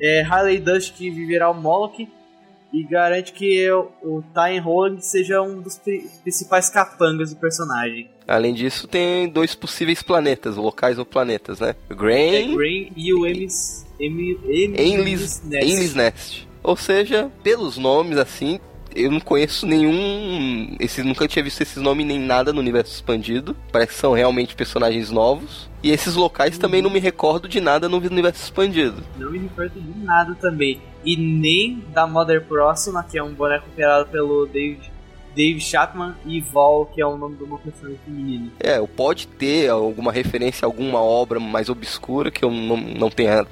É 0.00 0.22
Harley 0.22 0.58
Dust, 0.58 0.94
que 0.94 1.10
viverá 1.10 1.50
o 1.50 1.54
Moloch, 1.54 2.06
e 2.74 2.82
garante 2.84 3.32
que 3.32 3.70
o, 3.70 3.88
o 4.02 4.22
Ty 4.34 4.58
Holland 4.58 5.04
seja 5.06 5.40
um 5.40 5.60
dos 5.60 5.78
pri- 5.78 6.08
principais 6.22 6.68
capangas 6.68 7.30
do 7.32 7.36
personagem. 7.36 8.10
Além 8.26 8.52
disso, 8.52 8.88
tem 8.88 9.28
dois 9.28 9.54
possíveis 9.54 10.02
planetas, 10.02 10.56
locais 10.56 10.98
ou 10.98 11.06
planetas, 11.06 11.60
né? 11.60 11.76
É 11.88 11.94
Grain 11.94 12.56
Grain 12.56 12.92
e 12.96 13.14
o 13.14 13.26
Emis... 13.26 13.86
Enlis, 14.00 15.40
Nest. 15.44 15.70
Enlis 15.70 15.94
Nest. 15.94 16.48
Ou 16.62 16.76
seja, 16.76 17.30
pelos 17.44 17.78
nomes 17.78 18.18
assim, 18.18 18.58
eu 18.94 19.10
não 19.10 19.20
conheço 19.20 19.66
nenhum. 19.66 20.76
Esse, 20.78 21.02
nunca 21.02 21.26
tinha 21.26 21.42
visto 21.42 21.60
esses 21.60 21.82
nomes 21.82 22.06
nem 22.06 22.18
nada 22.18 22.52
no 22.52 22.60
universo 22.60 22.92
expandido. 22.92 23.56
Parece 23.72 23.92
que 23.92 23.98
são 23.98 24.12
realmente 24.12 24.54
personagens 24.54 25.10
novos. 25.10 25.68
E 25.82 25.90
esses 25.90 26.14
locais 26.14 26.56
também 26.56 26.80
não 26.80 26.90
me 26.90 27.00
recordo 27.00 27.48
de 27.48 27.60
nada 27.60 27.88
no 27.88 27.98
universo 27.98 28.42
expandido. 28.42 29.02
Não 29.18 29.30
me 29.30 29.38
recordo 29.38 29.80
de 29.80 29.98
nada 30.04 30.34
também. 30.40 30.80
E 31.04 31.16
nem 31.16 31.84
da 31.92 32.06
Mother 32.06 32.44
Próxima, 32.44 33.02
que 33.02 33.18
é 33.18 33.22
um 33.22 33.34
boneco 33.34 33.66
operado 33.68 34.08
pelo 34.08 34.46
David, 34.46 34.90
Dave 35.36 35.60
Chapman, 35.60 36.14
e 36.24 36.40
Vol, 36.40 36.86
que 36.86 37.02
é 37.02 37.06
o 37.06 37.16
nome 37.18 37.36
de 37.36 37.44
uma 37.44 37.58
personagem 37.58 37.98
feminina. 38.04 38.50
É, 38.60 38.80
pode 38.86 39.26
ter 39.26 39.68
alguma 39.68 40.12
referência 40.12 40.64
a 40.64 40.68
alguma 40.68 41.00
obra 41.00 41.40
mais 41.40 41.68
obscura 41.68 42.30
que 42.30 42.44
eu 42.44 42.50
não, 42.50 42.76
não 42.76 43.10
tenha 43.10 43.46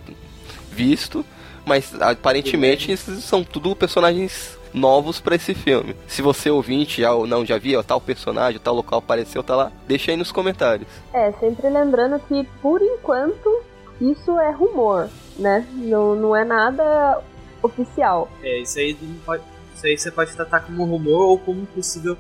visto. 0.71 1.25
Mas 1.67 1.95
aparentemente 2.01 2.91
esses 2.91 3.23
são 3.23 3.45
tudo 3.45 3.77
personagens 3.77 4.59
novos 4.73 5.21
pra 5.21 5.37
esse 5.37 5.55
filme. 5.55 5.95
Se 6.07 6.23
você 6.23 6.51
ouvinte 6.51 7.01
já 7.03 7.13
ou 7.13 7.27
não 7.27 7.45
já 7.45 7.59
viu 7.59 7.83
tal 7.83 8.01
personagem, 8.01 8.61
tal 8.61 8.75
local 8.75 8.99
apareceu, 8.99 9.43
tá 9.43 9.57
lá, 9.57 9.73
deixa 9.87 10.11
aí 10.11 10.17
nos 10.17 10.33
comentários. 10.33 10.89
É, 11.13 11.33
sempre 11.33 11.69
lembrando 11.69 12.19
que, 12.21 12.45
por 12.61 12.81
enquanto, 12.81 13.63
isso 14.01 14.39
é 14.39 14.51
rumor, 14.51 15.09
né? 15.39 15.67
Não, 15.73 16.15
não 16.15 16.37
é 16.37 16.45
nada 16.45 17.21
oficial. 17.63 18.31
É, 18.43 18.61
isso 18.61 18.79
aí, 18.79 18.97
não 19.01 19.15
pode, 19.25 19.43
isso 19.75 19.87
aí 19.87 19.97
você 19.97 20.11
pode 20.11 20.33
tratar 20.35 20.61
como 20.61 20.85
rumor 20.85 21.29
ou 21.29 21.39
como 21.39 21.67
possível, 21.67 22.17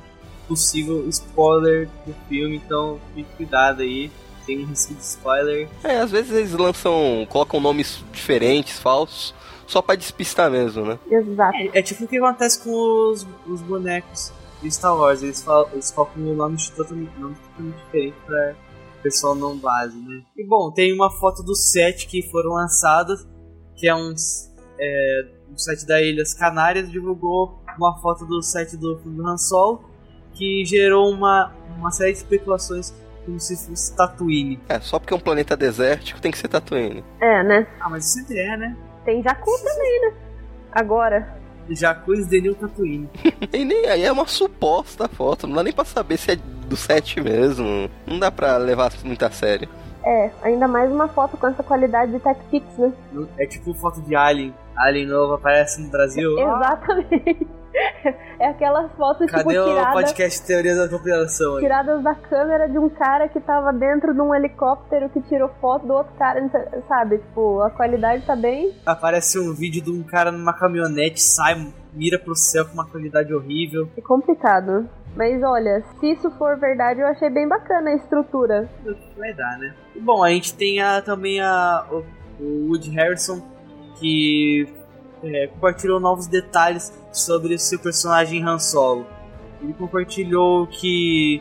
possível 0.46 1.08
spoiler 1.08 1.88
do 2.06 2.14
filme, 2.28 2.56
então 2.56 3.00
fique 3.14 3.28
cuidado 3.36 3.82
aí. 3.82 4.10
Tem 4.44 4.58
um 4.58 4.66
risco 4.66 4.92
de 4.92 5.00
spoiler. 5.00 5.68
É, 5.84 5.98
às 5.98 6.10
vezes 6.10 6.32
eles 6.32 6.52
lançam, 6.52 7.24
colocam 7.30 7.60
nomes 7.60 8.04
diferentes, 8.12 8.76
falsos, 8.76 9.32
só 9.72 9.80
pra 9.80 9.94
despistar 9.94 10.50
mesmo, 10.50 10.84
né? 10.84 10.98
Exato. 11.10 11.56
É, 11.56 11.78
é 11.78 11.82
tipo 11.82 12.04
o 12.04 12.08
que 12.08 12.18
acontece 12.18 12.62
com 12.62 12.70
os, 13.10 13.26
os 13.46 13.62
bonecos 13.62 14.30
de 14.62 14.70
Star 14.70 14.94
Wars. 14.94 15.22
Eles, 15.22 15.42
falam, 15.42 15.66
eles 15.72 15.90
colocam 15.90 16.22
nomes 16.22 16.68
totalmente, 16.68 17.18
nomes 17.18 17.38
totalmente 17.38 17.76
diferentes 17.84 18.18
pra 18.26 18.54
pessoal 19.02 19.34
não 19.34 19.56
base, 19.56 19.96
né? 19.96 20.22
E 20.36 20.46
bom, 20.46 20.70
tem 20.70 20.92
uma 20.92 21.10
foto 21.10 21.42
dos 21.42 21.72
sete 21.72 22.06
que 22.06 22.22
foram 22.30 22.50
lançados, 22.52 23.26
que 23.74 23.88
é 23.88 23.94
um, 23.94 24.14
é, 24.78 25.28
um 25.50 25.56
site 25.56 25.86
da 25.86 26.00
Ilhas 26.00 26.34
Canárias, 26.34 26.90
divulgou 26.90 27.58
uma 27.76 27.98
foto 28.00 28.24
do 28.26 28.42
site 28.42 28.76
do 28.76 28.98
filme 28.98 29.16
do 29.16 29.26
Han 29.26 29.38
Solo, 29.38 29.84
que 30.34 30.64
gerou 30.64 31.10
uma, 31.10 31.52
uma 31.78 31.90
série 31.90 32.12
de 32.12 32.18
especulações 32.18 32.94
como 33.24 33.40
se 33.40 33.56
fosse 33.56 33.96
Tatooine. 33.96 34.60
É, 34.68 34.80
só 34.80 34.98
porque 34.98 35.14
é 35.14 35.16
um 35.16 35.20
planeta 35.20 35.56
desértico 35.56 36.20
tem 36.20 36.30
que 36.30 36.38
ser 36.38 36.48
Tatooine. 36.48 37.04
É, 37.20 37.42
né? 37.42 37.66
Ah, 37.80 37.88
mas 37.88 38.04
sempre 38.06 38.38
é, 38.38 38.56
né? 38.56 38.76
Tem 39.04 39.22
Jakku 39.22 39.50
também, 39.58 40.00
né? 40.02 40.14
Agora. 40.72 41.42
Jacuz 41.68 42.26
Denil 42.26 42.54
Tatooine. 42.54 43.08
E 43.52 43.64
nem 43.64 43.86
aí 43.86 44.04
é 44.04 44.12
uma 44.12 44.26
suposta 44.26 45.08
foto, 45.08 45.46
não 45.46 45.56
dá 45.56 45.62
nem 45.62 45.72
pra 45.72 45.84
saber 45.84 46.16
se 46.16 46.32
é 46.32 46.36
do 46.36 46.76
set 46.76 47.20
mesmo. 47.20 47.88
Não 48.06 48.18
dá 48.18 48.30
pra 48.30 48.56
levar 48.56 48.92
muito 49.04 49.24
a 49.24 49.30
sério. 49.30 49.68
É, 50.04 50.30
ainda 50.42 50.66
mais 50.66 50.90
uma 50.90 51.06
foto 51.06 51.36
com 51.36 51.46
essa 51.46 51.62
qualidade 51.62 52.12
de 52.12 52.18
TechPix, 52.18 52.66
né? 52.78 52.92
É 53.38 53.46
tipo 53.46 53.72
foto 53.74 54.00
de 54.00 54.16
Alien. 54.16 54.52
Alien 54.76 55.06
novo 55.06 55.34
aparece 55.34 55.80
no 55.80 55.90
Brasil. 55.90 56.32
Exatamente. 56.38 57.46
É 58.38 58.48
aquelas 58.48 58.90
fotos, 58.92 59.30
Cadê 59.30 59.50
tipo, 59.50 59.62
o 59.62 59.68
tiradas, 59.68 59.92
podcast 59.92 60.46
Teoria 60.46 60.74
da 60.74 60.88
Conspiração 60.88 61.60
tiradas 61.60 62.02
da 62.02 62.14
câmera 62.14 62.68
de 62.68 62.78
um 62.78 62.88
cara 62.88 63.28
que 63.28 63.40
tava 63.40 63.72
dentro 63.72 64.12
de 64.12 64.20
um 64.20 64.34
helicóptero 64.34 65.08
que 65.10 65.20
tirou 65.22 65.48
foto 65.60 65.86
do 65.86 65.92
outro 65.92 66.12
cara, 66.14 66.40
sabe? 66.88 67.18
Tipo, 67.18 67.60
a 67.60 67.70
qualidade 67.70 68.26
tá 68.26 68.34
bem. 68.34 68.74
Aparece 68.84 69.38
um 69.38 69.54
vídeo 69.54 69.82
de 69.82 69.90
um 69.90 70.02
cara 70.02 70.32
numa 70.32 70.52
caminhonete, 70.52 71.22
sai, 71.22 71.72
mira 71.92 72.18
pro 72.18 72.34
céu 72.34 72.66
com 72.66 72.74
uma 72.74 72.86
qualidade 72.86 73.32
horrível. 73.32 73.88
É 73.96 74.00
complicado. 74.00 74.88
Mas 75.14 75.42
olha, 75.42 75.84
se 76.00 76.12
isso 76.12 76.30
for 76.32 76.58
verdade, 76.58 77.00
eu 77.00 77.06
achei 77.06 77.28
bem 77.28 77.46
bacana 77.46 77.90
a 77.90 77.94
estrutura. 77.94 78.68
O 78.84 79.18
vai 79.18 79.32
dar, 79.34 79.58
né? 79.58 79.74
Bom, 80.00 80.24
a 80.24 80.30
gente 80.30 80.54
tem 80.54 80.80
a, 80.80 81.02
também 81.02 81.40
a, 81.40 81.86
o, 81.90 82.02
o 82.42 82.68
Woody 82.68 82.90
Harrison, 82.90 83.42
que 84.00 84.66
é, 85.22 85.46
compartilhou 85.48 86.00
novos 86.00 86.26
detalhes 86.26 86.92
sobre 87.12 87.54
o 87.54 87.58
seu 87.58 87.78
personagem 87.78 88.42
Han 88.44 88.58
Solo. 88.58 89.06
Ele 89.62 89.72
compartilhou 89.74 90.66
que. 90.66 91.40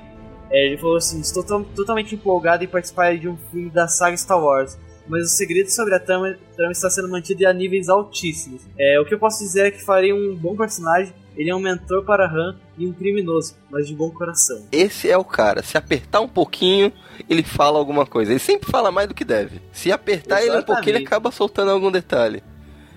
é, 0.52 0.68
ele 0.68 0.78
falou 0.78 0.98
assim: 0.98 1.20
Estou 1.22 1.44
to- 1.44 1.66
totalmente 1.76 2.14
empolgado 2.16 2.64
em 2.64 2.68
participar 2.68 3.18
de 3.18 3.28
um 3.28 3.38
filme 3.52 3.70
da 3.70 3.88
saga 3.88 4.16
Star 4.18 4.40
Wars. 4.42 4.78
Mas 5.08 5.26
o 5.26 5.30
segredo 5.30 5.70
sobre 5.70 5.96
a 5.96 6.00
trama, 6.00 6.38
trama 6.56 6.72
está 6.72 6.90
sendo 6.90 7.10
mantido 7.10 7.46
a 7.48 7.52
níveis 7.52 7.90
altíssimos. 7.90 8.62
É, 8.78 9.00
o 9.00 9.06
que 9.06 9.14
eu 9.14 9.20
posso 9.20 9.40
dizer 9.44 9.66
é 9.66 9.72
que 9.72 9.84
farei 9.84 10.14
um 10.14 10.36
bom 10.36 10.56
personagem. 10.56 11.14
Ele 11.36 11.50
é 11.50 11.56
um 11.56 11.60
mentor 11.60 12.04
para 12.04 12.26
Han 12.28 12.58
e 12.78 12.86
um 12.86 12.94
criminoso, 12.94 13.56
mas 13.70 13.88
de 13.88 13.96
bom 13.96 14.12
coração. 14.12 14.66
Esse 14.72 15.10
é 15.10 15.18
o 15.18 15.24
cara. 15.24 15.64
Se 15.64 15.78
apertar 15.78 16.20
um 16.20 16.28
pouquinho, 16.28 16.92
ele 17.30 17.42
fala 17.42 17.80
alguma 17.80 18.06
coisa. 18.06 18.32
Ele 18.32 18.40
sempre 18.40 18.70
fala 18.70 18.92
mais 18.92 19.08
do 19.08 19.14
que 19.16 19.24
deve. 19.26 19.60
Se 19.72 19.92
apertar 19.92 20.42
ele 20.44 20.58
um 20.58 20.62
pouquinho, 20.62 20.90
ele 20.90 20.98
Exatamente. 21.00 21.08
acaba 21.08 21.32
soltando 21.32 21.72
algum 21.72 21.90
detalhe. 21.90 22.44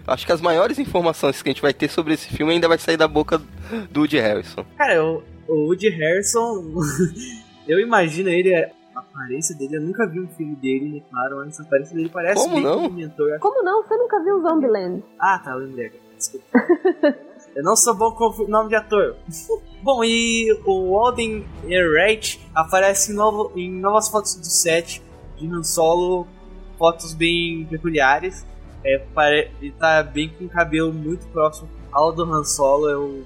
Acho 0.07 0.27
que 0.27 0.33
as 0.33 0.41
maiores 0.41 0.79
informações 0.79 1.41
que 1.43 1.49
a 1.49 1.53
gente 1.53 1.63
vai 1.63 1.73
ter 1.73 1.89
sobre 1.89 2.15
esse 2.15 2.29
filme 2.29 2.53
ainda 2.53 2.69
vai 2.69 2.79
sair 2.79 2.97
da 2.97 3.09
boca 3.09 3.39
do 3.91 4.01
Woody 4.01 4.19
Harrison. 4.19 4.65
Cara, 4.77 5.03
o, 5.03 5.23
o 5.49 5.67
Woody 5.69 5.89
Harrison, 5.89 6.63
eu 7.67 7.81
imagino 7.81 8.29
ele, 8.29 8.55
a 8.55 8.71
aparência 8.95 9.57
dele, 9.57 9.77
eu 9.77 9.81
nunca 9.81 10.07
vi 10.07 10.21
um 10.21 10.29
filme 10.29 10.55
dele, 10.57 10.97
né, 10.97 11.03
claro, 11.11 11.37
mas 11.39 11.59
a 11.59 11.63
aparência 11.63 11.97
dele 11.97 12.11
parece 12.13 12.43
Como 12.43 12.61
não? 12.61 12.87
o 12.87 12.93
mentor. 12.93 13.39
Como 13.39 13.63
não? 13.63 13.83
Você 13.83 13.97
nunca 13.97 14.23
viu 14.23 14.43
Zombieland? 14.43 15.03
Ah, 15.19 15.39
tá, 15.39 15.55
lembrei. 15.55 15.93
desculpa. 16.17 16.47
Eu 17.55 17.63
não 17.63 17.77
sou 17.77 17.95
bom 17.95 18.11
com 18.11 18.43
o 18.43 18.49
nome 18.49 18.69
de 18.69 18.75
ator. 18.75 19.15
bom, 19.81 20.03
e 20.03 20.53
o 20.67 20.99
Alden 20.99 21.47
Ehrenreich 21.69 22.41
aparece 22.53 23.13
em, 23.13 23.15
novo, 23.15 23.53
em 23.55 23.71
novas 23.71 24.09
fotos 24.09 24.35
do 24.35 24.45
set 24.45 25.01
de 25.37 25.47
Han 25.47 25.63
Solo, 25.63 26.27
fotos 26.77 27.15
bem 27.15 27.65
peculiares. 27.71 28.45
É, 28.85 29.03
ele 29.61 29.73
tá 29.73 30.03
bem 30.03 30.29
com 30.29 30.45
o 30.45 30.49
cabelo 30.49 30.93
muito 30.93 31.27
próximo 31.29 31.69
ao 31.91 32.13
do 32.13 32.23
Han 32.25 32.45
Solo, 32.45 32.89
eu 32.89 33.25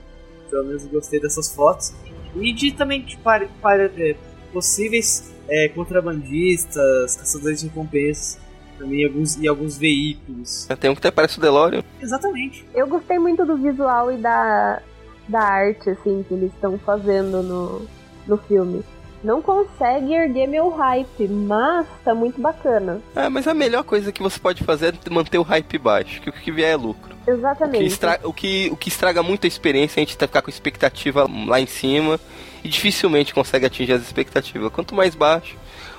pelo 0.50 0.64
menos 0.64 0.86
gostei 0.86 1.20
dessas 1.20 1.52
fotos. 1.52 1.92
E 2.36 2.52
de 2.52 2.72
também 2.72 3.02
de 3.02 3.16
para, 3.16 3.48
para, 3.60 3.84
é, 3.84 4.14
possíveis 4.52 5.34
é, 5.48 5.68
contrabandistas, 5.68 7.16
caçadores 7.16 7.60
de 7.60 7.66
recompensas 7.66 8.38
também 8.78 9.04
alguns, 9.04 9.36
e 9.36 9.48
alguns 9.48 9.76
veículos. 9.76 10.66
Tem 10.80 10.90
um 10.90 10.94
que 10.94 11.00
até 11.00 11.10
parece 11.10 11.38
o 11.38 11.40
DeLorean. 11.40 11.82
Exatamente. 12.00 12.64
Eu 12.72 12.86
gostei 12.86 13.18
muito 13.18 13.44
do 13.44 13.56
visual 13.56 14.12
e 14.12 14.16
da, 14.16 14.80
da 15.28 15.40
arte, 15.40 15.90
assim, 15.90 16.24
que 16.26 16.34
eles 16.34 16.52
estão 16.54 16.78
fazendo 16.78 17.42
no, 17.42 17.86
no 18.26 18.38
filme. 18.38 18.84
Não 19.22 19.42
consegue 19.42 20.14
erguer 20.14 20.46
meu 20.46 20.68
hype, 20.70 21.26
mas 21.28 21.86
tá 22.04 22.14
muito 22.14 22.40
bacana. 22.40 23.00
É, 23.16 23.28
mas 23.28 23.48
a 23.48 23.54
melhor 23.54 23.82
coisa 23.82 24.12
que 24.12 24.22
você 24.22 24.38
pode 24.38 24.62
fazer 24.62 24.94
é 24.94 25.10
manter 25.10 25.38
o 25.38 25.42
hype 25.42 25.78
baixo, 25.78 26.20
que 26.20 26.30
o 26.30 26.32
que 26.32 26.52
vier 26.52 26.72
é 26.72 26.76
lucro. 26.76 27.16
Exatamente. 27.26 27.76
O 27.76 27.80
que, 27.80 27.86
estraga, 27.86 28.28
o 28.28 28.32
que, 28.32 28.70
o 28.72 28.76
que 28.76 28.88
estraga 28.88 29.22
muito 29.22 29.44
a 29.44 29.48
experiência 29.48 29.98
é 29.98 30.02
a 30.02 30.06
gente 30.06 30.16
ficar 30.16 30.40
com 30.40 30.48
expectativa 30.48 31.28
lá 31.46 31.60
em 31.60 31.66
cima 31.66 32.18
e 32.62 32.68
dificilmente 32.68 33.34
consegue 33.34 33.66
atingir 33.66 33.92
as 33.92 34.02
expectativas. 34.02 34.72
Quanto 34.72 34.94
mais 34.94 35.14
baixo, 35.14 35.56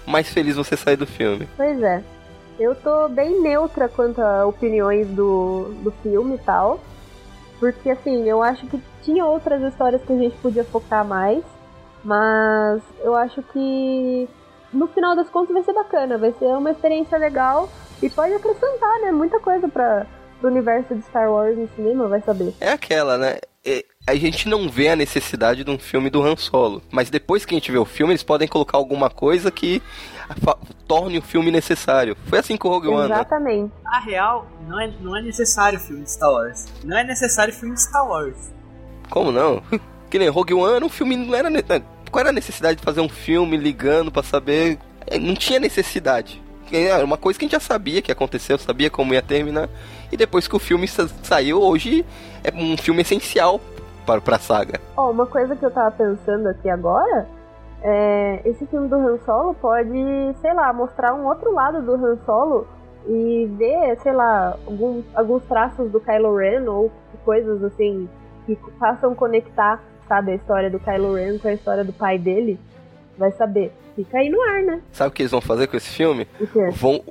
mais 0.08 0.30
feliz 0.30 0.56
você 0.56 0.76
sai 0.78 0.96
do 0.96 1.06
filme. 1.06 1.48
Pois 1.58 1.82
é. 1.82 2.02
Eu 2.60 2.76
tô 2.76 3.08
bem 3.10 3.42
neutra 3.42 3.88
quanto 3.88 4.22
a 4.22 4.46
opiniões 4.46 5.08
do, 5.08 5.74
do 5.82 5.92
filme 6.04 6.36
e 6.36 6.40
tal. 6.40 6.80
Porque, 7.60 7.90
assim, 7.90 8.28
eu 8.28 8.42
acho 8.42 8.66
que 8.68 8.82
tinha 9.04 9.26
outras 9.26 9.62
histórias 9.62 10.02
que 10.02 10.14
a 10.14 10.18
gente 10.18 10.36
podia 10.38 10.64
focar 10.64 11.06
mais. 11.06 11.44
Mas 12.04 12.82
eu 13.02 13.16
acho 13.16 13.42
que 13.44 14.28
no 14.72 14.88
final 14.88 15.16
das 15.16 15.30
contas 15.30 15.54
vai 15.54 15.64
ser 15.64 15.74
bacana. 15.74 16.18
Vai 16.18 16.34
ser 16.34 16.46
uma 16.46 16.72
experiência 16.72 17.18
legal 17.18 17.70
e 18.02 18.10
pode 18.10 18.34
acrescentar, 18.34 19.00
né? 19.02 19.12
Muita 19.12 19.40
coisa 19.40 19.68
pra, 19.68 20.06
pro 20.40 20.50
universo 20.50 20.96
de 20.96 21.02
Star 21.04 21.32
Wars 21.32 21.58
no 21.58 21.68
cinema, 21.76 22.08
vai 22.08 22.22
saber. 22.22 22.54
É 22.60 22.72
aquela, 22.72 23.18
né? 23.18 23.40
É, 23.66 23.84
a 24.08 24.16
gente 24.16 24.48
não 24.48 24.70
vê 24.70 24.88
a 24.88 24.96
necessidade 24.96 25.64
de 25.64 25.70
um 25.70 25.78
filme 25.78 26.10
do 26.10 26.22
Han 26.24 26.36
Solo. 26.38 26.82
Mas 26.92 27.10
depois 27.10 27.46
que 27.46 27.54
a 27.54 27.58
gente 27.58 27.72
vê 27.72 27.78
o 27.78 27.86
filme, 27.86 28.14
eles 28.14 28.24
podem 28.24 28.48
colocar 28.48 28.78
alguma 28.78 29.10
coisa 29.10 29.52
que 29.52 29.82
torne 30.88 31.18
o 31.18 31.22
filme 31.22 31.52
necessário. 31.52 32.16
Foi 32.26 32.40
assim 32.40 32.56
com 32.56 32.70
o 32.70 32.72
Rogue 32.72 32.88
One. 32.88 33.10
Né? 33.10 33.16
Exatamente. 33.16 33.74
A 33.86 34.00
real, 34.00 34.48
não 34.68 34.80
é, 34.80 34.94
não 35.02 35.16
é 35.16 35.22
necessário 35.22 35.80
filme 35.80 36.04
de 36.04 36.12
Star 36.12 36.32
Wars. 36.32 36.66
Não 36.84 36.98
é 36.98 37.04
necessário 37.04 37.54
filme 37.54 37.76
de 37.76 37.82
Star 37.82 38.08
Wars. 38.08 38.52
Como 39.10 39.32
não? 39.32 39.62
Que 40.10 40.20
nem 40.20 40.30
Rogue 40.30 40.54
One 40.54 40.86
um 40.86 40.90
filme. 40.90 41.16
Não 41.16 41.36
era, 41.36 41.50
qual 42.12 42.22
era 42.22 42.30
a 42.30 42.34
necessidade 42.34 42.80
de 42.80 42.84
fazer 42.84 43.02
um 43.02 43.10
filme 43.10 43.58
ligando 43.58 44.12
para 44.12 44.24
saber? 44.24 44.78
É, 45.08 45.18
não 45.18 45.36
tinha 45.36 45.60
necessidade. 45.60 46.42
Era 46.72 47.04
uma 47.04 47.18
coisa 47.18 47.38
que 47.38 47.46
a 47.46 47.48
gente 47.48 47.54
já 47.54 47.60
sabia 47.60 48.02
que 48.02 48.12
aconteceu, 48.12 48.58
sabia 48.58 48.90
como 48.90 49.14
ia 49.14 49.22
terminar. 49.22 49.70
E 50.12 50.18
depois 50.18 50.48
que 50.48 50.56
o 50.56 50.60
filme 50.60 50.88
saiu, 50.88 51.62
hoje 51.62 52.06
é 52.44 52.54
um 52.56 52.78
filme 52.78 53.02
essencial 53.02 53.60
para, 54.06 54.22
para 54.22 54.36
a 54.36 54.40
saga. 54.40 54.80
Oh, 54.96 55.10
uma 55.10 55.26
coisa 55.26 55.56
que 55.56 55.66
eu 55.66 55.72
tava 55.72 55.92
pensando 55.92 56.48
aqui 56.48 56.70
agora 56.70 57.28
é, 57.82 58.42
esse 58.46 58.66
filme 58.66 58.88
do 58.88 58.96
Han 58.96 59.18
Solo 59.20 59.54
pode, 59.54 59.94
sei 60.42 60.54
lá, 60.54 60.72
mostrar 60.74 61.14
um 61.14 61.26
outro 61.26 61.54
lado 61.54 61.82
do 61.82 61.94
Han 61.94 62.18
Solo 62.26 62.68
e 63.08 63.50
ver, 63.58 63.98
sei 64.02 64.12
lá, 64.12 64.58
algum, 64.68 65.02
alguns 65.16 65.44
traços 65.46 65.90
do 65.92 66.00
Kylo 66.00 66.36
Ren 66.36 66.70
ou 66.70 66.92
coisas 67.24 67.64
assim 67.64 68.10
que 68.46 68.58
façam 68.80 69.16
conectar, 69.16 69.82
sabe, 70.10 70.32
a 70.32 70.36
história 70.36 70.70
do 70.70 70.80
Kylo 70.80 71.14
Ren 71.14 71.38
com 71.38 71.48
a 71.48 71.54
história 71.54 71.86
do 71.86 71.94
pai 71.94 72.18
dele. 72.18 72.60
Vai 73.18 73.32
saber. 73.32 73.72
Fica 73.96 74.18
aí 74.18 74.30
no 74.30 74.42
ar, 74.42 74.64
né? 74.64 74.82
Sabe 74.92 75.10
o 75.10 75.12
que 75.12 75.22
eles 75.22 75.32
vão 75.32 75.42
fazer 75.42 75.68
com 75.68 75.78
esse 75.78 75.90
filme? 75.90 76.28
O 76.40 76.48
quê? 76.48 76.70
Vão 76.72 77.02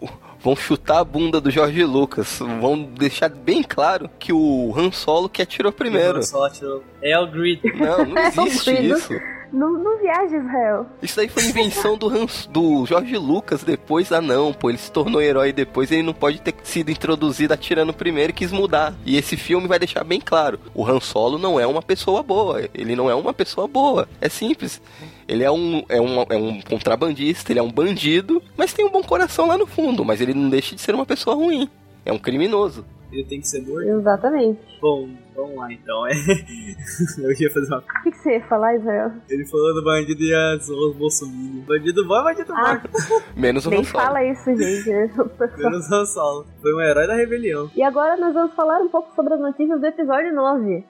vão 0.41 0.55
chutar 0.57 0.99
a 0.99 1.05
bunda 1.05 1.41
do 1.41 1.51
Jorge 1.51 1.85
Lucas. 1.85 2.39
Vão 2.39 2.83
deixar 2.83 3.29
bem 3.29 3.63
claro 3.63 4.09
que 4.19 4.33
o 4.33 4.73
Han 4.77 4.91
Solo 4.91 5.29
que 5.29 5.43
atirou 5.43 5.73
primeiro. 5.73 6.17
O 6.17 6.19
Han 6.19 6.23
Solo 6.23 6.45
atirou. 6.45 6.85
É 7.03 7.19
o 7.19 7.27
Grid. 7.27 7.61
Não, 7.75 8.05
não 8.05 8.23
existe 8.47 8.71
isso. 8.71 9.13
Não, 9.53 9.73
não 9.73 9.99
viaja, 9.99 10.37
Israel. 10.37 10.87
Isso 11.03 11.21
aí 11.21 11.29
foi 11.29 11.45
invenção 11.45 11.97
do, 11.97 12.09
Hans, 12.09 12.47
do 12.51 12.85
Jorge 12.87 13.17
Lucas 13.17 13.63
depois. 13.63 14.13
Ah, 14.13 14.21
não, 14.21 14.53
pô, 14.53 14.69
ele 14.69 14.79
se 14.79 14.93
tornou 14.93 15.23
herói 15.23 15.53
depois. 15.53 15.91
Ele 15.91 16.03
não 16.03 16.13
pode 16.13 16.41
ter 16.41 16.55
sido 16.63 16.91
introduzido 16.91 17.55
atirando 17.55 17.93
primeiro 17.93 18.31
e 18.31 18.35
quis 18.35 18.53
mudar. 18.53 18.95
E 19.05 19.17
esse 19.17 19.37
filme 19.37 19.67
vai 19.67 19.79
deixar 19.79 20.05
bem 20.05 20.21
claro: 20.21 20.61
o 20.75 20.87
Han 20.87 21.01
Solo 21.01 21.39
não 21.39 21.59
é 21.59 21.67
uma 21.67 21.83
pessoa 21.83 22.23
boa. 22.23 22.69
Ele 22.75 22.95
não 22.95 23.11
é 23.11 23.15
uma 23.15 23.33
pessoa 23.33 23.67
boa. 23.67 24.09
É 24.21 24.29
simples. 24.29 24.81
Ele 25.27 25.45
é 25.45 25.51
um, 25.51 25.85
é, 25.89 26.01
um, 26.01 26.23
é 26.29 26.37
um 26.37 26.61
contrabandista, 26.63 27.53
ele 27.53 27.59
é 27.59 27.63
um 27.63 27.71
bandido, 27.71 28.43
mas 28.57 28.73
tem 28.73 28.85
um 28.85 28.91
bom 28.91 29.03
coração 29.03 29.47
lá 29.47 29.59
no 29.59 29.67
fundo. 29.67 30.05
Mas 30.05 30.21
ele 30.21 30.35
não 30.35 30.49
deixa 30.49 30.75
de 30.75 30.81
ser 30.81 30.95
uma 30.95 31.07
pessoa 31.07 31.37
ruim. 31.37 31.69
É 32.05 32.13
um 32.13 32.19
criminoso. 32.19 32.85
Ele 33.11 33.25
tem 33.25 33.41
que 33.41 33.49
ser 33.49 33.63
morto? 33.63 33.89
Exatamente. 33.89 34.61
Bom, 34.81 35.09
vamos 35.35 35.57
lá 35.57 35.73
então. 35.73 36.07
É... 36.07 36.13
Eu 37.19 37.33
ia 37.33 37.51
fazer 37.51 37.67
uma. 37.67 37.79
O 37.79 38.03
que, 38.03 38.11
que, 38.11 38.19
você 38.19 38.33
ia 38.35 38.47
falar, 38.47 38.77
Israel? 38.77 39.13
Ele 39.29 39.47
falou 39.47 39.75
do 39.75 39.83
bandido 39.83 40.23
e 40.23 40.35
as, 40.35 40.69
os 40.69 40.97
bolsominions. 40.97 41.65
Bandido 41.65 42.07
bom 42.07 42.17
é 42.17 42.25
bandido 42.25 42.53
ah. 42.53 42.69
morto. 42.69 42.91
Menos 43.35 43.67
o 43.67 43.71
Nem 43.71 43.81
Han 43.81 43.85
Solo. 43.85 44.05
fala 44.05 44.25
isso, 44.25 44.45
gente. 44.57 44.91
Menos 44.91 45.91
o 45.91 45.95
Han 45.95 46.07
Solo. 46.07 46.47
Foi 46.61 46.75
um 46.75 46.81
herói 46.81 47.07
da 47.07 47.15
rebelião. 47.15 47.71
E 47.75 47.83
agora 47.83 48.17
nós 48.17 48.35
vamos 48.35 48.55
falar 48.55 48.81
um 48.81 48.89
pouco 48.89 49.15
sobre 49.15 49.35
as 49.35 49.41
notícias 49.41 49.81
do 49.81 49.87
episódio 49.87 50.35
9. 50.35 50.85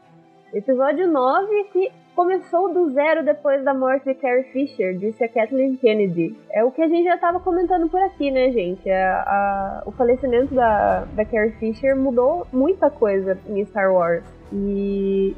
Episódio 0.52 1.06
9 1.06 1.64
que 1.72 1.92
começou 2.18 2.74
do 2.74 2.90
zero 2.90 3.24
depois 3.24 3.62
da 3.62 3.72
morte 3.72 4.06
de 4.06 4.14
Carrie 4.16 4.42
Fisher, 4.52 4.92
disse 4.98 5.22
a 5.22 5.28
Kathleen 5.28 5.76
Kennedy. 5.76 6.36
É 6.50 6.64
o 6.64 6.72
que 6.72 6.82
a 6.82 6.88
gente 6.88 7.04
já 7.04 7.14
estava 7.14 7.38
comentando 7.38 7.88
por 7.88 8.00
aqui, 8.00 8.28
né, 8.28 8.50
gente? 8.50 8.90
A, 8.90 9.20
a, 9.20 9.82
o 9.86 9.92
falecimento 9.92 10.52
da, 10.52 11.04
da 11.12 11.24
Carrie 11.24 11.52
Fisher 11.60 11.96
mudou 11.96 12.44
muita 12.52 12.90
coisa 12.90 13.38
em 13.46 13.64
Star 13.66 13.94
Wars. 13.94 14.24
E 14.52 15.36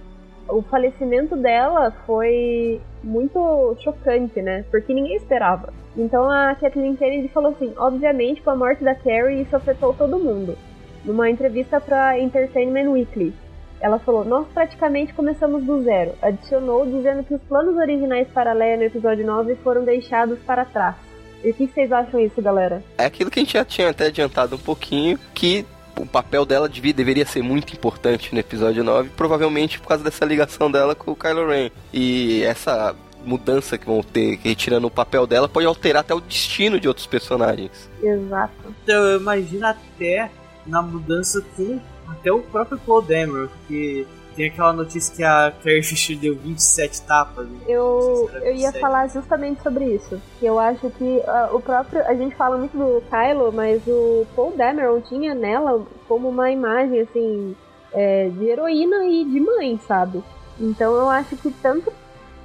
o 0.48 0.62
falecimento 0.62 1.36
dela 1.36 1.90
foi 2.06 2.80
muito 3.04 3.76
chocante, 3.80 4.40
né? 4.40 4.64
Porque 4.70 4.94
ninguém 4.94 5.16
esperava. 5.16 5.74
Então 5.94 6.30
a 6.30 6.54
Kathleen 6.54 6.96
Kennedy 6.96 7.28
falou 7.28 7.50
assim: 7.50 7.74
obviamente, 7.76 8.40
com 8.40 8.48
a 8.48 8.56
morte 8.56 8.82
da 8.82 8.94
Carrie, 8.94 9.42
isso 9.42 9.54
afetou 9.54 9.92
todo 9.92 10.18
mundo. 10.18 10.56
Numa 11.04 11.28
entrevista 11.28 11.78
para 11.78 12.18
Entertainment 12.18 12.90
Weekly. 12.90 13.34
Ela 13.80 13.98
falou: 13.98 14.24
Nós 14.24 14.46
praticamente 14.52 15.14
começamos 15.14 15.64
do 15.64 15.82
zero. 15.82 16.12
Adicionou 16.20 16.84
dizendo 16.86 17.24
que 17.24 17.34
os 17.34 17.42
planos 17.42 17.76
originais 17.76 18.28
para 18.28 18.52
Leia 18.52 18.76
no 18.76 18.82
episódio 18.84 19.26
9 19.26 19.56
foram 19.56 19.84
deixados 19.84 20.38
para 20.40 20.64
trás. 20.64 20.94
E 21.42 21.50
o 21.50 21.54
que 21.54 21.66
vocês 21.66 21.90
acham 21.90 22.20
isso, 22.20 22.40
galera? 22.42 22.82
É 22.98 23.06
aquilo 23.06 23.30
que 23.30 23.40
a 23.40 23.42
gente 23.42 23.54
já 23.54 23.64
tinha 23.64 23.88
até 23.88 24.06
adiantado 24.06 24.56
um 24.56 24.58
pouquinho, 24.58 25.18
que 25.34 25.64
o 25.98 26.04
papel 26.06 26.44
dela 26.44 26.68
devia, 26.68 26.92
deveria 26.92 27.24
ser 27.24 27.42
muito 27.42 27.72
importante 27.72 28.32
no 28.32 28.38
episódio 28.38 28.84
9, 28.84 29.10
provavelmente 29.16 29.80
por 29.80 29.88
causa 29.88 30.04
dessa 30.04 30.24
ligação 30.24 30.70
dela 30.70 30.94
com 30.94 31.12
o 31.12 31.16
Kylo 31.16 31.48
Ren. 31.48 31.70
E 31.92 32.42
essa 32.42 32.94
mudança 33.24 33.78
que 33.78 33.86
vão 33.86 34.02
ter, 34.02 34.38
retirando 34.42 34.86
o 34.86 34.90
papel 34.90 35.26
dela, 35.26 35.48
pode 35.48 35.66
alterar 35.66 36.00
até 36.00 36.14
o 36.14 36.20
destino 36.20 36.78
de 36.78 36.88
outros 36.88 37.06
personagens. 37.06 37.88
Exato. 38.02 38.52
Então, 38.82 39.02
eu 39.04 39.20
imagino 39.20 39.66
até 39.66 40.30
na 40.66 40.82
mudança 40.82 41.42
com 41.56 41.78
até 42.10 42.32
o 42.32 42.40
próprio 42.40 42.78
Paul 42.78 43.02
Dameron, 43.02 43.48
que 43.66 44.06
tem 44.36 44.46
aquela 44.46 44.72
notícia 44.72 45.14
que 45.14 45.22
a 45.22 45.52
Carrie 45.62 45.82
Fisher 45.82 46.16
deu 46.16 46.34
27 46.36 47.02
tapas. 47.02 47.46
Né? 47.46 47.58
Eu, 47.68 48.28
se 48.30 48.36
eu 48.46 48.54
ia 48.54 48.72
falar 48.72 49.08
justamente 49.08 49.62
sobre 49.62 49.84
isso. 49.84 50.20
Eu 50.40 50.58
acho 50.58 50.88
que 50.90 51.04
uh, 51.04 51.54
o 51.54 51.60
próprio. 51.60 52.02
A 52.06 52.14
gente 52.14 52.34
fala 52.36 52.56
muito 52.56 52.76
do 52.76 53.02
Kylo, 53.10 53.52
mas 53.52 53.82
o 53.86 54.26
Paul 54.34 54.56
Dameron 54.56 55.00
tinha 55.02 55.34
nela 55.34 55.84
como 56.08 56.28
uma 56.28 56.50
imagem, 56.50 57.00
assim, 57.00 57.56
é, 57.92 58.28
de 58.28 58.46
heroína 58.46 59.04
e 59.06 59.24
de 59.24 59.40
mãe, 59.40 59.78
sabe? 59.86 60.22
Então 60.58 60.94
eu 60.94 61.08
acho 61.08 61.36
que 61.36 61.50
tanto 61.50 61.92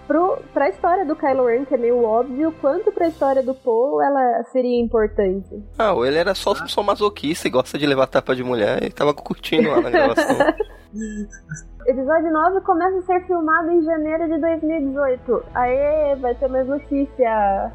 pro, 0.07 0.37
pra 0.53 0.69
história 0.69 1.05
do 1.05 1.15
Kylo 1.15 1.45
Ren, 1.45 1.65
que 1.65 1.73
é 1.73 1.77
meio 1.77 2.03
óbvio, 2.03 2.53
quanto 2.61 2.91
pra 2.91 3.07
história 3.07 3.43
do 3.43 3.53
Paul, 3.53 4.01
ela 4.01 4.43
seria 4.51 4.79
importante. 4.79 5.63
Ah, 5.77 5.93
ele 6.05 6.17
era 6.17 6.33
só, 6.33 6.53
só 6.55 6.83
masoquista 6.83 7.47
e 7.47 7.51
gosta 7.51 7.77
de 7.77 7.85
levar 7.85 8.07
tapa 8.07 8.35
de 8.35 8.43
mulher 8.43 8.83
e 8.83 8.89
tava 8.89 9.13
curtindo 9.13 9.69
lá 9.69 9.81
na 9.81 9.89
gravação. 9.89 10.37
Episódio 11.85 12.31
9 12.31 12.61
começa 12.61 12.97
a 12.97 13.01
ser 13.03 13.27
filmado 13.27 13.69
em 13.69 13.83
janeiro 13.83 14.27
de 14.27 14.39
2018. 14.39 15.43
Aê, 15.53 16.15
vai 16.15 16.33
ter 16.33 16.47
mais 16.47 16.67
notícia 16.67 17.71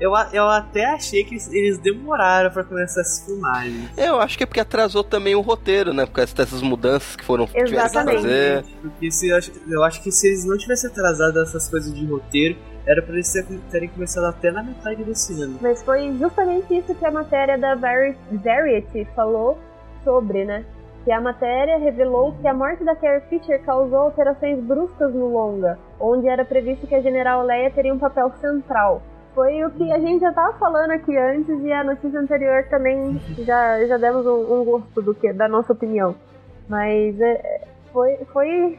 eu, 0.00 0.12
eu 0.32 0.48
até 0.48 0.84
achei 0.86 1.24
que 1.24 1.36
eles 1.50 1.78
demoraram 1.78 2.50
para 2.50 2.64
começar 2.64 3.00
essa 3.00 3.24
filmagem. 3.24 3.88
Eu 3.96 4.20
acho 4.20 4.36
que 4.36 4.44
é 4.44 4.46
porque 4.46 4.60
atrasou 4.60 5.04
também 5.04 5.34
o 5.34 5.40
roteiro, 5.40 5.92
né? 5.92 6.06
Por 6.06 6.12
causa 6.12 6.34
dessas 6.34 6.62
mudanças 6.62 7.16
que 7.16 7.24
foram 7.24 7.48
Exatamente. 7.54 8.22
fazer. 8.22 8.64
Porque 8.80 9.10
se, 9.10 9.28
eu 9.28 9.82
acho 9.84 10.02
que 10.02 10.10
se 10.10 10.26
eles 10.26 10.44
não 10.44 10.56
tivessem 10.56 10.90
atrasado 10.90 11.40
essas 11.40 11.68
coisas 11.68 11.92
de 11.92 12.04
roteiro, 12.06 12.56
era 12.86 13.00
pra 13.00 13.14
eles 13.14 13.32
terem 13.70 13.88
começado 13.88 14.24
até 14.24 14.50
na 14.50 14.62
metade 14.62 15.02
desse 15.04 15.40
ano. 15.40 15.58
Mas 15.60 15.82
foi 15.82 16.12
justamente 16.18 16.76
isso 16.76 16.94
que 16.94 17.04
a 17.04 17.10
matéria 17.10 17.56
da 17.58 17.74
Variety 17.74 19.06
falou 19.14 19.58
sobre, 20.04 20.44
né? 20.44 20.64
que 21.04 21.12
a 21.12 21.20
matéria 21.20 21.76
revelou 21.76 22.34
que 22.40 22.48
a 22.48 22.54
morte 22.54 22.82
da 22.82 22.96
Carrie 22.96 23.20
Fisher 23.28 23.62
causou 23.62 23.98
alterações 23.98 24.58
bruscas 24.64 25.14
no 25.14 25.28
longa, 25.28 25.78
onde 26.00 26.26
era 26.26 26.44
previsto 26.44 26.86
que 26.86 26.94
a 26.94 27.02
General 27.02 27.44
Leia 27.44 27.70
teria 27.70 27.92
um 27.92 27.98
papel 27.98 28.32
central. 28.40 29.02
Foi 29.34 29.64
o 29.64 29.70
que 29.72 29.90
a 29.92 29.98
gente 29.98 30.20
já 30.20 30.30
estava 30.30 30.56
falando 30.58 30.92
aqui 30.92 31.16
antes 31.16 31.60
e 31.60 31.72
a 31.72 31.82
notícia 31.82 32.20
anterior 32.20 32.64
também 32.70 33.20
já, 33.40 33.84
já 33.84 33.96
demos 33.96 34.24
um, 34.24 34.60
um 34.60 34.64
gosto 34.64 35.02
do 35.02 35.12
que 35.12 35.32
da 35.32 35.48
nossa 35.48 35.72
opinião. 35.72 36.14
Mas 36.68 37.20
é, 37.20 37.62
foi, 37.92 38.16
foi 38.32 38.78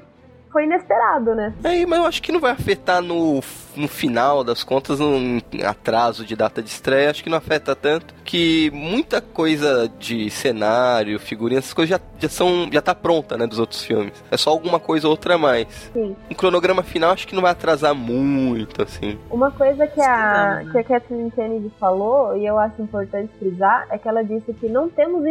foi 0.55 0.63
inesperado, 0.63 1.35
né? 1.35 1.53
É, 1.65 1.85
mas 1.85 1.99
eu 1.99 2.05
acho 2.05 2.23
que 2.23 2.31
não 2.31 2.39
vai 2.39 2.51
afetar 2.51 3.01
no, 3.01 3.41
no 3.75 3.87
final 3.89 4.41
das 4.41 4.63
contas, 4.63 5.01
no 5.01 5.41
atraso 5.65 6.23
de 6.23 6.33
data 6.33 6.63
de 6.63 6.69
estreia, 6.69 7.09
acho 7.09 7.21
que 7.21 7.29
não 7.29 7.37
afeta 7.37 7.75
tanto, 7.75 8.13
que 8.23 8.71
muita 8.73 9.19
coisa 9.19 9.91
de 9.99 10.29
cenário, 10.29 11.19
figurinhas, 11.19 11.65
essas 11.65 11.73
coisas 11.73 11.89
já, 11.89 11.99
já 12.17 12.29
são, 12.29 12.69
já 12.71 12.81
tá 12.81 12.95
pronta, 12.95 13.37
né, 13.37 13.45
dos 13.45 13.59
outros 13.59 13.83
filmes. 13.83 14.13
É 14.31 14.37
só 14.37 14.49
alguma 14.49 14.79
coisa 14.79 15.07
ou 15.07 15.11
outra 15.11 15.35
a 15.35 15.37
mais. 15.37 15.67
Sim. 15.91 16.15
Um 16.31 16.33
cronograma 16.33 16.83
final 16.83 17.11
acho 17.11 17.27
que 17.27 17.35
não 17.35 17.41
vai 17.41 17.51
atrasar 17.51 17.93
muito, 17.93 18.81
assim. 18.81 19.19
Uma 19.29 19.51
coisa 19.51 19.85
que 19.85 19.99
a, 19.99 20.63
que 20.71 20.77
a 20.77 20.83
Kathleen 20.85 21.31
Kennedy 21.31 21.69
falou, 21.77 22.37
e 22.37 22.45
eu 22.45 22.57
acho 22.57 22.81
importante 22.81 23.29
frisar, 23.37 23.87
é 23.89 23.97
que 23.97 24.07
ela 24.07 24.23
disse 24.23 24.53
que 24.53 24.69
não 24.69 24.87
temos 24.87 25.25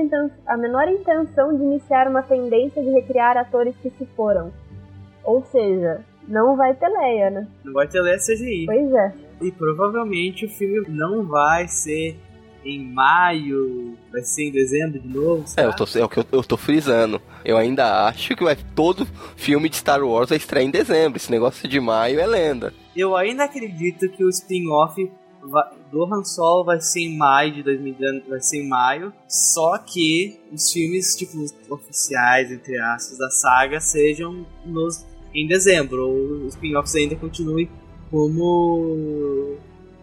a 0.46 0.56
menor 0.58 0.86
intenção 0.86 1.56
de 1.56 1.62
iniciar 1.62 2.08
uma 2.08 2.22
tendência 2.22 2.82
de 2.82 2.90
recriar 2.90 3.38
atores 3.38 3.74
que 3.82 3.88
se 3.88 4.06
foram. 4.14 4.52
Ou 5.24 5.44
seja, 5.44 6.00
não 6.28 6.56
vai 6.56 6.74
ter 6.74 6.88
Leia, 6.88 7.30
né? 7.30 7.46
Não 7.64 7.72
vai 7.72 7.86
ter 7.88 8.00
Leia 8.00 8.18
CGI. 8.18 8.66
Pois 8.66 8.92
é. 8.92 9.14
E 9.42 9.50
provavelmente 9.50 10.46
o 10.46 10.48
filme 10.48 10.86
não 10.88 11.24
vai 11.24 11.68
ser 11.68 12.16
em 12.64 12.82
maio, 12.82 13.94
vai 14.10 14.22
ser 14.22 14.44
em 14.44 14.50
dezembro 14.50 14.98
de 14.98 15.08
novo. 15.08 15.44
É, 15.56 15.64
eu 15.64 15.76
tô, 15.76 15.84
é 15.98 16.04
o 16.04 16.08
que 16.08 16.18
eu, 16.18 16.26
eu 16.32 16.42
tô 16.42 16.56
frisando. 16.56 17.20
Eu 17.44 17.58
ainda 17.58 18.06
acho 18.06 18.34
que 18.34 18.42
vai, 18.42 18.56
todo 18.74 19.06
filme 19.36 19.68
de 19.68 19.76
Star 19.76 20.02
Wars 20.02 20.30
vai 20.30 20.38
estrear 20.38 20.64
em 20.64 20.70
dezembro. 20.70 21.18
Esse 21.18 21.30
negócio 21.30 21.68
de 21.68 21.78
maio 21.78 22.18
é 22.18 22.26
lenda. 22.26 22.72
Eu 22.96 23.14
ainda 23.14 23.44
acredito 23.44 24.08
que 24.08 24.24
o 24.24 24.30
spin-off 24.30 25.10
do 25.90 26.04
Han 26.04 26.24
Solo 26.24 26.64
vai 26.64 26.80
ser 26.80 27.00
em 27.00 27.16
maio 27.16 27.52
de 27.52 27.62
2020, 27.62 28.28
vai 28.28 28.40
ser 28.40 28.62
em 28.62 28.68
maio, 28.68 29.12
só 29.28 29.76
que 29.76 30.40
os 30.50 30.72
filmes 30.72 31.14
tipo 31.14 31.36
oficiais 31.68 32.50
entre 32.50 32.78
aspas 32.80 33.18
da 33.18 33.30
saga 33.30 33.78
sejam 33.78 34.46
nos 34.64 35.04
em 35.34 35.46
dezembro, 35.46 36.08
ou 36.08 36.46
os 36.46 36.54
spin-offs 36.54 36.94
ainda 36.94 37.16
continuem 37.16 37.68
como 38.10 39.56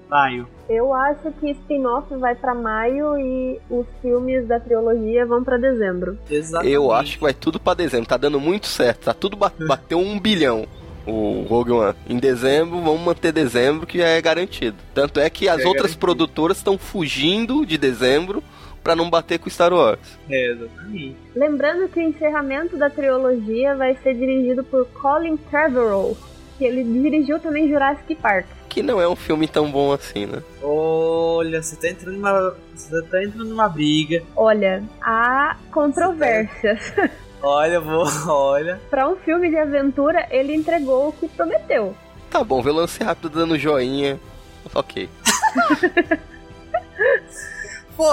maio. 0.09 0.47
Eu 0.67 0.93
acho 0.93 1.31
que 1.39 1.51
spin-off 1.51 2.13
vai 2.15 2.35
para 2.35 2.53
maio 2.53 3.17
e 3.17 3.59
os 3.69 3.85
filmes 4.01 4.47
da 4.47 4.59
trilogia 4.59 5.25
vão 5.25 5.43
para 5.43 5.57
dezembro. 5.57 6.17
Exatamente. 6.29 6.73
Eu 6.73 6.91
acho 6.91 7.15
que 7.15 7.23
vai 7.23 7.33
tudo 7.33 7.59
para 7.59 7.75
dezembro. 7.75 8.07
Tá 8.07 8.17
dando 8.17 8.39
muito 8.39 8.67
certo. 8.67 9.05
Tá 9.05 9.13
tudo 9.13 9.37
bateu 9.67 9.99
um 9.99 10.19
bilhão 10.19 10.67
o 11.05 11.45
Rogue 11.47 11.71
One. 11.71 11.95
Em 12.07 12.17
dezembro, 12.17 12.81
vamos 12.81 13.01
manter 13.01 13.31
dezembro, 13.31 13.87
que 13.87 13.97
já 13.97 14.07
é 14.07 14.21
garantido. 14.21 14.77
Tanto 14.93 15.19
é 15.19 15.29
que 15.29 15.47
as 15.47 15.61
é 15.61 15.65
outras 15.65 15.91
garantido. 15.91 15.99
produtoras 15.99 16.57
estão 16.57 16.77
fugindo 16.77 17.65
de 17.65 17.77
dezembro 17.77 18.43
para 18.83 18.95
não 18.95 19.09
bater 19.09 19.39
com 19.39 19.49
Star 19.49 19.73
Wars. 19.73 19.99
É, 20.29 20.51
exatamente. 20.51 21.17
Lembrando 21.35 21.87
que 21.89 21.99
o 21.99 22.03
encerramento 22.03 22.77
da 22.77 22.89
trilogia 22.89 23.75
vai 23.75 23.95
ser 24.03 24.13
dirigido 24.15 24.63
por 24.63 24.85
Colin 24.87 25.37
Trevorrow, 25.37 26.17
que 26.57 26.65
ele 26.65 26.83
dirigiu 26.83 27.39
também 27.39 27.69
Jurassic 27.69 28.15
Park. 28.15 28.45
Que 28.69 28.81
não 28.81 29.01
é 29.01 29.07
um 29.07 29.15
filme 29.15 29.47
tão 29.47 29.69
bom 29.69 29.91
assim, 29.91 30.25
né? 30.25 30.41
Olha, 30.63 31.61
você 31.61 31.75
tá 31.75 31.89
entrando 31.89 32.15
numa, 32.15 32.55
você 32.73 33.01
tá 33.03 33.23
entrando 33.23 33.49
numa 33.49 33.67
briga. 33.67 34.23
Olha, 34.35 34.83
há 35.01 35.57
controvérsias. 35.71 36.93
Olha, 37.41 37.81
vou, 37.81 38.05
olha. 38.27 38.79
Pra 38.89 39.09
um 39.09 39.15
filme 39.17 39.49
de 39.49 39.57
aventura, 39.57 40.25
ele 40.29 40.55
entregou 40.55 41.09
o 41.09 41.11
que 41.11 41.27
prometeu. 41.27 41.95
Tá 42.29 42.43
bom, 42.43 42.61
lançar 42.61 43.05
rápido 43.05 43.29
dando 43.29 43.59
joinha. 43.59 44.17
Ok. 44.73 45.09
Pô, 48.01 48.07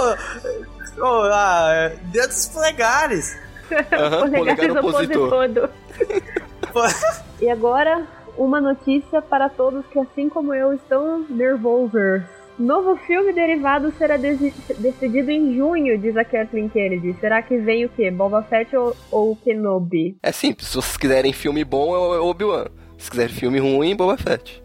oh, 1.01 1.30
ah, 1.32 1.91
dedos 2.12 2.36
dos 2.36 2.49
polegares. 2.49 3.39
Uhum, 3.70 4.30
polegares 4.36 4.76
opositor. 4.76 5.70
e 7.41 7.49
agora, 7.49 8.07
uma 8.36 8.61
notícia 8.61 9.22
para 9.22 9.49
todos 9.49 9.86
que, 9.86 9.99
assim 9.99 10.28
como 10.28 10.53
eu, 10.53 10.74
estão 10.74 11.24
nervosos. 11.30 12.20
Novo 12.59 12.97
filme 13.07 13.32
derivado 13.32 13.91
será 13.97 14.18
decidido 14.18 15.30
em 15.30 15.57
junho, 15.57 15.97
diz 15.97 16.14
a 16.18 16.24
Kathleen 16.24 16.68
Kennedy. 16.68 17.16
Será 17.18 17.41
que 17.41 17.57
vem 17.57 17.86
o 17.86 17.89
quê? 17.89 18.11
Boba 18.11 18.43
Fett 18.43 18.76
ou, 18.76 18.95
ou 19.11 19.36
Kenobi? 19.36 20.18
É 20.22 20.32
simples, 20.32 20.68
se 20.68 20.74
vocês 20.74 20.99
quiserem 20.99 21.32
filme 21.32 21.64
bom, 21.64 21.97
é 22.14 22.18
Obi-Wan. 22.18 22.66
Se 22.99 23.11
quiserem 23.11 23.34
filme 23.34 23.59
ruim, 23.59 23.97
Boba 23.97 24.18
Fett. 24.18 24.62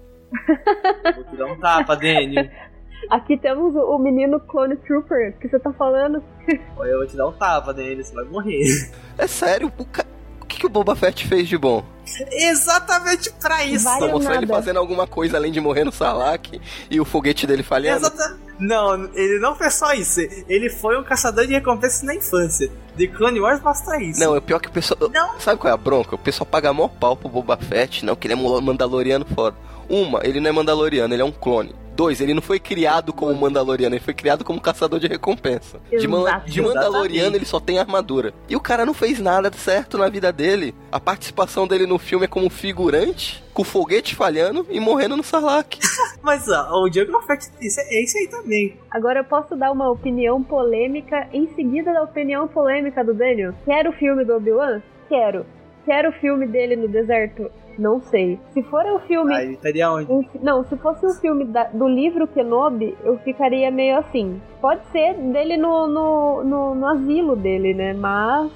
Vou 1.15 1.23
te 1.23 1.37
dar 1.37 1.45
um 1.45 1.59
tapa, 1.59 1.95
Danny. 1.95 2.35
Aqui 3.09 3.37
temos 3.37 3.75
o 3.75 3.97
menino 3.97 4.39
Clone 4.39 4.75
Trooper, 4.77 5.37
que 5.39 5.47
você 5.47 5.59
tá 5.59 5.71
falando. 5.73 6.23
Eu 6.47 6.97
vou 6.97 7.07
te 7.07 7.15
dar 7.15 7.27
um 7.27 7.31
tapa, 7.33 7.73
Danny, 7.73 8.03
você 8.03 8.13
vai 8.13 8.25
morrer. 8.25 8.91
É 9.17 9.27
sério, 9.27 9.71
o, 9.77 9.85
ca... 9.85 10.05
o 10.41 10.45
que, 10.45 10.59
que 10.59 10.65
o 10.65 10.69
Boba 10.69 10.95
Fett 10.95 11.27
fez 11.27 11.47
de 11.47 11.57
bom? 11.57 11.83
Exatamente 12.31 13.31
pra 13.41 13.63
isso. 13.65 13.85
Vale 13.85 13.99
pra 13.99 14.07
mostrar 14.07 14.33
nada. 14.33 14.45
ele 14.45 14.51
fazendo 14.51 14.77
alguma 14.77 15.07
coisa 15.07 15.37
além 15.37 15.51
de 15.51 15.61
morrer 15.61 15.83
no 15.83 15.91
Salak 15.91 16.59
e 16.89 16.99
o 16.99 17.05
foguete 17.05 17.47
dele 17.47 17.63
falhando. 17.63 18.07
Exata... 18.07 18.37
Não, 18.59 19.09
ele 19.13 19.39
não 19.39 19.55
fez 19.55 19.73
só 19.73 19.93
isso. 19.93 20.19
Ele 20.47 20.69
foi 20.69 20.97
um 20.97 21.03
caçador 21.03 21.45
de 21.47 21.53
recompensas 21.53 22.03
na 22.03 22.15
infância. 22.15 22.71
The 22.97 23.07
Clone 23.07 23.39
Wars 23.39 23.61
mostra 23.61 24.01
isso. 24.01 24.19
Não, 24.19 24.35
é 24.35 24.39
pior 24.39 24.59
que 24.59 24.67
o 24.67 24.71
pessoal. 24.71 25.09
Não. 25.09 25.39
Sabe 25.39 25.59
qual 25.59 25.71
é 25.71 25.73
a 25.73 25.77
bronca? 25.77 26.15
O 26.15 26.19
pessoal 26.19 26.45
paga 26.45 26.71
mó 26.71 26.87
pau 26.87 27.15
pro 27.15 27.29
Boba 27.29 27.57
Fett, 27.57 28.05
não, 28.05 28.15
que 28.15 28.27
ele 28.27 28.33
é 28.33 28.61
mandaloriano 28.61 29.25
foda. 29.25 29.57
Uma, 29.89 30.21
ele 30.23 30.39
não 30.39 30.49
é 30.49 30.53
mandaloriano, 30.53 31.13
ele 31.13 31.21
é 31.21 31.25
um 31.25 31.31
clone. 31.31 31.75
Dois, 31.95 32.19
ele 32.19 32.33
não 32.33 32.41
foi 32.41 32.59
criado 32.59 33.13
como 33.13 33.33
Mandaloriano, 33.35 33.95
ele 33.95 34.03
foi 34.03 34.13
criado 34.13 34.43
como 34.43 34.59
caçador 34.59 34.99
de 34.99 35.07
recompensa. 35.07 35.79
De, 35.89 36.07
man 36.07 36.41
de 36.45 36.61
Mandaloriano 36.61 37.35
ele 37.35 37.45
só 37.45 37.59
tem 37.59 37.77
armadura. 37.77 38.33
E 38.49 38.55
o 38.55 38.59
cara 38.59 38.85
não 38.85 38.93
fez 38.93 39.19
nada 39.19 39.51
certo 39.53 39.97
na 39.97 40.09
vida 40.09 40.31
dele. 40.31 40.73
A 40.91 40.99
participação 40.99 41.67
dele 41.67 41.85
no 41.85 41.99
filme 41.99 42.25
é 42.25 42.27
como 42.27 42.49
figurante, 42.49 43.43
com 43.53 43.61
o 43.61 43.65
foguete 43.65 44.15
falhando 44.15 44.65
e 44.69 44.79
morrendo 44.79 45.15
no 45.15 45.23
Sarlacc. 45.23 45.77
Mas 46.21 46.47
ó, 46.49 46.83
o 46.83 46.89
Django 46.89 47.21
Fett 47.21 47.49
isso 47.61 47.79
é, 47.79 47.83
é 47.95 48.03
isso 48.03 48.17
aí 48.17 48.27
também. 48.27 48.77
Agora 48.89 49.19
eu 49.19 49.25
posso 49.25 49.55
dar 49.55 49.71
uma 49.71 49.89
opinião 49.89 50.41
polêmica 50.41 51.27
em 51.31 51.47
seguida 51.55 51.93
da 51.93 52.01
opinião 52.01 52.47
polêmica 52.47 53.03
do 53.03 53.13
Daniel. 53.13 53.53
Quero 53.65 53.91
o 53.91 53.93
filme 53.93 54.25
do 54.25 54.35
Obi-Wan? 54.35 54.81
Quero. 55.07 55.45
Quero 55.85 56.09
o 56.09 56.13
filme 56.13 56.47
dele 56.47 56.75
no 56.75 56.87
deserto? 56.87 57.51
Não 57.77 58.01
sei. 58.01 58.39
Se 58.53 58.61
for 58.63 58.85
o 58.85 58.95
um 58.95 58.99
filme. 58.99 59.33
Aí 59.33 59.53
estaria 59.53 59.91
onde? 59.91 60.11
Um, 60.11 60.23
não, 60.41 60.63
se 60.65 60.75
fosse 60.77 61.05
um 61.05 61.13
filme 61.13 61.45
da, 61.45 61.65
do 61.65 61.87
livro 61.87 62.27
Kenobi, 62.27 62.95
eu 63.03 63.17
ficaria 63.19 63.71
meio 63.71 63.97
assim. 63.97 64.41
Pode 64.61 64.81
ser 64.91 65.13
dele 65.15 65.57
no, 65.57 65.87
no, 65.87 66.43
no, 66.43 66.75
no 66.75 66.87
asilo 66.87 67.35
dele, 67.35 67.73
né? 67.73 67.93
Mas. 67.93 68.51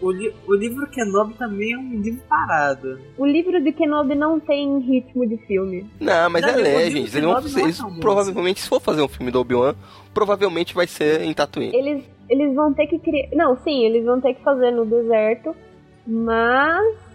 O, 0.00 0.10
li 0.10 0.34
o 0.48 0.54
livro 0.54 0.84
Kenobi 0.88 1.34
também 1.34 1.74
é 1.74 1.78
um 1.78 2.00
livro 2.00 2.20
parado. 2.28 2.98
O 3.16 3.24
livro 3.24 3.62
de 3.62 3.70
Kenobi 3.70 4.16
não 4.16 4.40
tem 4.40 4.80
ritmo 4.80 5.24
de 5.26 5.36
filme. 5.46 5.86
Não, 6.00 6.28
mas 6.28 6.42
não, 6.42 6.50
é 6.50 6.56
Legends. 6.56 7.14
Eles, 7.14 7.24
vão, 7.24 7.62
eles 7.62 7.80
é 7.80 8.00
provavelmente, 8.00 8.60
se 8.60 8.68
for 8.68 8.80
fazer 8.80 9.00
um 9.00 9.08
filme 9.08 9.30
do 9.30 9.38
Obi-Wan, 9.38 9.76
provavelmente 10.12 10.74
vai 10.74 10.88
ser 10.88 11.22
em 11.22 11.32
Tatooine. 11.32 11.76
Eles, 11.76 12.04
eles 12.28 12.52
vão 12.52 12.72
ter 12.74 12.88
que 12.88 12.98
criar. 12.98 13.28
Não, 13.32 13.56
sim, 13.62 13.84
eles 13.84 14.04
vão 14.04 14.20
ter 14.20 14.34
que 14.34 14.42
fazer 14.42 14.72
no 14.72 14.84
deserto. 14.84 15.54
Mas 16.04 17.11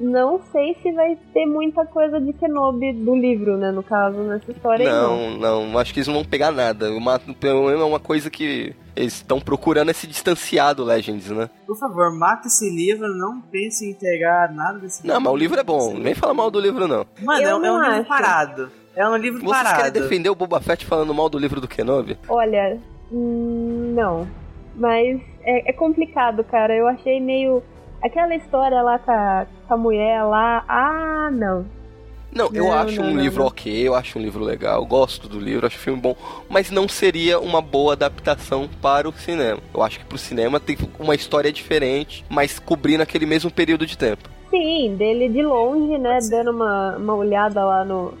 não 0.00 0.40
sei 0.50 0.74
se 0.82 0.90
vai 0.92 1.16
ter 1.34 1.44
muita 1.44 1.84
coisa 1.84 2.18
de 2.18 2.32
Kenobi 2.32 2.92
do 2.94 3.14
livro, 3.14 3.58
né? 3.58 3.70
No 3.70 3.82
caso, 3.82 4.18
nessa 4.22 4.50
história 4.50 4.90
não, 4.90 5.14
aí. 5.14 5.38
Não, 5.38 5.66
não. 5.66 5.78
Acho 5.78 5.92
que 5.92 6.00
eles 6.00 6.06
não 6.06 6.14
vão 6.14 6.24
pegar 6.24 6.50
nada. 6.50 6.90
Uma, 6.90 7.18
pelo 7.18 7.66
menos 7.66 7.82
é 7.82 7.84
uma 7.84 8.00
coisa 8.00 8.30
que 8.30 8.74
eles 8.96 9.14
estão 9.14 9.38
procurando 9.38 9.90
é 9.90 9.92
se 9.92 10.06
distanciar 10.06 10.74
do 10.74 10.84
Legends, 10.84 11.28
né? 11.30 11.50
Por 11.66 11.78
favor, 11.78 12.16
mata 12.16 12.48
esse 12.48 12.68
livro, 12.70 13.08
não 13.14 13.42
pense 13.42 13.84
em 13.84 13.90
entregar 13.90 14.50
nada 14.52 14.78
desse 14.78 15.02
livro. 15.02 15.14
Não, 15.14 15.20
mas 15.20 15.32
o 15.32 15.36
livro 15.36 15.60
é 15.60 15.62
bom. 15.62 15.94
Nem 15.94 16.14
fala 16.14 16.32
mal 16.32 16.50
do 16.50 16.58
livro, 16.58 16.88
não. 16.88 17.06
Mano, 17.22 17.42
é, 17.42 17.44
é 17.44 17.54
um 17.54 17.82
livro 17.82 18.04
parado. 18.06 18.70
É 18.96 19.08
um 19.08 19.16
livro 19.16 19.40
Vocês 19.40 19.50
parado. 19.52 19.68
Vocês 19.68 19.92
querem 19.92 20.02
defender 20.02 20.30
o 20.30 20.34
Boba 20.34 20.60
Fett 20.60 20.84
falando 20.86 21.14
mal 21.14 21.28
do 21.28 21.38
livro 21.38 21.60
do 21.60 21.68
Kenobi? 21.68 22.18
Olha, 22.26 22.78
hum, 23.12 23.92
não. 23.94 24.26
Mas 24.74 25.20
é, 25.42 25.70
é 25.70 25.72
complicado, 25.72 26.42
cara. 26.44 26.74
Eu 26.74 26.86
achei 26.88 27.20
meio 27.20 27.62
Aquela 28.02 28.34
história 28.34 28.80
lá 28.82 28.98
com 28.98 29.10
a, 29.10 29.46
com 29.68 29.74
a 29.74 29.76
mulher 29.76 30.22
lá, 30.24 30.64
ah, 30.66 31.30
não. 31.32 31.66
Não, 32.32 32.48
eu 32.54 32.66
não, 32.66 32.72
acho 32.72 33.00
não, 33.00 33.08
um 33.08 33.14
não, 33.14 33.22
livro 33.22 33.44
ok, 33.44 33.88
eu 33.88 33.94
acho 33.94 34.18
um 34.18 34.22
livro 34.22 34.44
legal, 34.44 34.86
gosto 34.86 35.28
do 35.28 35.38
livro, 35.38 35.66
acho 35.66 35.76
o 35.76 35.80
filme 35.80 36.00
bom, 36.00 36.14
mas 36.48 36.70
não 36.70 36.88
seria 36.88 37.40
uma 37.40 37.60
boa 37.60 37.94
adaptação 37.94 38.68
para 38.80 39.08
o 39.08 39.12
cinema. 39.12 39.58
Eu 39.74 39.82
acho 39.82 39.98
que 39.98 40.04
para 40.04 40.14
o 40.14 40.18
cinema 40.18 40.60
tem 40.60 40.78
uma 40.98 41.14
história 41.14 41.52
diferente, 41.52 42.24
mas 42.28 42.58
cobrindo 42.58 43.02
aquele 43.02 43.26
mesmo 43.26 43.50
período 43.50 43.84
de 43.84 43.98
tempo. 43.98 44.28
Sim, 44.48 44.94
dele 44.96 45.28
de 45.28 45.42
longe, 45.42 45.98
né, 45.98 46.18
dando 46.30 46.52
uma, 46.52 46.96
uma 46.96 47.14
olhada 47.14 47.64
lá 47.64 47.84
no, 47.84 48.14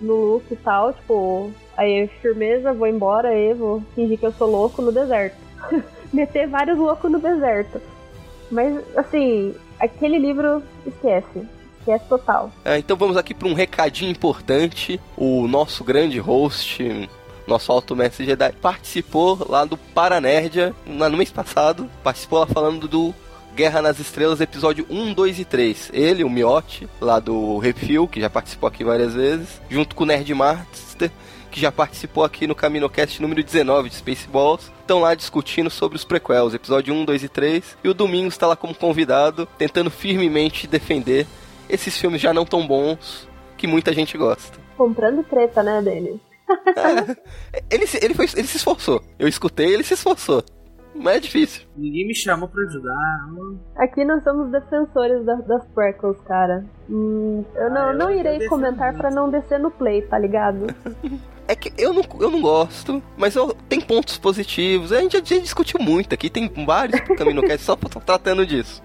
no 0.00 0.14
look 0.14 0.44
e 0.50 0.56
tal, 0.56 0.92
tipo, 0.92 1.50
aí 1.76 2.08
firmeza, 2.22 2.72
vou 2.72 2.86
embora 2.86 3.28
aí, 3.28 3.52
vou 3.52 3.82
fingir 3.94 4.18
que 4.18 4.26
eu 4.26 4.32
sou 4.32 4.48
louco 4.48 4.80
no 4.80 4.92
deserto. 4.92 5.36
Meter 6.12 6.48
vários 6.48 6.78
loucos 6.78 7.10
no 7.10 7.18
deserto. 7.18 7.80
Mas, 8.50 8.82
assim, 8.96 9.54
aquele 9.78 10.18
livro, 10.18 10.62
esquece. 10.86 11.46
Esquece 11.80 12.04
total. 12.08 12.50
É, 12.64 12.78
então 12.78 12.96
vamos 12.96 13.16
aqui 13.16 13.34
para 13.34 13.48
um 13.48 13.54
recadinho 13.54 14.10
importante. 14.10 15.00
O 15.16 15.46
nosso 15.46 15.84
grande 15.84 16.18
host, 16.18 17.08
nosso 17.46 17.70
alto 17.70 17.94
mestre 17.94 18.26
Jedi, 18.26 18.52
participou 18.60 19.46
lá 19.48 19.64
do 19.64 19.76
Paranerdia 19.76 20.74
no 20.84 21.16
mês 21.16 21.30
passado. 21.30 21.88
Participou 22.02 22.40
lá 22.40 22.46
falando 22.46 22.88
do 22.88 23.14
Guerra 23.54 23.80
nas 23.80 23.98
Estrelas, 23.98 24.40
episódio 24.42 24.86
1, 24.90 25.14
2 25.14 25.38
e 25.38 25.44
3. 25.44 25.90
Ele, 25.94 26.22
o 26.22 26.28
Miotti, 26.28 26.86
lá 27.00 27.18
do 27.18 27.56
Refil, 27.56 28.06
que 28.06 28.20
já 28.20 28.28
participou 28.28 28.68
aqui 28.68 28.84
várias 28.84 29.14
vezes, 29.14 29.62
junto 29.70 29.96
com 29.96 30.04
o 30.04 30.06
Nerd 30.06 30.34
Master, 30.34 31.10
que 31.56 31.60
já 31.62 31.72
participou 31.72 32.22
aqui 32.22 32.46
no 32.46 32.54
CaminoCast 32.54 33.22
número 33.22 33.42
19 33.42 33.88
de 33.88 33.94
Spaceballs. 33.94 34.70
Estão 34.78 35.00
lá 35.00 35.14
discutindo 35.14 35.70
sobre 35.70 35.96
os 35.96 36.04
prequels, 36.04 36.52
episódio 36.52 36.92
1, 36.92 37.06
2 37.06 37.24
e 37.24 37.28
3. 37.30 37.78
E 37.82 37.88
o 37.88 37.94
Domingos 37.94 38.34
está 38.34 38.46
lá 38.46 38.54
como 38.54 38.74
convidado, 38.74 39.48
tentando 39.56 39.90
firmemente 39.90 40.66
defender 40.66 41.26
esses 41.66 41.96
filmes 41.96 42.20
já 42.20 42.34
não 42.34 42.44
tão 42.44 42.66
bons 42.66 43.26
que 43.56 43.66
muita 43.66 43.90
gente 43.94 44.18
gosta. 44.18 44.58
Comprando 44.76 45.24
treta, 45.24 45.62
né, 45.62 45.80
dele? 45.80 46.20
É, 47.52 47.62
ele, 47.70 47.86
ele, 48.02 48.14
foi, 48.14 48.26
ele 48.36 48.46
se 48.46 48.58
esforçou. 48.58 49.02
Eu 49.18 49.26
escutei, 49.26 49.72
ele 49.72 49.82
se 49.82 49.94
esforçou. 49.94 50.44
Mas 50.98 51.16
é 51.16 51.20
difícil. 51.20 51.62
Ninguém 51.76 52.06
me 52.06 52.14
chamou 52.14 52.48
pra 52.48 52.62
ajudar. 52.64 53.26
Aqui 53.76 54.04
nós 54.04 54.22
somos 54.24 54.50
defensores 54.50 55.24
da- 55.24 55.34
das 55.36 55.64
prequels, 55.74 56.20
cara. 56.22 56.64
Hum, 56.88 57.44
eu 57.54 57.70
não, 57.70 57.88
Ah, 57.88 57.92
eu- 57.92 57.98
não 57.98 58.10
eu 58.10 58.18
irei 58.20 58.32
defendo 58.38 58.48
comentar 58.50 58.94
pra 58.94 59.10
não 59.10 59.30
descer 59.30 59.58
no 59.58 59.70
play, 59.70 60.02
tá 60.02 60.18
ligado? 60.18 60.66
É 61.48 61.54
que 61.54 61.72
eu 61.78 61.92
não, 61.92 62.02
eu 62.20 62.28
não 62.28 62.40
gosto, 62.40 63.00
mas 63.16 63.36
eu, 63.36 63.54
tem 63.68 63.80
pontos 63.80 64.18
positivos. 64.18 64.90
A 64.92 65.00
gente 65.00 65.12
já, 65.16 65.22
já 65.24 65.40
discutiu 65.40 65.78
muito 65.80 66.12
aqui, 66.12 66.28
tem 66.28 66.48
vários 66.66 66.98
CaminoCast 67.16 67.64
só 67.64 67.76
tratando 67.76 68.44
disso. 68.44 68.82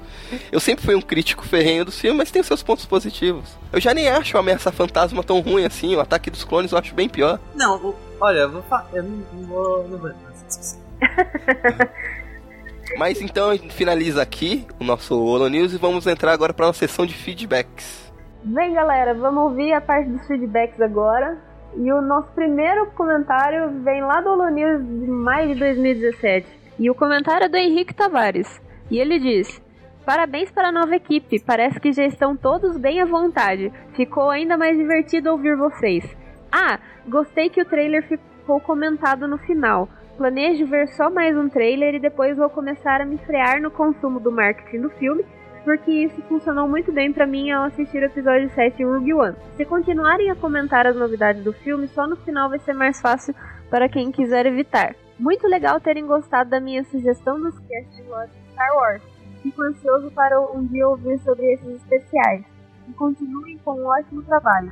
Eu 0.52 0.60
sempre 0.60 0.86
fui 0.86 0.94
um 0.94 1.02
crítico 1.02 1.44
ferrenho 1.44 1.86
do 1.86 1.92
filme, 1.92 2.20
mas 2.20 2.30
tem 2.30 2.40
os 2.40 2.48
seus 2.48 2.62
pontos 2.62 2.86
positivos. 2.86 3.50
Eu 3.74 3.82
já 3.82 3.96
nem 3.96 4.10
acho 4.10 4.38
a 4.38 4.42
Ameaça 4.42 4.72
Fantasma 4.72 5.24
tão 5.24 5.40
ruim 5.40 5.66
assim, 5.66 5.96
o 5.96 6.00
Ataque 6.00 6.30
dos 6.30 6.44
Clones 6.44 6.72
eu 6.72 6.78
acho 6.78 6.94
bem 6.94 7.10
pior. 7.10 7.40
Não, 7.56 7.96
olha, 8.20 8.40
eu 8.42 8.52
vou 8.52 8.64
Eu 8.94 9.04
não, 9.04 9.24
não 9.34 9.44
vou. 9.48 9.88
Não 9.90 9.98
vou 9.98 10.12
discussão. 10.48 10.81
Mas 12.98 13.22
então 13.22 13.50
a 13.50 13.56
gente 13.56 13.74
finaliza 13.74 14.22
aqui 14.22 14.66
o 14.80 14.84
nosso 14.84 15.16
Holo 15.24 15.48
News 15.48 15.74
e 15.74 15.78
vamos 15.78 16.06
entrar 16.08 16.34
agora 16.34 16.54
para 16.54 16.68
uma 16.68 16.74
sessão 16.74 17.06
de 17.06 17.14
feedbacks. 17.14 18.12
Bem, 18.44 18.74
galera, 18.74 19.14
vamos 19.14 19.44
ouvir 19.44 19.74
a 19.74 19.82
parte 19.82 20.10
dos 20.10 20.26
feedbacks 20.28 20.82
agora. 20.82 21.38
E 21.78 21.92
o 21.92 22.02
nosso 22.02 22.28
primeiro 22.34 22.88
comentário 22.88 23.82
vem 23.82 24.02
lá 24.02 24.20
do 24.20 24.30
Holo 24.30 24.50
News 24.50 24.82
de 24.82 25.08
maio 25.08 25.54
de 25.54 25.56
2017. 25.56 26.48
E 26.80 26.90
o 26.90 26.96
comentário 26.96 27.46
é 27.46 27.50
do 27.50 27.56
Henrique 27.56 27.94
Tavares. 27.94 28.62
E 28.90 29.00
ele 29.00 29.20
diz: 29.20 29.62
Parabéns 30.06 30.52
para 30.52 30.70
a 30.70 30.72
nova 30.72 30.96
equipe, 30.96 31.40
parece 31.40 31.80
que 31.80 31.94
já 31.94 32.04
estão 32.06 32.36
todos 32.36 32.78
bem 32.78 33.00
à 33.02 33.06
vontade. 33.06 33.72
Ficou 33.94 34.30
ainda 34.30 34.58
mais 34.58 34.76
divertido 34.76 35.32
ouvir 35.32 35.56
vocês. 35.56 36.04
Ah, 36.52 36.80
gostei 37.08 37.50
que 37.50 37.62
o 37.62 37.66
trailer 37.66 38.06
ficou 38.08 38.60
comentado 38.60 39.28
no 39.28 39.38
final. 39.38 39.88
Planejo 40.18 40.66
ver 40.68 40.88
só 40.90 41.10
mais 41.10 41.36
um 41.36 41.50
trailer 41.50 41.96
e 41.96 42.00
depois 42.00 42.38
vou 42.38 42.50
começar 42.50 43.02
a 43.02 43.06
me 43.06 43.18
frear 43.20 43.62
no 43.62 43.72
consumo 43.72 44.20
do 44.20 44.32
marketing 44.32 44.82
do 44.82 44.90
filme 44.92 45.26
porque 45.64 45.92
isso 45.92 46.22
funcionou 46.24 46.68
muito 46.68 46.92
bem 46.92 47.14
pra 47.14 47.28
mim 47.28 47.52
ao 47.52 47.66
assistir 47.66 48.02
o 48.02 48.06
episódio 48.06 48.50
7 48.50 48.82
em 48.82 48.86
Rogue 48.86 49.14
One. 49.14 49.36
Se 49.56 49.66
continuarem 49.66 50.30
a 50.32 50.36
comentar 50.36 50.88
as 50.88 50.96
novidades 50.96 51.44
do 51.44 51.54
filme, 51.54 51.88
só 51.88 52.08
no 52.08 52.16
final 52.18 52.50
vai 52.50 52.60
ser 52.60 52.74
mais 52.74 53.00
fácil 53.00 53.36
para 53.70 53.88
quem 53.88 54.12
quiser 54.12 54.46
evitar. 54.46 54.96
Muito 55.20 55.48
legal 55.48 55.80
terem 55.80 56.06
gostado 56.06 56.50
da 56.50 56.60
minha 56.60 56.84
sugestão 56.86 57.40
dos 57.40 57.58
casts 57.60 57.96
de 57.96 58.04
de 58.04 58.52
Star 58.52 58.76
Wars. 58.76 59.04
Fico 59.44 59.62
ansioso 59.62 60.12
para 60.12 60.40
um 60.52 60.66
dia 60.66 60.88
ouvir 60.88 61.20
sobre 61.20 61.54
esses 61.54 61.76
especiais. 61.76 62.44
E 62.88 62.94
continuem 62.94 63.58
com 63.60 63.80
um 63.80 63.86
ótimo 63.86 64.24
trabalho. 64.24 64.72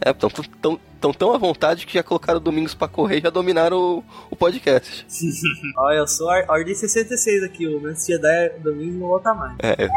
É, 0.00 0.10
estão 0.10 0.30
tão, 0.30 0.80
tão, 1.00 1.12
tão 1.12 1.34
à 1.34 1.38
vontade 1.38 1.86
que 1.86 1.94
já 1.94 2.02
colocaram 2.02 2.40
Domingos 2.40 2.74
pra 2.74 2.86
correr 2.86 3.18
e 3.18 3.22
já 3.22 3.30
dominaram 3.30 3.76
o, 3.76 4.04
o 4.30 4.36
podcast. 4.36 5.06
Olha, 5.78 5.98
eu 5.98 6.06
sou 6.06 6.30
a 6.30 6.44
Ordem 6.48 6.74
66 6.74 7.42
aqui, 7.44 7.66
o 7.66 7.80
Mestre 7.80 8.14
Jedi 8.14 8.58
domingo 8.60 8.98
não 9.00 9.08
volta 9.08 9.34
mais. 9.34 9.56
É, 9.58 9.84
É. 9.84 9.88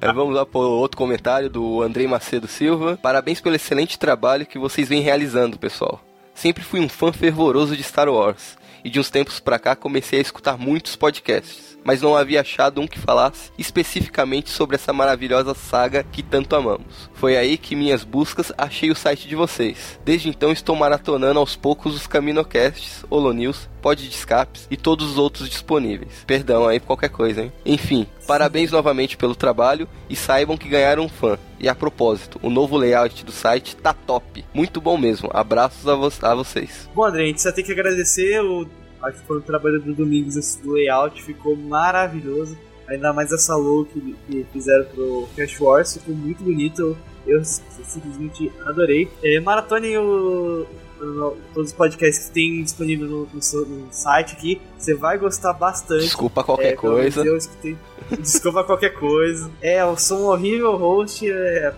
Aí 0.08 0.12
vamos 0.12 0.34
lá 0.34 0.44
pro 0.44 0.60
outro 0.60 0.96
comentário 0.96 1.48
do 1.48 1.82
Andrei 1.82 2.06
Macedo 2.06 2.46
Silva. 2.46 2.98
Parabéns 3.00 3.40
pelo 3.40 3.54
excelente 3.54 3.98
trabalho 3.98 4.46
que 4.46 4.58
vocês 4.58 4.88
vêm 4.88 5.00
realizando, 5.00 5.58
pessoal. 5.58 6.00
Sempre 6.34 6.62
fui 6.64 6.80
um 6.80 6.88
fã 6.88 7.12
fervoroso 7.12 7.76
de 7.76 7.82
Star 7.82 8.08
Wars. 8.08 8.56
E 8.84 8.90
de 8.90 9.00
uns 9.00 9.08
tempos 9.08 9.40
pra 9.40 9.58
cá 9.58 9.74
comecei 9.74 10.18
a 10.18 10.22
escutar 10.22 10.58
muitos 10.58 10.94
podcasts. 10.94 11.73
Mas 11.84 12.02
não 12.02 12.16
havia 12.16 12.40
achado 12.40 12.80
um 12.80 12.86
que 12.86 12.98
falasse 12.98 13.52
especificamente 13.58 14.50
sobre 14.50 14.76
essa 14.76 14.92
maravilhosa 14.92 15.54
saga 15.54 16.02
que 16.02 16.22
tanto 16.22 16.56
amamos. 16.56 17.10
Foi 17.12 17.36
aí 17.36 17.56
que 17.56 17.76
minhas 17.76 18.02
buscas 18.02 18.52
achei 18.56 18.90
o 18.90 18.96
site 18.96 19.28
de 19.28 19.36
vocês. 19.36 19.98
Desde 20.04 20.28
então 20.28 20.50
estou 20.50 20.74
maratonando 20.74 21.38
aos 21.38 21.54
poucos 21.54 21.94
os 21.94 22.06
Caminocasts, 22.06 23.04
Holonews, 23.10 23.68
Pod 23.82 24.02
de 24.02 24.14
Escapes 24.14 24.66
e 24.70 24.76
todos 24.76 25.10
os 25.10 25.18
outros 25.18 25.48
disponíveis. 25.48 26.24
Perdão 26.26 26.66
aí 26.66 26.80
por 26.80 26.86
qualquer 26.86 27.10
coisa, 27.10 27.42
hein? 27.42 27.52
Enfim, 27.66 28.06
parabéns 28.26 28.70
novamente 28.70 29.16
pelo 29.16 29.34
trabalho 29.34 29.86
e 30.08 30.16
saibam 30.16 30.56
que 30.56 30.68
ganharam 30.68 31.04
um 31.04 31.08
fã. 31.08 31.38
E 31.60 31.68
a 31.68 31.74
propósito, 31.74 32.38
o 32.42 32.50
novo 32.50 32.76
layout 32.76 33.24
do 33.24 33.32
site 33.32 33.76
tá 33.76 33.92
top. 33.92 34.44
Muito 34.52 34.80
bom 34.80 34.96
mesmo. 34.96 35.30
Abraços 35.32 35.86
a, 35.86 35.94
vo 35.94 36.10
a 36.22 36.34
vocês. 36.34 36.88
Bom, 36.94 37.04
André, 37.04 37.24
a 37.24 37.26
gente 37.26 37.42
só 37.42 37.52
tem 37.52 37.64
que 37.64 37.72
agradecer 37.72 38.40
o. 38.40 38.66
Acho 39.04 39.20
que 39.20 39.26
foi 39.26 39.38
o 39.38 39.42
trabalho 39.42 39.80
do 39.80 39.94
Domingos 39.94 40.36
esse 40.36 40.60
do 40.62 40.72
layout, 40.72 41.22
ficou 41.22 41.56
maravilhoso. 41.56 42.56
Ainda 42.88 43.12
mais 43.12 43.32
essa 43.32 43.56
logo 43.56 43.86
que, 43.86 44.14
que 44.26 44.46
fizeram 44.52 44.84
pro 44.86 45.28
Cash 45.36 45.58
Wars, 45.60 45.94
ficou 45.94 46.14
muito 46.14 46.42
bonito. 46.44 46.96
Eu 47.26 47.42
simplesmente 47.44 48.52
adorei. 48.66 49.08
É, 49.22 49.40
maratone 49.40 49.96
o, 49.96 50.66
o- 51.00 51.36
todos 51.54 51.70
os 51.70 51.76
podcasts 51.76 52.28
que 52.28 52.34
tem 52.34 52.62
disponível 52.62 53.06
no, 53.08 53.28
no 53.32 53.40
seu- 53.42 53.64
no 53.64 53.88
site 53.90 54.34
aqui. 54.34 54.60
Você 54.78 54.94
vai 54.94 55.16
gostar 55.16 55.54
bastante. 55.54 56.02
Desculpa 56.04 56.44
qualquer 56.44 56.72
É, 56.74 56.76
coisa. 56.76 57.24
Escutei. 57.36 57.76
Desculpa 58.20 58.62
qualquer 58.64 58.90
coisa. 58.90 59.50
É, 59.62 59.80
eu 59.80 59.96
sou 59.96 60.18
um 60.20 60.24
horrível 60.26 60.76
host. 60.76 61.26
É, 61.30 61.72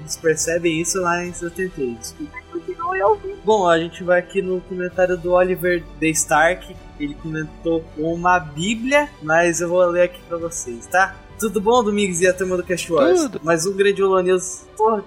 eles 0.00 0.16
percebem 0.16 0.80
isso 0.80 1.00
lá 1.00 1.24
em 1.24 1.32
73. 1.32 1.98
Desculpa. 1.98 2.32
Continue 2.84 3.02
ouvindo. 3.02 3.38
Bom, 3.44 3.68
a 3.68 3.78
gente 3.78 4.02
vai 4.04 4.18
aqui 4.20 4.40
no 4.42 4.60
comentário 4.62 5.16
do 5.16 5.32
Oliver 5.32 5.82
The 6.00 6.06
Stark. 6.08 6.74
Ele 7.00 7.14
comentou 7.14 7.84
uma 7.96 8.38
bíblia, 8.38 9.08
mas 9.22 9.60
eu 9.60 9.68
vou 9.68 9.84
ler 9.86 10.02
aqui 10.02 10.20
pra 10.28 10.36
vocês, 10.38 10.86
tá? 10.86 11.16
Tudo 11.38 11.60
bom, 11.60 11.82
Domingos 11.82 12.20
e 12.20 12.26
a 12.28 12.32
turma 12.32 12.56
do 12.56 12.62
Cash 12.64 12.88
Wars? 12.90 13.22
Tudo. 13.22 13.40
Mais 13.42 13.66
um 13.66 13.72
grande 13.76 14.02
Holo 14.02 14.20
News. 14.20 14.64
Porra. 14.76 15.04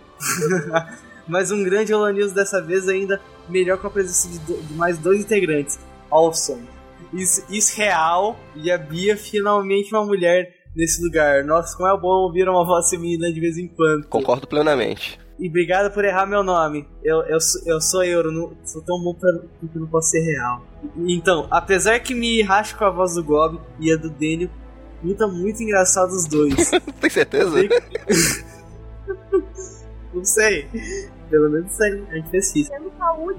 mais 1.27 1.51
um 1.51 1.63
grande 1.63 1.93
Holo 1.93 2.09
News 2.09 2.31
dessa 2.33 2.61
vez 2.61 2.87
ainda 2.89 3.21
melhor 3.47 3.77
com 3.77 3.87
a 3.87 3.89
presença 3.89 4.27
de, 4.27 4.39
do- 4.39 4.61
de 4.61 4.73
mais 4.73 4.97
dois 4.97 5.21
integrantes. 5.21 5.79
Awesome. 6.11 6.67
Is, 7.13 7.45
Israel 7.49 8.35
e 8.55 8.69
a 8.69 8.77
Bia 8.77 9.15
finalmente 9.15 9.93
uma 9.95 10.03
mulher 10.05 10.53
nesse 10.75 11.01
lugar. 11.01 11.43
Nossa, 11.45 11.75
como 11.77 11.87
é 11.87 11.97
bom 11.97 12.09
ouvir 12.25 12.49
uma 12.49 12.65
voz 12.65 12.89
feminina 12.89 13.31
de 13.31 13.39
vez 13.39 13.57
em 13.57 13.67
quando. 13.69 14.07
Concordo 14.07 14.45
plenamente. 14.45 15.17
E 15.39 15.47
obrigado 15.49 15.93
por 15.93 16.03
errar 16.03 16.25
meu 16.25 16.43
nome. 16.43 16.87
Eu, 17.03 17.21
eu, 17.23 17.39
sou- 17.39 17.61
eu 17.65 17.79
sou 17.79 18.03
Euro, 18.03 18.31
não, 18.31 18.51
sou 18.65 18.81
tão 18.81 18.99
bom 19.03 19.13
pra, 19.13 19.31
porque 19.59 19.77
não 19.77 19.85
posso 19.87 20.09
ser 20.09 20.21
real. 20.21 20.63
Então, 21.07 21.47
apesar 21.51 21.99
que 21.99 22.15
me 22.15 22.41
racho 22.41 22.75
com 22.77 22.85
a 22.85 22.89
voz 22.89 23.13
do 23.13 23.23
Gob 23.23 23.59
e 23.79 23.91
a 23.91 23.95
do 23.95 24.09
Daniel, 24.09 24.49
luta 25.03 25.27
muito 25.27 25.61
engraçado 25.61 26.09
os 26.09 26.25
dois. 26.25 26.71
Tem 26.99 27.09
certeza? 27.09 27.51
não 30.13 30.23
sei. 30.25 30.67
Pelo 31.29 31.49
menos 31.49 31.79
a 31.81 31.89
gente 31.89 32.29
fez 32.29 32.55
isso. 32.55 32.71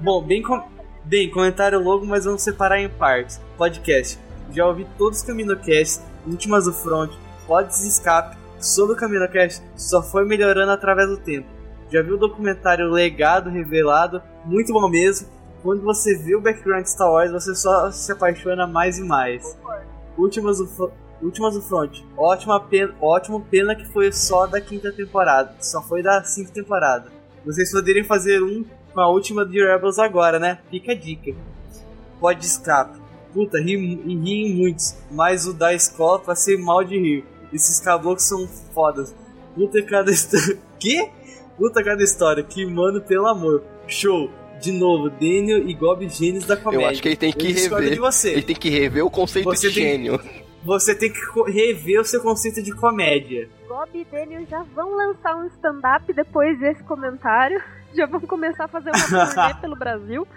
Bom, 0.01 0.23
bem, 0.23 0.41
com... 0.41 0.61
bem, 1.03 1.29
comentário 1.29 1.79
logo, 1.79 2.05
mas 2.05 2.25
vamos 2.25 2.41
separar 2.41 2.79
em 2.79 2.87
partes. 2.89 3.41
Podcast. 3.57 4.17
Já 4.53 4.65
ouvi 4.65 4.87
todos 4.97 5.19
os 5.19 5.25
CaminoCasts, 5.25 6.01
Últimas 6.25 6.65
do 6.65 6.73
Front, 6.73 7.11
Pods 7.45 7.83
Escape, 7.85 8.37
sobre 8.59 8.93
o 8.93 8.95
CaminoCast, 8.95 9.61
só 9.75 10.01
foi 10.01 10.25
melhorando 10.25 10.71
através 10.71 11.07
do 11.09 11.17
tempo. 11.17 11.47
Já 11.91 12.01
viu 12.01 12.15
o 12.15 12.19
documentário 12.19 12.89
Legado 12.89 13.49
Revelado, 13.49 14.21
muito 14.45 14.71
bom 14.71 14.87
mesmo. 14.87 15.27
Quando 15.61 15.81
você 15.81 16.17
vê 16.17 16.35
o 16.35 16.41
background 16.41 16.83
de 16.83 16.91
Star 16.91 17.11
Wars, 17.11 17.31
você 17.31 17.53
só 17.55 17.91
se 17.91 18.11
apaixona 18.11 18.65
mais 18.65 18.97
e 18.97 19.03
mais. 19.03 19.57
Últimas 20.17 20.59
do, 20.59 20.91
Últimas 21.21 21.53
do 21.53 21.61
Front, 21.61 22.01
ótima 22.15 22.59
pena, 22.61 22.93
ótimo 23.01 23.41
pena 23.41 23.75
que 23.75 23.85
foi 23.85 24.11
só 24.11 24.47
da 24.47 24.61
quinta 24.61 24.91
temporada, 24.91 25.53
só 25.59 25.81
foi 25.81 26.01
da 26.01 26.23
cinco 26.23 26.51
temporada. 26.51 27.11
Vocês 27.45 27.71
poderiam 27.71 28.05
fazer 28.05 28.41
um 28.41 28.63
com 28.93 29.01
a 29.01 29.09
última 29.09 29.45
de 29.45 29.61
Rebels 29.61 29.99
agora, 29.99 30.39
né? 30.39 30.59
Fica 30.69 30.93
a 30.93 30.95
dica. 30.95 31.35
Pode 32.19 32.45
escape. 32.45 32.99
Puta, 33.33 33.59
ri, 33.59 33.75
ri 33.75 34.45
em 34.45 34.55
muitos, 34.55 34.95
mas 35.11 35.45
o 35.45 35.53
da 35.53 35.73
escola 35.73 36.19
passei 36.19 36.57
mal 36.57 36.83
de 36.83 36.97
rir. 36.97 37.25
Esses 37.51 37.79
caboclos 37.79 38.23
são 38.23 38.47
fodas. 38.73 39.13
Puta 39.55 39.81
cada. 39.83 40.11
Que? 40.79 41.11
Puta 41.59 41.83
cada 41.83 42.01
história. 42.03 42.41
Que 42.43 42.65
mano, 42.65 42.99
pelo 43.01 43.27
amor. 43.27 43.61
Show. 43.87 44.31
De 44.59 44.71
novo, 44.71 45.09
Daniel 45.09 45.69
e 45.69 45.73
Gob 45.73 46.09
gênios 46.09 46.45
da 46.45 46.57
comédia. 46.57 46.85
Eu 46.85 46.89
acho 46.89 47.01
que 47.01 47.07
ele 47.09 47.15
tem 47.15 47.31
que 47.31 47.51
Eu 47.51 47.69
rever. 47.75 47.93
de 47.93 47.99
você. 47.99 48.31
Ele 48.31 48.41
tem 48.41 48.55
que 48.55 48.69
rever 48.69 49.05
o 49.05 49.09
conceito 49.11 49.45
Você 49.45 49.69
de 49.69 49.75
tem- 49.75 49.83
gênio. 49.83 50.19
você 50.65 50.93
tem 50.95 51.11
que 51.13 51.19
rever 51.51 52.01
o 52.01 52.03
seu 52.03 52.21
conceito 52.21 52.61
de 52.61 52.73
comédia. 52.73 53.47
Bob 53.69 53.89
e 53.93 54.03
Daniel 54.11 54.45
já 54.49 54.63
vão 54.75 54.95
lançar 54.97 55.35
um 55.37 55.45
stand-up 55.47 56.11
depois 56.13 56.59
desse 56.59 56.81
comentário. 56.83 57.61
Já 57.95 58.05
vão 58.05 58.19
começar 58.21 58.65
a 58.65 58.67
fazer 58.67 58.91
uma 58.91 59.25
turnê 59.25 59.53
pelo 59.61 59.75
Brasil. 59.75 60.27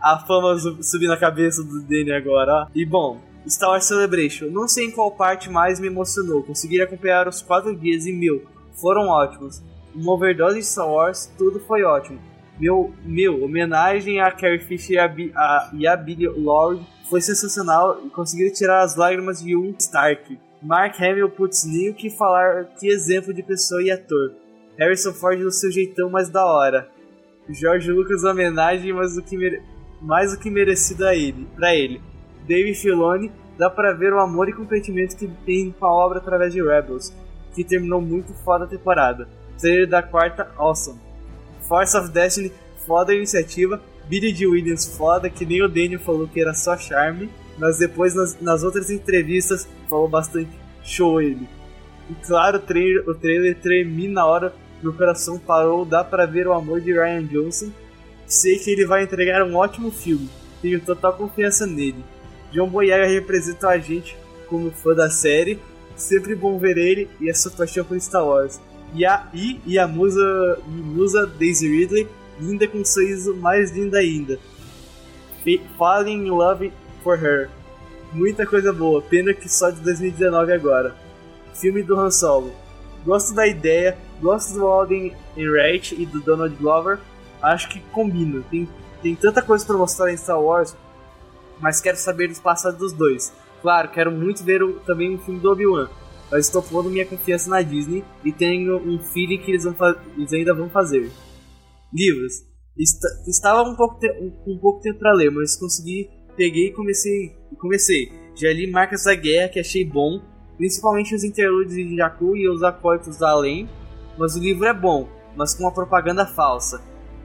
A 0.00 0.18
fama 0.20 0.56
subir 0.80 1.08
na 1.08 1.16
cabeça 1.16 1.60
do 1.64 1.80
Daniel 1.82 2.16
agora, 2.18 2.52
ó. 2.52 2.66
E 2.72 2.84
bom, 2.86 3.20
Star 3.48 3.70
Wars 3.70 3.84
Celebration. 3.84 4.46
Não 4.46 4.68
sei 4.68 4.86
em 4.86 4.90
qual 4.92 5.10
parte 5.10 5.50
mais 5.50 5.80
me 5.80 5.88
emocionou. 5.88 6.40
Consegui 6.44 6.80
acompanhar 6.80 7.26
os 7.26 7.42
quatro 7.42 7.74
dias 7.74 8.06
e 8.06 8.12
mil. 8.12 8.44
Foram 8.80 9.08
ótimos. 9.08 9.60
Uma 9.94 10.12
overdose 10.12 10.58
de 10.58 10.64
Star 10.64 10.88
Wars, 10.88 11.30
tudo 11.36 11.60
foi 11.60 11.82
ótimo. 11.82 12.20
Meu, 12.58 12.92
meu 13.04 13.44
homenagem 13.44 14.20
a 14.20 14.30
Carrie 14.30 14.58
Fisher 14.58 14.94
e 14.94 14.98
a, 14.98 15.06
a, 15.36 15.70
e 15.72 15.86
a 15.86 15.96
Billy 15.96 16.26
Lord 16.26 16.84
foi 17.08 17.20
sensacional 17.20 18.00
e 18.04 18.10
conseguiram 18.10 18.52
tirar 18.52 18.82
as 18.82 18.96
lágrimas 18.96 19.42
de 19.42 19.56
um 19.56 19.74
Stark. 19.78 20.38
Mark 20.60 21.00
Hamill, 21.00 21.30
putz, 21.30 21.64
nem 21.64 21.90
o 21.90 21.94
que 21.94 22.10
falar, 22.10 22.64
que 22.78 22.88
exemplo 22.88 23.32
de 23.32 23.42
pessoa 23.42 23.82
e 23.82 23.90
ator. 23.90 24.34
Harrison 24.76 25.12
Ford 25.12 25.38
do 25.40 25.50
seu 25.50 25.70
jeitão 25.70 26.10
mais 26.10 26.28
da 26.28 26.44
hora. 26.44 26.88
George 27.48 27.90
Lucas 27.90 28.24
homenagem, 28.24 28.92
mas 28.92 29.16
o 29.16 29.22
que 29.22 29.36
mere... 29.36 29.62
mais 30.00 30.32
do 30.32 30.38
que 30.38 30.50
merecido 30.50 31.06
a 31.06 31.14
ele, 31.14 31.46
pra 31.56 31.74
ele. 31.74 32.00
Dave 32.46 32.74
Filoni, 32.74 33.32
dá 33.56 33.70
pra 33.70 33.92
ver 33.92 34.12
o 34.12 34.20
amor 34.20 34.48
e 34.48 34.52
comprometimento 34.52 35.16
que 35.16 35.28
tem 35.46 35.70
com 35.70 35.86
a 35.86 35.92
obra 35.92 36.18
através 36.18 36.52
de 36.52 36.62
Rebels, 36.62 37.14
que 37.54 37.64
terminou 37.64 38.00
muito 38.00 38.34
foda 38.44 38.64
a 38.64 38.68
temporada. 38.68 39.28
Trailer 39.58 39.88
da 39.88 40.02
quarta, 40.02 40.50
awesome. 40.56 40.98
Force 41.62 41.96
of 41.96 42.10
Destiny, 42.10 42.52
foda 42.86 43.12
a 43.12 43.16
iniciativa. 43.16 43.80
Billy 44.08 44.32
D. 44.32 44.46
Williams, 44.46 44.96
foda, 44.96 45.28
que 45.28 45.44
nem 45.44 45.62
o 45.62 45.68
Daniel 45.68 46.00
falou 46.00 46.26
que 46.26 46.40
era 46.40 46.54
só 46.54 46.76
charme. 46.76 47.28
Mas 47.58 47.78
depois, 47.78 48.14
nas, 48.14 48.40
nas 48.40 48.62
outras 48.62 48.90
entrevistas, 48.90 49.68
falou 49.88 50.08
bastante 50.08 50.50
show 50.82 51.20
ele. 51.20 51.48
E 52.08 52.14
claro, 52.14 52.58
o 52.58 52.60
trailer, 52.60 53.08
o 53.08 53.14
trailer 53.14 53.56
tremi 53.60 54.08
na 54.08 54.24
hora, 54.24 54.54
meu 54.82 54.92
coração 54.92 55.38
parou, 55.38 55.84
dá 55.84 56.02
pra 56.02 56.24
ver 56.24 56.46
o 56.46 56.52
amor 56.52 56.80
de 56.80 56.92
Ryan 56.92 57.24
Johnson. 57.26 57.70
Sei 58.26 58.58
que 58.58 58.70
ele 58.70 58.86
vai 58.86 59.02
entregar 59.02 59.42
um 59.42 59.56
ótimo 59.56 59.90
filme, 59.90 60.28
tenho 60.62 60.80
total 60.80 61.14
confiança 61.14 61.66
nele. 61.66 62.04
John 62.52 62.68
Boyega 62.68 63.06
representa 63.06 63.68
a 63.68 63.78
gente 63.78 64.16
como 64.46 64.70
fã 64.70 64.94
da 64.94 65.10
série, 65.10 65.58
sempre 65.96 66.34
bom 66.34 66.58
ver 66.58 66.78
ele 66.78 67.10
e 67.20 67.28
a 67.28 67.34
sua 67.34 67.50
paixão 67.50 67.84
por 67.84 68.00
Star 68.00 68.26
Wars. 68.26 68.60
E 68.94 69.04
a, 69.04 69.28
e, 69.34 69.60
e 69.66 69.78
a 69.78 69.86
musa, 69.86 70.58
musa 70.66 71.26
Daisy 71.26 71.68
Ridley, 71.68 72.08
linda 72.40 72.66
com 72.66 72.78
um 72.78 72.84
sorriso 72.84 73.34
mais 73.36 73.70
lindo 73.70 73.96
ainda. 73.96 74.38
Falling 75.78 76.26
in 76.26 76.30
Love 76.30 76.72
for 77.02 77.22
Her. 77.22 77.48
Muita 78.12 78.46
coisa 78.46 78.72
boa, 78.72 79.00
pena 79.00 79.32
que 79.32 79.48
só 79.48 79.70
de 79.70 79.80
2019 79.80 80.52
agora. 80.52 80.94
Filme 81.54 81.82
do 81.82 81.98
Han 81.98 82.10
Solo. 82.10 82.52
Gosto 83.04 83.34
da 83.34 83.46
ideia, 83.46 83.96
gosto 84.20 84.54
do 84.54 84.66
Alden 84.66 85.14
Enright 85.36 85.94
e 85.94 86.04
do 86.04 86.20
Donald 86.20 86.54
Glover. 86.56 86.98
Acho 87.40 87.68
que 87.68 87.80
combina. 87.92 88.42
Tem, 88.50 88.68
tem 89.02 89.14
tanta 89.14 89.40
coisa 89.40 89.64
para 89.64 89.76
mostrar 89.76 90.12
em 90.12 90.16
Star 90.16 90.40
Wars, 90.40 90.76
mas 91.60 91.80
quero 91.80 91.96
saber 91.96 92.28
dos 92.28 92.40
passados 92.40 92.78
dos 92.78 92.92
dois. 92.92 93.32
Claro, 93.62 93.88
quero 93.88 94.10
muito 94.10 94.44
ver 94.44 94.62
o, 94.62 94.74
também 94.80 95.14
um 95.14 95.18
filme 95.18 95.40
do 95.40 95.50
Obi-Wan, 95.50 95.88
mas 96.30 96.46
estou 96.46 96.62
pondo 96.62 96.90
minha 96.90 97.06
confiança 97.06 97.48
na 97.48 97.62
Disney 97.62 98.04
e 98.24 98.32
tenho 98.32 98.76
um 98.76 98.98
feeling 98.98 99.38
que 99.38 99.50
eles, 99.50 99.64
vão 99.64 99.74
eles 100.16 100.32
ainda 100.32 100.54
vão 100.54 100.68
fazer. 100.68 101.10
Livros. 101.92 102.46
Est 102.78 103.00
estava 103.26 103.68
um 103.68 103.74
pouco, 103.74 103.98
um, 104.20 104.52
um 104.52 104.58
pouco 104.58 104.80
tempo 104.80 104.98
para 104.98 105.12
ler, 105.12 105.30
mas 105.30 105.56
consegui, 105.56 106.08
peguei 106.36 106.68
e 106.68 106.72
comecei. 106.72 107.36
comecei. 107.58 108.12
Já 108.36 108.52
li 108.52 108.70
Marcas 108.70 109.04
da 109.04 109.14
Guerra, 109.14 109.48
que 109.48 109.58
achei 109.58 109.84
bom, 109.84 110.22
principalmente 110.56 111.14
os 111.14 111.24
interlúdios 111.24 111.74
de 111.74 111.96
Jakku 111.96 112.36
e 112.36 112.48
os 112.48 112.62
acólitos 112.62 113.18
da 113.18 113.30
Além, 113.30 113.68
mas 114.16 114.36
o 114.36 114.38
livro 114.38 114.64
é 114.64 114.72
bom, 114.72 115.08
mas 115.36 115.54
com 115.54 115.64
uma 115.64 115.74
propaganda 115.74 116.24
falsa. 116.24 116.80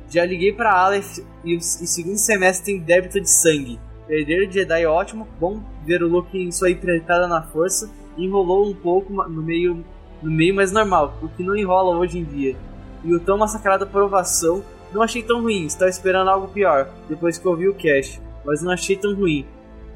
Já 0.09 0.25
liguei 0.25 0.53
para 0.53 0.73
Aleph 0.73 1.19
e 1.43 1.55
o, 1.55 1.57
e 1.57 1.61
segundo 1.61 2.17
semestre 2.17 2.65
tem 2.65 2.79
débito 2.79 3.21
de 3.21 3.29
sangue. 3.29 3.79
Perder 4.07 4.47
de 4.47 4.55
Jedi 4.55 4.83
é 4.83 4.87
ótimo, 4.87 5.27
bom 5.39 5.63
ver 5.85 6.03
o 6.03 6.07
Luke 6.07 6.37
em 6.37 6.51
sua 6.51 6.69
empreitada 6.69 7.27
na 7.27 7.41
força, 7.41 7.89
enrolou 8.17 8.69
um 8.69 8.73
pouco 8.73 9.11
no 9.13 9.41
meio, 9.41 9.83
no 10.21 10.31
meio 10.31 10.53
mais 10.53 10.71
normal, 10.71 11.17
o 11.21 11.27
que 11.27 11.43
não 11.43 11.55
enrola 11.55 11.97
hoje 11.97 12.19
em 12.19 12.23
dia. 12.23 12.55
E 13.03 13.13
o 13.13 13.19
tão 13.19 13.37
massacrado 13.37 13.83
aprovação, 13.83 14.63
não 14.93 15.01
achei 15.01 15.23
tão 15.23 15.41
ruim, 15.41 15.65
estava 15.65 15.89
esperando 15.89 16.29
algo 16.29 16.47
pior, 16.47 16.89
depois 17.09 17.37
que 17.37 17.47
ouvi 17.47 17.67
o 17.67 17.73
cast, 17.73 18.21
mas 18.45 18.61
não 18.61 18.71
achei 18.71 18.95
tão 18.95 19.13
ruim. 19.13 19.45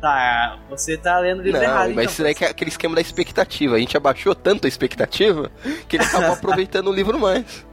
Tá, 0.02 0.60
você 0.70 0.96
tá 0.96 1.18
lendo 1.20 1.42
livro 1.42 1.60
não, 1.60 1.66
errado. 1.66 1.88
Mas 1.88 1.92
então, 1.92 2.04
isso 2.04 2.24
daí 2.24 2.36
é 2.40 2.52
aquele 2.52 2.70
esquema 2.70 2.94
da 2.94 3.02
expectativa. 3.02 3.76
A 3.76 3.80
gente 3.80 3.98
abaixou 3.98 4.36
tanto 4.36 4.66
a 4.66 4.68
expectativa 4.68 5.52
que 5.88 5.96
ele 5.96 6.04
acabou 6.04 6.34
aproveitando 6.34 6.90
o 6.90 6.94
livro 6.94 7.18
mais. 7.18 7.66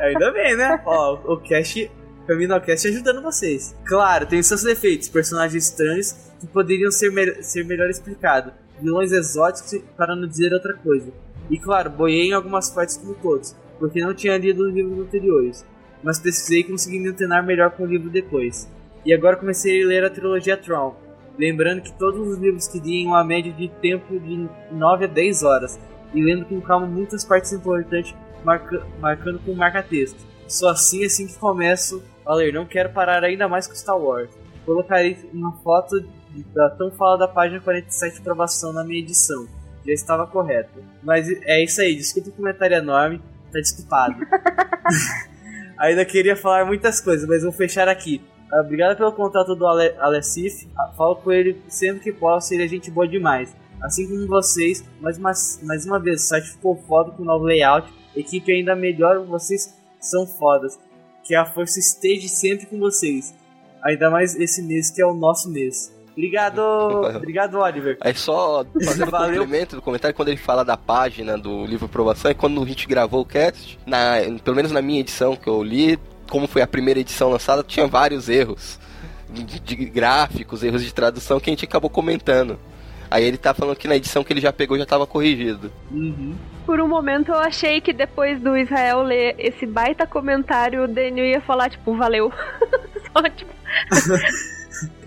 Ainda 0.00 0.32
bem, 0.32 0.56
né? 0.56 0.80
Ó, 0.86 1.18
o 1.34 1.36
cast 1.36 1.90
Caminocast 2.26 2.88
ajudando 2.88 3.22
vocês. 3.22 3.74
Claro, 3.84 4.26
tem 4.26 4.42
seus 4.42 4.62
defeitos, 4.62 5.08
personagens 5.08 5.70
estranhos 5.70 6.12
que 6.40 6.46
poderiam 6.46 6.90
ser, 6.90 7.10
me 7.12 7.42
ser 7.42 7.64
melhor 7.64 7.88
explicados, 7.88 8.52
vilões 8.80 9.12
exóticos 9.12 9.80
para 9.96 10.16
não 10.16 10.26
dizer 10.26 10.52
outra 10.52 10.74
coisa. 10.74 11.12
E 11.50 11.58
claro, 11.58 11.90
boiei 11.90 12.28
em 12.28 12.32
algumas 12.32 12.70
partes 12.70 12.96
como 12.96 13.14
todos, 13.14 13.54
porque 13.78 14.00
não 14.00 14.14
tinha 14.14 14.36
lido 14.36 14.66
os 14.66 14.74
livros 14.74 14.98
anteriores, 15.06 15.64
mas 16.02 16.18
pesquisei 16.18 16.60
e 16.60 16.64
consegui 16.64 16.98
me 16.98 17.08
antenar 17.08 17.44
melhor 17.44 17.70
com 17.70 17.84
o 17.84 17.86
livro 17.86 18.10
depois. 18.10 18.68
E 19.04 19.14
agora 19.14 19.36
comecei 19.36 19.82
a 19.82 19.86
ler 19.86 20.04
a 20.04 20.10
trilogia 20.10 20.56
Tron, 20.56 20.96
lembrando 21.38 21.82
que 21.82 21.92
todos 21.92 22.26
os 22.26 22.38
livros 22.38 22.66
teriam 22.66 23.10
uma 23.10 23.22
média 23.22 23.52
de 23.52 23.68
tempo 23.68 24.18
de 24.18 24.48
9 24.72 25.04
a 25.04 25.08
10 25.08 25.42
horas, 25.42 25.78
e 26.14 26.22
lendo 26.22 26.46
com 26.46 26.60
calma 26.60 26.86
muitas 26.86 27.24
partes 27.24 27.52
importantes, 27.52 28.14
marca 28.44 28.86
marcando 29.00 29.38
com 29.40 29.54
marca-texto. 29.54 30.18
Só 30.48 30.70
assim 30.70 31.04
assim 31.04 31.26
que 31.26 31.36
começo 31.38 32.02
a 32.24 32.34
ler, 32.34 32.52
não 32.52 32.64
quero 32.64 32.90
parar 32.90 33.22
ainda 33.22 33.48
mais 33.48 33.66
com 33.66 33.74
Star 33.74 33.98
Wars. 33.98 34.30
Colocarei 34.64 35.16
uma 35.32 35.52
foto 35.58 36.04
da 36.54 36.70
tão 36.70 36.90
falada 36.90 37.28
página 37.28 37.60
47 37.60 38.14
de 38.14 38.20
aprovação 38.20 38.72
na 38.72 38.84
minha 38.84 39.00
edição. 39.00 39.46
Já 39.86 39.92
estava 39.92 40.26
correto. 40.26 40.82
Mas 41.02 41.28
é 41.28 41.62
isso 41.62 41.80
aí, 41.80 41.94
desculpa 41.94 42.30
o 42.30 42.32
comentário 42.32 42.76
enorme, 42.76 43.20
tá 43.52 43.60
desculpado. 43.60 44.16
ainda 45.78 46.04
queria 46.04 46.36
falar 46.36 46.64
muitas 46.64 47.00
coisas, 47.00 47.28
mas 47.28 47.42
vou 47.42 47.52
fechar 47.52 47.88
aqui. 47.88 48.20
Obrigado 48.52 48.96
pelo 48.96 49.12
contato 49.12 49.54
do 49.54 49.66
Ale 49.66 49.94
Alessif. 49.98 50.68
Falo 50.96 51.16
com 51.16 51.32
ele 51.32 51.60
sempre 51.68 52.00
que 52.00 52.12
posso, 52.12 52.54
ele 52.54 52.64
é 52.64 52.68
gente 52.68 52.90
boa 52.90 53.06
demais. 53.06 53.54
Assim 53.82 54.08
como 54.08 54.26
vocês, 54.26 54.84
mais 55.00 55.18
uma, 55.18 55.32
mais 55.62 55.84
uma 55.84 55.98
vez, 55.98 56.24
o 56.24 56.26
site 56.26 56.50
ficou 56.50 56.76
foda 56.88 57.10
com 57.10 57.22
o 57.22 57.26
novo 57.26 57.44
layout. 57.44 57.92
Equipe 58.14 58.50
ainda 58.52 58.74
melhor, 58.74 59.24
vocês 59.26 59.74
são 60.00 60.26
fodas. 60.26 60.78
Que 61.24 61.34
a 61.34 61.44
força 61.44 61.78
esteja 61.78 62.28
sempre 62.28 62.66
com 62.66 62.78
vocês. 62.78 63.34
Ainda 63.82 64.10
mais 64.10 64.34
esse 64.34 64.62
mês 64.62 64.90
que 64.90 65.02
é 65.02 65.06
o 65.06 65.14
nosso 65.14 65.50
mês. 65.50 65.94
Obrigado, 66.16 66.60
obrigado, 67.14 67.58
Oliver. 67.58 67.98
Aí 68.00 68.14
só 68.14 68.64
fazendo 68.84 69.10
Valeu. 69.10 69.40
complemento 69.40 69.76
do 69.76 69.82
comentário, 69.82 70.16
quando 70.16 70.28
ele 70.28 70.38
fala 70.38 70.64
da 70.64 70.76
página 70.76 71.36
do 71.36 71.66
livro 71.66 71.84
Aprovação, 71.84 72.30
é 72.30 72.34
quando 72.34 72.62
a 72.62 72.66
gente 72.66 72.88
gravou 72.88 73.20
o 73.20 73.26
cast, 73.26 73.78
na, 73.84 74.16
pelo 74.42 74.56
menos 74.56 74.72
na 74.72 74.80
minha 74.80 75.00
edição 75.00 75.36
que 75.36 75.48
eu 75.48 75.62
li, 75.62 75.98
como 76.30 76.46
foi 76.46 76.62
a 76.62 76.66
primeira 76.66 76.98
edição 76.98 77.28
lançada, 77.28 77.62
tinha 77.62 77.86
vários 77.86 78.28
erros 78.28 78.80
de, 79.28 79.60
de 79.60 79.76
gráficos, 79.86 80.62
erros 80.62 80.82
de 80.82 80.92
tradução 80.92 81.38
que 81.38 81.50
a 81.50 81.52
gente 81.52 81.64
acabou 81.64 81.90
comentando. 81.90 82.58
Aí 83.10 83.24
ele 83.24 83.36
tá 83.36 83.54
falando 83.54 83.76
que 83.76 83.86
na 83.86 83.94
edição 83.94 84.24
que 84.24 84.32
ele 84.32 84.40
já 84.40 84.52
pegou 84.52 84.76
já 84.76 84.86
tava 84.86 85.06
corrigido. 85.06 85.70
Uhum. 85.90 86.34
Por 86.64 86.80
um 86.80 86.88
momento 86.88 87.30
eu 87.30 87.38
achei 87.38 87.80
que 87.80 87.92
depois 87.92 88.40
do 88.40 88.56
Israel 88.56 89.02
ler 89.02 89.36
esse 89.38 89.64
baita 89.64 90.06
comentário, 90.06 90.84
o 90.84 90.88
Daniel 90.88 91.26
ia 91.26 91.40
falar, 91.40 91.70
tipo, 91.70 91.94
valeu. 91.94 92.32
Só, 93.12 93.22
tipo... 93.30 93.52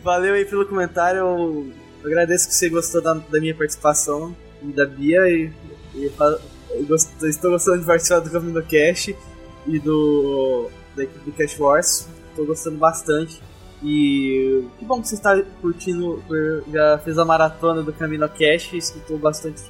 valeu 0.03 0.34
aí 0.34 0.45
pelo 0.45 0.65
comentário. 0.65 1.20
Eu 1.22 1.72
agradeço 2.03 2.47
que 2.47 2.53
você 2.53 2.70
gostou 2.70 3.01
da, 3.01 3.13
da 3.13 3.39
minha 3.39 3.55
participação 3.55 4.36
e 4.61 4.67
da 4.67 4.86
Bia. 4.86 5.28
E, 5.30 5.51
e 5.95 6.05
eu, 6.05 6.86
gost, 6.86 7.09
estou 7.24 7.51
gostando 7.51 7.80
de 7.80 7.86
participar 7.86 8.20
do 8.20 8.30
Caminho 8.30 8.53
do 8.53 8.63
Cash 8.63 9.13
e 9.67 9.80
do 9.80 10.70
da 10.95 11.03
equipe 11.03 11.26
do 11.26 11.32
Cash 11.32 11.59
Wars. 11.59 12.07
Estou 12.32 12.45
gostando 12.45 12.78
bastante. 12.78 13.41
E 13.84 14.65
que 14.78 14.86
bom 14.86 15.01
que 15.01 15.07
você 15.07 15.15
está 15.15 15.41
curtindo, 15.61 16.22
já 16.72 16.97
fez 16.99 17.17
a 17.17 17.24
maratona 17.24 17.82
do 17.82 17.93
Camino 17.93 18.28
Cash 18.28 18.74
e 18.74 18.78
escutou 18.78 19.17
bastante 19.17 19.61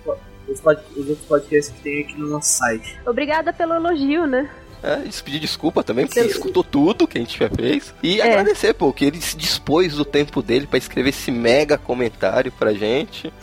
os, 0.48 0.60
os 0.60 1.10
outros 1.10 1.28
podcasts 1.28 1.76
que 1.76 1.84
tem 1.84 2.02
aqui 2.02 2.20
no 2.20 2.28
nosso 2.28 2.50
site. 2.58 3.00
Obrigada 3.06 3.54
pelo 3.54 3.76
elogio, 3.76 4.26
né? 4.26 4.50
É, 4.82 4.98
pedir 5.24 5.40
desculpa 5.40 5.84
também, 5.84 6.06
porque 6.06 6.20
ele 6.20 6.30
escutou 6.30 6.64
tudo 6.64 7.08
que 7.08 7.18
a 7.18 7.22
gente 7.22 7.38
já 7.38 7.50
fez. 7.50 7.94
E 8.02 8.22
é. 8.22 8.24
agradecer, 8.24 8.74
pô, 8.74 8.94
que 8.94 9.06
ele 9.06 9.22
se 9.22 9.36
dispôs 9.36 9.96
do 9.96 10.06
tempo 10.06 10.42
dele 10.42 10.68
para 10.68 10.78
escrever 10.78 11.10
esse 11.10 11.32
mega 11.32 11.78
comentário 11.78 12.52
pra 12.52 12.74
gente. 12.74 13.34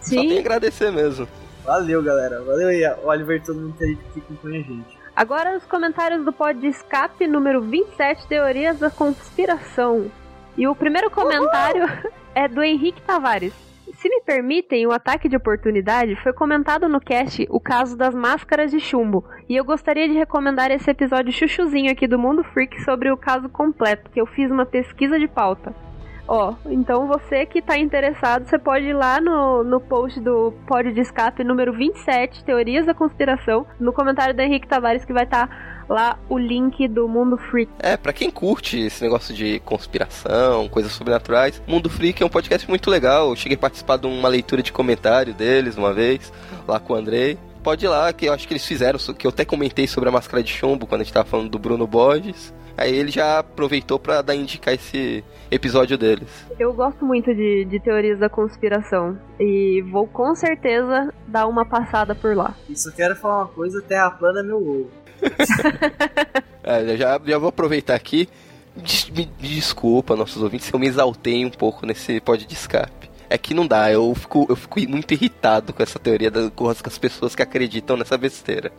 Sim. 0.00 0.14
Só 0.14 0.20
tem 0.20 0.28
que 0.30 0.38
agradecer 0.38 0.90
mesmo. 0.90 1.28
Valeu, 1.64 2.02
galera. 2.02 2.42
Valeu 2.42 2.68
aí, 2.68 2.82
Oliver 3.04 3.42
todo 3.42 3.60
mundo 3.60 3.74
que 3.78 4.20
acompanha 4.20 4.60
a 4.60 4.62
gente. 4.62 4.98
Agora 5.14 5.56
os 5.56 5.64
comentários 5.64 6.24
do 6.24 6.32
pod 6.32 6.58
de 6.58 6.68
escape 6.68 7.26
número 7.26 7.60
27, 7.60 8.26
Teorias 8.26 8.78
da 8.78 8.90
Conspiração. 8.90 10.10
E 10.56 10.66
o 10.66 10.74
primeiro 10.74 11.10
comentário 11.10 11.84
Uhul! 11.84 12.12
é 12.34 12.48
do 12.48 12.62
Henrique 12.62 13.00
Tavares. 13.02 13.52
Se 14.02 14.08
me 14.08 14.20
permitem, 14.20 14.84
o 14.84 14.90
ataque 14.90 15.28
de 15.28 15.36
oportunidade 15.36 16.16
foi 16.16 16.32
comentado 16.32 16.88
no 16.88 17.00
cast 17.00 17.46
o 17.48 17.60
caso 17.60 17.96
das 17.96 18.12
máscaras 18.12 18.72
de 18.72 18.80
chumbo, 18.80 19.24
e 19.48 19.54
eu 19.54 19.64
gostaria 19.64 20.08
de 20.08 20.14
recomendar 20.14 20.72
esse 20.72 20.90
episódio 20.90 21.32
chuchuzinho 21.32 21.88
aqui 21.88 22.08
do 22.08 22.18
Mundo 22.18 22.42
Freak 22.42 22.82
sobre 22.82 23.12
o 23.12 23.16
caso 23.16 23.48
completo, 23.48 24.10
que 24.10 24.20
eu 24.20 24.26
fiz 24.26 24.50
uma 24.50 24.66
pesquisa 24.66 25.20
de 25.20 25.28
pauta. 25.28 25.72
Ó, 26.26 26.54
então 26.66 27.06
você 27.06 27.46
que 27.46 27.62
tá 27.62 27.78
interessado, 27.78 28.44
você 28.44 28.58
pode 28.58 28.86
ir 28.86 28.92
lá 28.92 29.20
no, 29.20 29.62
no 29.62 29.80
post 29.80 30.18
do 30.18 30.52
Pod 30.66 30.92
de 30.92 31.00
Escape 31.00 31.44
número 31.44 31.72
27, 31.72 32.44
Teorias 32.44 32.84
da 32.84 32.94
Conspiração, 32.94 33.64
no 33.78 33.92
comentário 33.92 34.34
do 34.34 34.40
Henrique 34.40 34.66
Tavares, 34.66 35.04
que 35.04 35.12
vai 35.12 35.22
estar 35.22 35.46
tá 35.46 35.71
lá 35.92 36.18
o 36.28 36.38
link 36.38 36.88
do 36.88 37.06
Mundo 37.06 37.36
Freak. 37.36 37.70
É, 37.78 37.96
para 37.96 38.12
quem 38.12 38.30
curte 38.30 38.80
esse 38.80 39.02
negócio 39.02 39.34
de 39.34 39.60
conspiração, 39.60 40.68
coisas 40.68 40.92
sobrenaturais, 40.92 41.62
Mundo 41.66 41.90
Freak 41.90 42.22
é 42.22 42.26
um 42.26 42.30
podcast 42.30 42.68
muito 42.68 42.90
legal. 42.90 43.30
Eu 43.30 43.36
cheguei 43.36 43.56
a 43.56 43.60
participar 43.60 43.98
de 43.98 44.06
uma 44.06 44.28
leitura 44.28 44.62
de 44.62 44.72
comentário 44.72 45.34
deles 45.34 45.76
uma 45.76 45.92
vez, 45.92 46.32
lá 46.66 46.80
com 46.80 46.94
o 46.94 46.96
Andrei 46.96 47.38
pode 47.62 47.84
ir 47.84 47.88
lá, 47.88 48.12
que 48.12 48.26
eu 48.26 48.32
acho 48.32 48.48
que 48.48 48.54
eles 48.54 48.66
fizeram, 48.66 48.98
que 49.16 49.24
eu 49.24 49.28
até 49.28 49.44
comentei 49.44 49.86
sobre 49.86 50.08
a 50.08 50.12
máscara 50.12 50.42
de 50.42 50.50
chumbo 50.50 50.84
quando 50.84 51.02
a 51.02 51.04
gente 51.04 51.12
tava 51.12 51.28
falando 51.28 51.48
do 51.48 51.60
Bruno 51.60 51.86
Borges. 51.86 52.52
Aí 52.76 52.94
ele 52.94 53.10
já 53.10 53.38
aproveitou 53.38 53.98
para 53.98 54.22
dar 54.22 54.34
indicar 54.34 54.74
esse 54.74 55.22
episódio 55.50 55.98
deles. 55.98 56.28
Eu 56.58 56.72
gosto 56.72 57.04
muito 57.04 57.34
de, 57.34 57.64
de 57.66 57.78
teorias 57.78 58.18
da 58.18 58.28
conspiração 58.28 59.18
e 59.38 59.82
vou 59.82 60.06
com 60.06 60.34
certeza 60.34 61.12
dar 61.28 61.46
uma 61.46 61.64
passada 61.64 62.14
por 62.14 62.34
lá. 62.34 62.54
Só 62.74 62.90
quero 62.90 63.14
falar 63.14 63.42
uma 63.42 63.48
coisa, 63.48 63.82
terra 63.82 64.10
plana 64.10 64.40
é 64.40 64.42
meu 64.42 64.56
ovo. 64.56 65.01
é, 66.62 66.96
já, 66.96 67.20
já 67.24 67.38
vou 67.38 67.48
aproveitar 67.48 67.94
aqui. 67.94 68.28
Des, 68.74 69.10
me, 69.10 69.26
desculpa, 69.38 70.16
nossos 70.16 70.42
ouvintes, 70.42 70.66
se 70.66 70.74
eu 70.74 70.80
me 70.80 70.86
exaltei 70.86 71.44
um 71.44 71.50
pouco 71.50 71.86
nesse 71.86 72.20
pod 72.20 72.46
de 72.46 72.54
escape. 72.54 73.10
É 73.28 73.38
que 73.38 73.54
não 73.54 73.66
dá, 73.66 73.90
eu 73.90 74.14
fico, 74.14 74.46
eu 74.48 74.56
fico 74.56 74.80
muito 74.88 75.12
irritado 75.12 75.72
com 75.72 75.82
essa 75.82 75.98
teoria 75.98 76.30
das, 76.30 76.50
com 76.50 76.68
as 76.68 76.98
pessoas 76.98 77.34
que 77.34 77.42
acreditam 77.42 77.96
nessa 77.96 78.18
besteira 78.18 78.70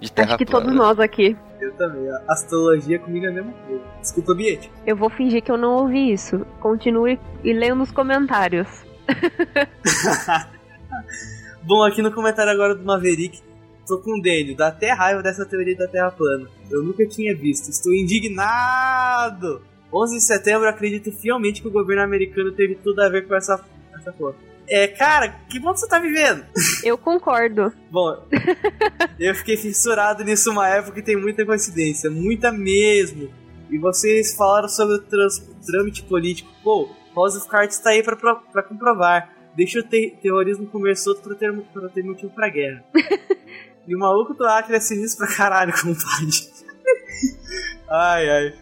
de 0.00 0.10
terra 0.10 0.30
Acho 0.30 0.38
que 0.38 0.46
plana. 0.46 0.66
todos 0.66 0.76
nós 0.76 0.98
aqui. 0.98 1.36
Eu 1.60 1.72
também. 1.74 2.10
A 2.10 2.32
astrologia 2.32 2.98
comigo 2.98 3.26
é 3.26 3.28
a 3.28 3.32
mesma 3.32 3.52
coisa. 3.52 3.82
Desculpa, 4.00 4.34
Biete. 4.34 4.70
Eu 4.84 4.96
vou 4.96 5.08
fingir 5.08 5.42
que 5.42 5.52
eu 5.52 5.56
não 5.56 5.76
ouvi 5.76 6.12
isso. 6.12 6.44
Continue 6.58 7.20
e 7.44 7.52
leia 7.52 7.74
nos 7.74 7.92
comentários. 7.92 8.66
Bom, 11.62 11.84
aqui 11.84 12.02
no 12.02 12.12
comentário 12.12 12.50
agora 12.50 12.74
do 12.74 12.84
Maverick, 12.84 13.40
tô 13.86 13.98
com 13.98 14.18
o 14.18 14.22
Daniel. 14.22 14.56
Dá 14.56 14.68
até 14.68 14.92
raiva 14.92 15.22
dessa 15.22 15.44
teoria 15.44 15.76
da 15.76 15.88
Terra 15.88 16.10
plana. 16.10 16.48
Eu 16.70 16.82
nunca 16.82 17.06
tinha 17.06 17.36
visto. 17.36 17.68
Estou 17.70 17.92
indignado! 17.94 19.62
11 19.92 20.16
de 20.16 20.22
setembro, 20.22 20.68
acredito 20.68 21.12
fielmente 21.12 21.60
que 21.60 21.68
o 21.68 21.72
governo 21.72 22.02
americano 22.02 22.50
teve 22.52 22.76
tudo 22.76 23.00
a 23.00 23.08
ver 23.08 23.26
com 23.28 23.34
essa, 23.34 23.62
essa 23.94 24.12
porra. 24.12 24.34
É, 24.66 24.88
cara, 24.88 25.28
que 25.50 25.58
que 25.58 25.60
você 25.60 25.86
tá 25.86 25.98
vivendo. 25.98 26.44
Eu 26.82 26.96
concordo. 26.96 27.72
Bom, 27.90 28.26
eu 29.18 29.34
fiquei 29.34 29.56
fissurado 29.56 30.24
nisso 30.24 30.50
uma 30.50 30.66
época 30.68 30.98
e 30.98 31.02
tem 31.02 31.16
muita 31.16 31.44
coincidência, 31.44 32.10
muita 32.10 32.50
mesmo. 32.50 33.30
E 33.70 33.78
vocês 33.78 34.34
falaram 34.34 34.68
sobre 34.68 34.96
o 34.96 34.98
trâmite 35.66 36.02
político. 36.04 36.50
Pô, 36.62 36.88
House 37.14 37.36
of 37.36 37.48
Cards 37.48 37.78
tá 37.78 37.90
aí 37.90 38.02
pra, 38.02 38.16
pra, 38.16 38.34
pra 38.34 38.62
comprovar. 38.62 39.30
Deixa 39.54 39.80
o 39.80 39.82
te 39.82 40.16
terrorismo 40.22 40.66
começou 40.66 41.14
pra 41.16 41.34
ter, 41.34 41.52
pra 41.52 41.88
ter 41.88 42.02
motivo 42.02 42.32
pra 42.34 42.48
guerra. 42.48 42.82
e 43.86 43.94
o 43.94 43.98
maluco 43.98 44.34
do 44.34 44.44
Acre 44.46 44.76
é 44.76 44.80
sinistro 44.80 45.26
pra 45.26 45.36
caralho, 45.36 45.72
compadre. 45.72 46.50
ai, 47.88 48.30
ai. 48.30 48.54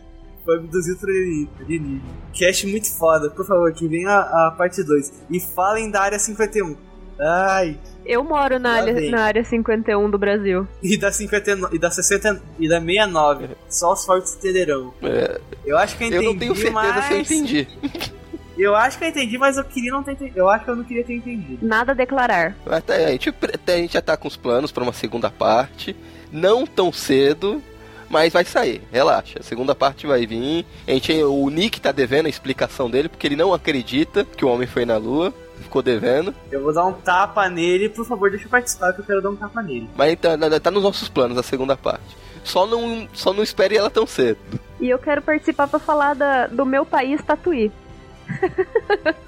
Foi 0.44 0.56
abduzido 0.56 0.98
por 0.98 1.10
alienígena. 1.10 2.00
Cast 2.32 2.66
muito 2.66 2.90
foda. 2.96 3.30
Por 3.30 3.46
favor, 3.46 3.72
que 3.72 3.86
venha 3.86 4.10
a, 4.10 4.48
a 4.48 4.50
parte 4.50 4.82
2. 4.82 5.12
E 5.30 5.38
falem 5.38 5.90
da 5.90 6.00
área 6.00 6.18
51. 6.18 6.76
Ai. 7.20 7.78
Eu 8.06 8.24
moro 8.24 8.58
na 8.58 8.72
área, 8.72 9.10
na 9.10 9.22
área 9.24 9.44
51 9.44 10.10
do 10.10 10.18
Brasil. 10.18 10.66
E 10.82 10.96
da 10.96 11.12
59, 11.12 11.76
e 11.76 11.78
da 11.78 11.90
60 11.90 12.42
e 12.58 12.68
da 12.68 12.80
69. 12.80 13.50
Só 13.68 13.92
os 13.92 14.04
fortes 14.04 14.34
entenderão. 14.34 14.94
É. 15.02 15.38
Eu 15.64 15.76
acho 15.76 15.96
que 15.98 16.04
eu 16.04 16.08
entendi. 16.08 16.24
Eu 16.24 16.32
não 16.32 16.38
tenho 16.38 16.56
certeza 16.56 16.72
mas... 16.72 17.06
se 17.06 17.12
eu 17.12 17.20
entendi. 17.20 17.68
Eu 18.60 18.76
acho 18.76 18.98
que 18.98 19.04
eu 19.04 19.08
entendi, 19.08 19.38
mas 19.38 19.56
eu 19.56 19.64
queria 19.64 19.90
não 19.90 20.02
ter 20.02 20.12
entendido. 20.12 20.38
Eu 20.38 20.50
acho 20.50 20.64
que 20.64 20.70
eu 20.70 20.76
não 20.76 20.84
queria 20.84 21.02
ter 21.02 21.14
entendido. 21.14 21.66
Nada 21.66 21.92
a 21.92 21.94
declarar. 21.94 22.54
Até, 22.66 23.06
a, 23.06 23.10
gente, 23.10 23.34
a 23.66 23.70
gente 23.72 23.94
já 23.94 24.02
tá 24.02 24.18
com 24.18 24.28
os 24.28 24.36
planos 24.36 24.70
para 24.70 24.82
uma 24.82 24.92
segunda 24.92 25.30
parte. 25.30 25.96
Não 26.30 26.66
tão 26.66 26.92
cedo, 26.92 27.62
mas 28.10 28.34
vai 28.34 28.44
sair, 28.44 28.82
relaxa. 28.92 29.38
A 29.40 29.42
segunda 29.42 29.74
parte 29.74 30.06
vai 30.06 30.26
vir. 30.26 30.66
A 30.86 30.90
gente, 30.90 31.10
o 31.22 31.48
Nick 31.48 31.80
tá 31.80 31.90
devendo 31.90 32.26
a 32.26 32.28
explicação 32.28 32.90
dele, 32.90 33.08
porque 33.08 33.26
ele 33.26 33.34
não 33.36 33.54
acredita 33.54 34.24
que 34.24 34.44
o 34.44 34.48
homem 34.48 34.66
foi 34.66 34.84
na 34.84 34.98
lua. 34.98 35.32
Ficou 35.62 35.82
devendo. 35.82 36.34
Eu 36.50 36.62
vou 36.62 36.72
dar 36.72 36.86
um 36.86 36.92
tapa 36.92 37.48
nele, 37.48 37.88
por 37.88 38.04
favor, 38.06 38.30
deixa 38.30 38.46
eu 38.46 38.50
participar 38.50 38.92
que 38.92 39.00
eu 39.00 39.04
quero 39.04 39.22
dar 39.22 39.30
um 39.30 39.36
tapa 39.36 39.62
nele. 39.62 39.88
Mas 39.94 40.18
tá, 40.18 40.36
tá 40.60 40.70
nos 40.70 40.82
nossos 40.82 41.08
planos 41.08 41.36
a 41.38 41.42
segunda 41.42 41.76
parte. 41.76 42.16
Só 42.42 42.66
não, 42.66 43.08
só 43.12 43.32
não 43.32 43.42
espere 43.42 43.76
ela 43.76 43.90
tão 43.90 44.06
cedo. 44.06 44.38
E 44.80 44.88
eu 44.88 44.98
quero 44.98 45.20
participar 45.20 45.68
para 45.68 45.78
falar 45.78 46.14
da, 46.14 46.46
do 46.46 46.64
meu 46.64 46.86
país, 46.86 47.22
Tatuí. 47.22 47.70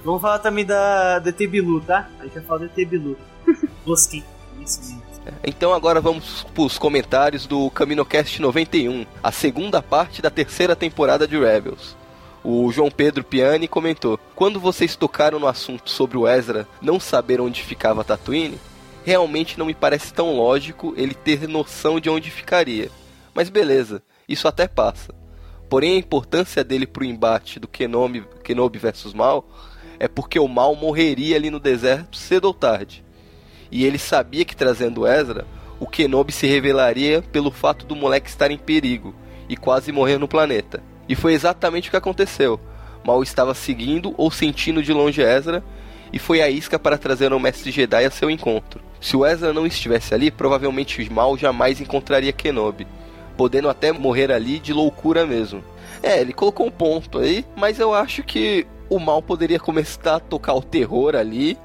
Vamos 0.04 0.20
falar 0.20 0.38
também 0.38 0.64
da, 0.64 1.18
da 1.18 1.32
Bilu, 1.32 1.80
tá? 1.80 2.08
A 2.18 2.24
gente 2.24 2.34
vai 2.34 2.42
falar 2.42 2.66
da 2.66 2.84
Bilu. 2.84 3.16
Gostei. 3.84 4.24
Isso 4.60 4.80
mesmo. 4.80 5.02
Então 5.44 5.72
agora 5.72 6.00
vamos 6.00 6.44
para 6.54 6.62
os 6.64 6.78
comentários 6.78 7.46
do 7.46 7.70
CaminoCast 7.70 8.42
91, 8.42 9.06
a 9.22 9.30
segunda 9.30 9.80
parte 9.80 10.20
da 10.20 10.30
terceira 10.30 10.74
temporada 10.74 11.28
de 11.28 11.38
Rebels. 11.38 11.96
O 12.42 12.72
João 12.72 12.90
Pedro 12.90 13.22
Piani 13.22 13.68
comentou: 13.68 14.18
Quando 14.34 14.58
vocês 14.58 14.96
tocaram 14.96 15.38
no 15.38 15.46
assunto 15.46 15.88
sobre 15.88 16.18
o 16.18 16.26
Ezra 16.26 16.66
não 16.80 16.98
saber 16.98 17.40
onde 17.40 17.62
ficava 17.62 18.02
Tatooine, 18.02 18.58
realmente 19.04 19.58
não 19.58 19.66
me 19.66 19.74
parece 19.74 20.12
tão 20.12 20.36
lógico 20.36 20.92
ele 20.96 21.14
ter 21.14 21.46
noção 21.48 22.00
de 22.00 22.10
onde 22.10 22.30
ficaria. 22.30 22.90
Mas 23.32 23.48
beleza, 23.48 24.02
isso 24.28 24.48
até 24.48 24.66
passa. 24.66 25.21
Porém, 25.72 25.94
a 25.94 25.98
importância 25.98 26.62
dele 26.62 26.86
pro 26.86 27.02
embate 27.02 27.58
do 27.58 27.66
Kenobi, 27.66 28.26
Kenobi 28.44 28.78
versus 28.78 29.14
Mal 29.14 29.48
é 29.98 30.06
porque 30.06 30.38
o 30.38 30.46
Mal 30.46 30.76
morreria 30.76 31.34
ali 31.34 31.48
no 31.48 31.58
deserto 31.58 32.18
cedo 32.18 32.44
ou 32.44 32.52
tarde. 32.52 33.02
E 33.70 33.86
ele 33.86 33.96
sabia 33.96 34.44
que 34.44 34.54
trazendo 34.54 35.06
Ezra, 35.06 35.46
o 35.80 35.86
Kenobi 35.86 36.30
se 36.30 36.46
revelaria 36.46 37.22
pelo 37.22 37.50
fato 37.50 37.86
do 37.86 37.96
moleque 37.96 38.28
estar 38.28 38.50
em 38.50 38.58
perigo 38.58 39.14
e 39.48 39.56
quase 39.56 39.90
morrer 39.92 40.18
no 40.18 40.28
planeta. 40.28 40.82
E 41.08 41.14
foi 41.14 41.32
exatamente 41.32 41.88
o 41.88 41.90
que 41.90 41.96
aconteceu. 41.96 42.60
Mal 43.02 43.22
estava 43.22 43.54
seguindo 43.54 44.12
ou 44.18 44.30
sentindo 44.30 44.82
de 44.82 44.92
longe 44.92 45.22
Ezra 45.22 45.64
e 46.12 46.18
foi 46.18 46.42
a 46.42 46.50
isca 46.50 46.78
para 46.78 46.98
trazer 46.98 47.32
o 47.32 47.40
mestre 47.40 47.70
Jedi 47.70 48.04
a 48.04 48.10
seu 48.10 48.30
encontro. 48.30 48.82
Se 49.00 49.16
o 49.16 49.24
Ezra 49.24 49.54
não 49.54 49.66
estivesse 49.66 50.12
ali, 50.12 50.30
provavelmente 50.30 51.10
Mal 51.10 51.38
jamais 51.38 51.80
encontraria 51.80 52.30
Kenobi, 52.30 52.86
podendo 53.36 53.68
até 53.68 53.92
morrer 53.92 54.30
ali 54.30 54.58
de 54.58 54.72
loucura 54.72 55.26
mesmo. 55.26 55.62
É, 56.02 56.20
ele 56.20 56.32
colocou 56.32 56.66
um 56.66 56.70
ponto 56.70 57.18
aí, 57.18 57.44
mas 57.56 57.78
eu 57.78 57.94
acho 57.94 58.22
que 58.22 58.66
o 58.88 58.98
Mal 58.98 59.22
poderia 59.22 59.58
começar 59.58 60.16
a 60.16 60.20
tocar 60.20 60.54
o 60.54 60.62
terror 60.62 61.14
ali 61.14 61.56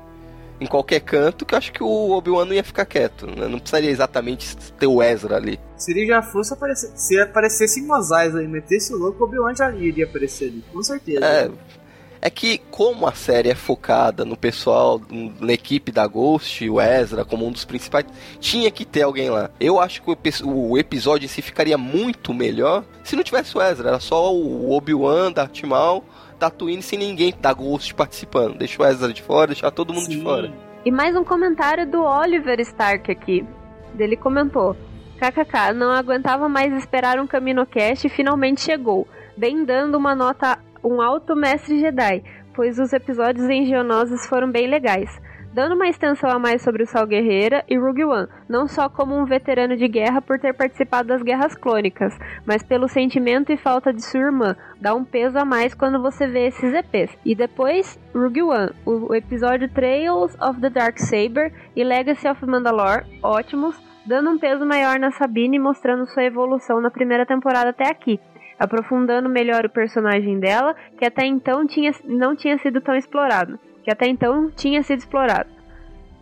em 0.59 0.65
qualquer 0.65 0.99
canto, 1.01 1.45
que 1.45 1.53
eu 1.53 1.57
acho 1.57 1.71
que 1.71 1.83
o 1.83 2.11
Obi-Wan 2.11 2.45
não 2.45 2.53
ia 2.53 2.63
ficar 2.63 2.85
quieto. 2.85 3.27
Né? 3.27 3.47
Não 3.47 3.59
precisaria 3.59 3.89
exatamente 3.89 4.55
ter 4.57 4.87
o 4.87 5.01
Ezra 5.03 5.35
ali. 5.35 5.59
Se 5.77 5.91
ele 5.91 6.07
já 6.07 6.21
fosse 6.21 6.53
aparecer, 6.53 6.91
se 6.95 7.19
aparecesse 7.19 7.79
em 7.79 7.85
Mosais 7.85 8.35
aí, 8.35 8.47
metesse 8.47 8.93
o 8.93 8.97
louco, 8.97 9.23
o 9.23 9.27
Obi-Wan 9.27 9.55
já 9.55 9.71
iria 9.71 10.05
aparecer 10.05 10.45
ali, 10.45 10.63
com 10.71 10.81
certeza. 10.81 11.25
É. 11.25 11.51
É 12.21 12.29
que, 12.29 12.59
como 12.71 13.07
a 13.07 13.13
série 13.13 13.49
é 13.49 13.55
focada 13.55 14.25
no 14.25 14.35
pessoal, 14.35 15.01
na 15.39 15.53
equipe 15.53 15.91
da 15.91 16.05
Ghost, 16.07 16.67
o 16.69 16.81
Ezra 16.81 17.23
como 17.23 17.45
um 17.45 17.51
dos 17.51 17.65
principais, 17.65 18.05
tinha 18.39 18.71
que 18.71 18.85
ter 18.85 19.03
alguém 19.03 19.29
lá. 19.29 19.49
Eu 19.59 19.79
acho 19.79 20.01
que 20.01 20.09
o, 20.43 20.77
episódio 20.77 21.25
em 21.25 21.29
si 21.29 21.41
ficaria 21.41 21.77
muito 21.77 22.33
melhor 22.33 22.83
se 23.03 23.15
não 23.15 23.23
tivesse 23.23 23.57
o 23.57 23.61
Ezra. 23.61 23.89
Era 23.89 23.99
só 23.99 24.33
o 24.33 24.71
Obi-Wan, 24.71 25.31
Darth 25.31 25.63
Maul 25.63 26.03
Tatooine 26.37 26.81
sem 26.81 26.99
ninguém 26.99 27.33
da 27.39 27.53
Ghost 27.53 27.93
participando. 27.93 28.57
Deixa 28.57 28.81
o 28.81 28.85
Ezra 28.85 29.11
de 29.11 29.21
fora, 29.21 29.47
deixar 29.47 29.71
todo 29.71 29.93
mundo 29.93 30.05
Sim. 30.05 30.17
de 30.17 30.23
fora. 30.23 30.53
E 30.85 30.91
mais 30.91 31.15
um 31.15 31.23
comentário 31.23 31.89
do 31.89 32.01
Oliver 32.03 32.59
Stark 32.61 33.11
aqui. 33.11 33.45
Ele 33.97 34.15
comentou: 34.15 34.75
KKK, 35.17 35.73
não 35.73 35.91
aguentava 35.91 36.47
mais 36.47 36.73
esperar 36.73 37.19
um 37.19 37.27
CaminoCast 37.27 38.07
e 38.07 38.09
finalmente 38.09 38.61
chegou. 38.61 39.07
Bem 39.35 39.65
dando 39.65 39.95
uma 39.97 40.15
nota, 40.15 40.59
um 40.83 41.01
alto 41.01 41.35
mestre 41.35 41.79
Jedi, 41.79 42.23
pois 42.53 42.79
os 42.79 42.93
episódios 42.93 43.49
em 43.49 43.65
Geonosis 43.65 44.27
foram 44.27 44.51
bem 44.51 44.67
legais 44.67 45.21
dando 45.57 45.73
uma 45.73 45.87
extensão 45.87 46.29
a 46.29 46.37
mais 46.37 46.61
sobre 46.61 46.83
o 46.83 46.85
Sal 46.85 47.07
Guerreira 47.07 47.65
e 47.67 47.75
Rogue 47.75 48.05
One, 48.05 48.27
não 48.47 48.67
só 48.67 48.87
como 48.87 49.17
um 49.17 49.25
veterano 49.25 49.75
de 49.75 49.87
guerra 49.87 50.21
por 50.21 50.37
ter 50.37 50.53
participado 50.53 51.07
das 51.07 51.23
guerras 51.23 51.55
clônicas, 51.55 52.15
mas 52.45 52.61
pelo 52.61 52.87
sentimento 52.87 53.51
e 53.51 53.57
falta 53.57 53.91
de 53.91 54.05
sua 54.05 54.19
irmã, 54.19 54.55
dá 54.79 54.93
um 54.93 55.03
peso 55.03 55.35
a 55.39 55.43
mais 55.43 55.73
quando 55.73 55.99
você 55.99 56.27
vê 56.27 56.45
esses 56.45 56.71
EPs. 56.75 57.17
E 57.25 57.33
depois, 57.33 57.99
Rogue 58.13 58.43
One, 58.43 58.69
o 58.85 59.15
episódio 59.15 59.67
Trails 59.67 60.37
of 60.39 60.61
the 60.61 60.69
Dark 60.69 60.99
Saber 60.99 61.51
e 61.75 61.83
Legacy 61.83 62.27
of 62.27 62.45
Mandalore, 62.45 63.07
ótimos, 63.23 63.81
dando 64.05 64.29
um 64.29 64.37
peso 64.37 64.63
maior 64.63 64.99
na 64.99 65.09
Sabine 65.09 65.57
e 65.57 65.59
mostrando 65.59 66.05
sua 66.05 66.23
evolução 66.23 66.79
na 66.79 66.91
primeira 66.91 67.25
temporada 67.25 67.71
até 67.71 67.89
aqui 67.89 68.19
aprofundando 68.59 69.29
melhor 69.29 69.65
o 69.65 69.69
personagem 69.69 70.39
dela, 70.39 70.75
que 70.97 71.05
até 71.05 71.25
então 71.25 71.65
tinha, 71.65 71.91
não 72.03 72.35
tinha 72.35 72.57
sido 72.57 72.81
tão 72.81 72.95
explorado. 72.95 73.59
que 73.83 73.91
até 73.91 74.07
então 74.07 74.51
tinha 74.51 74.83
sido 74.83 74.99
explorado. 74.99 75.49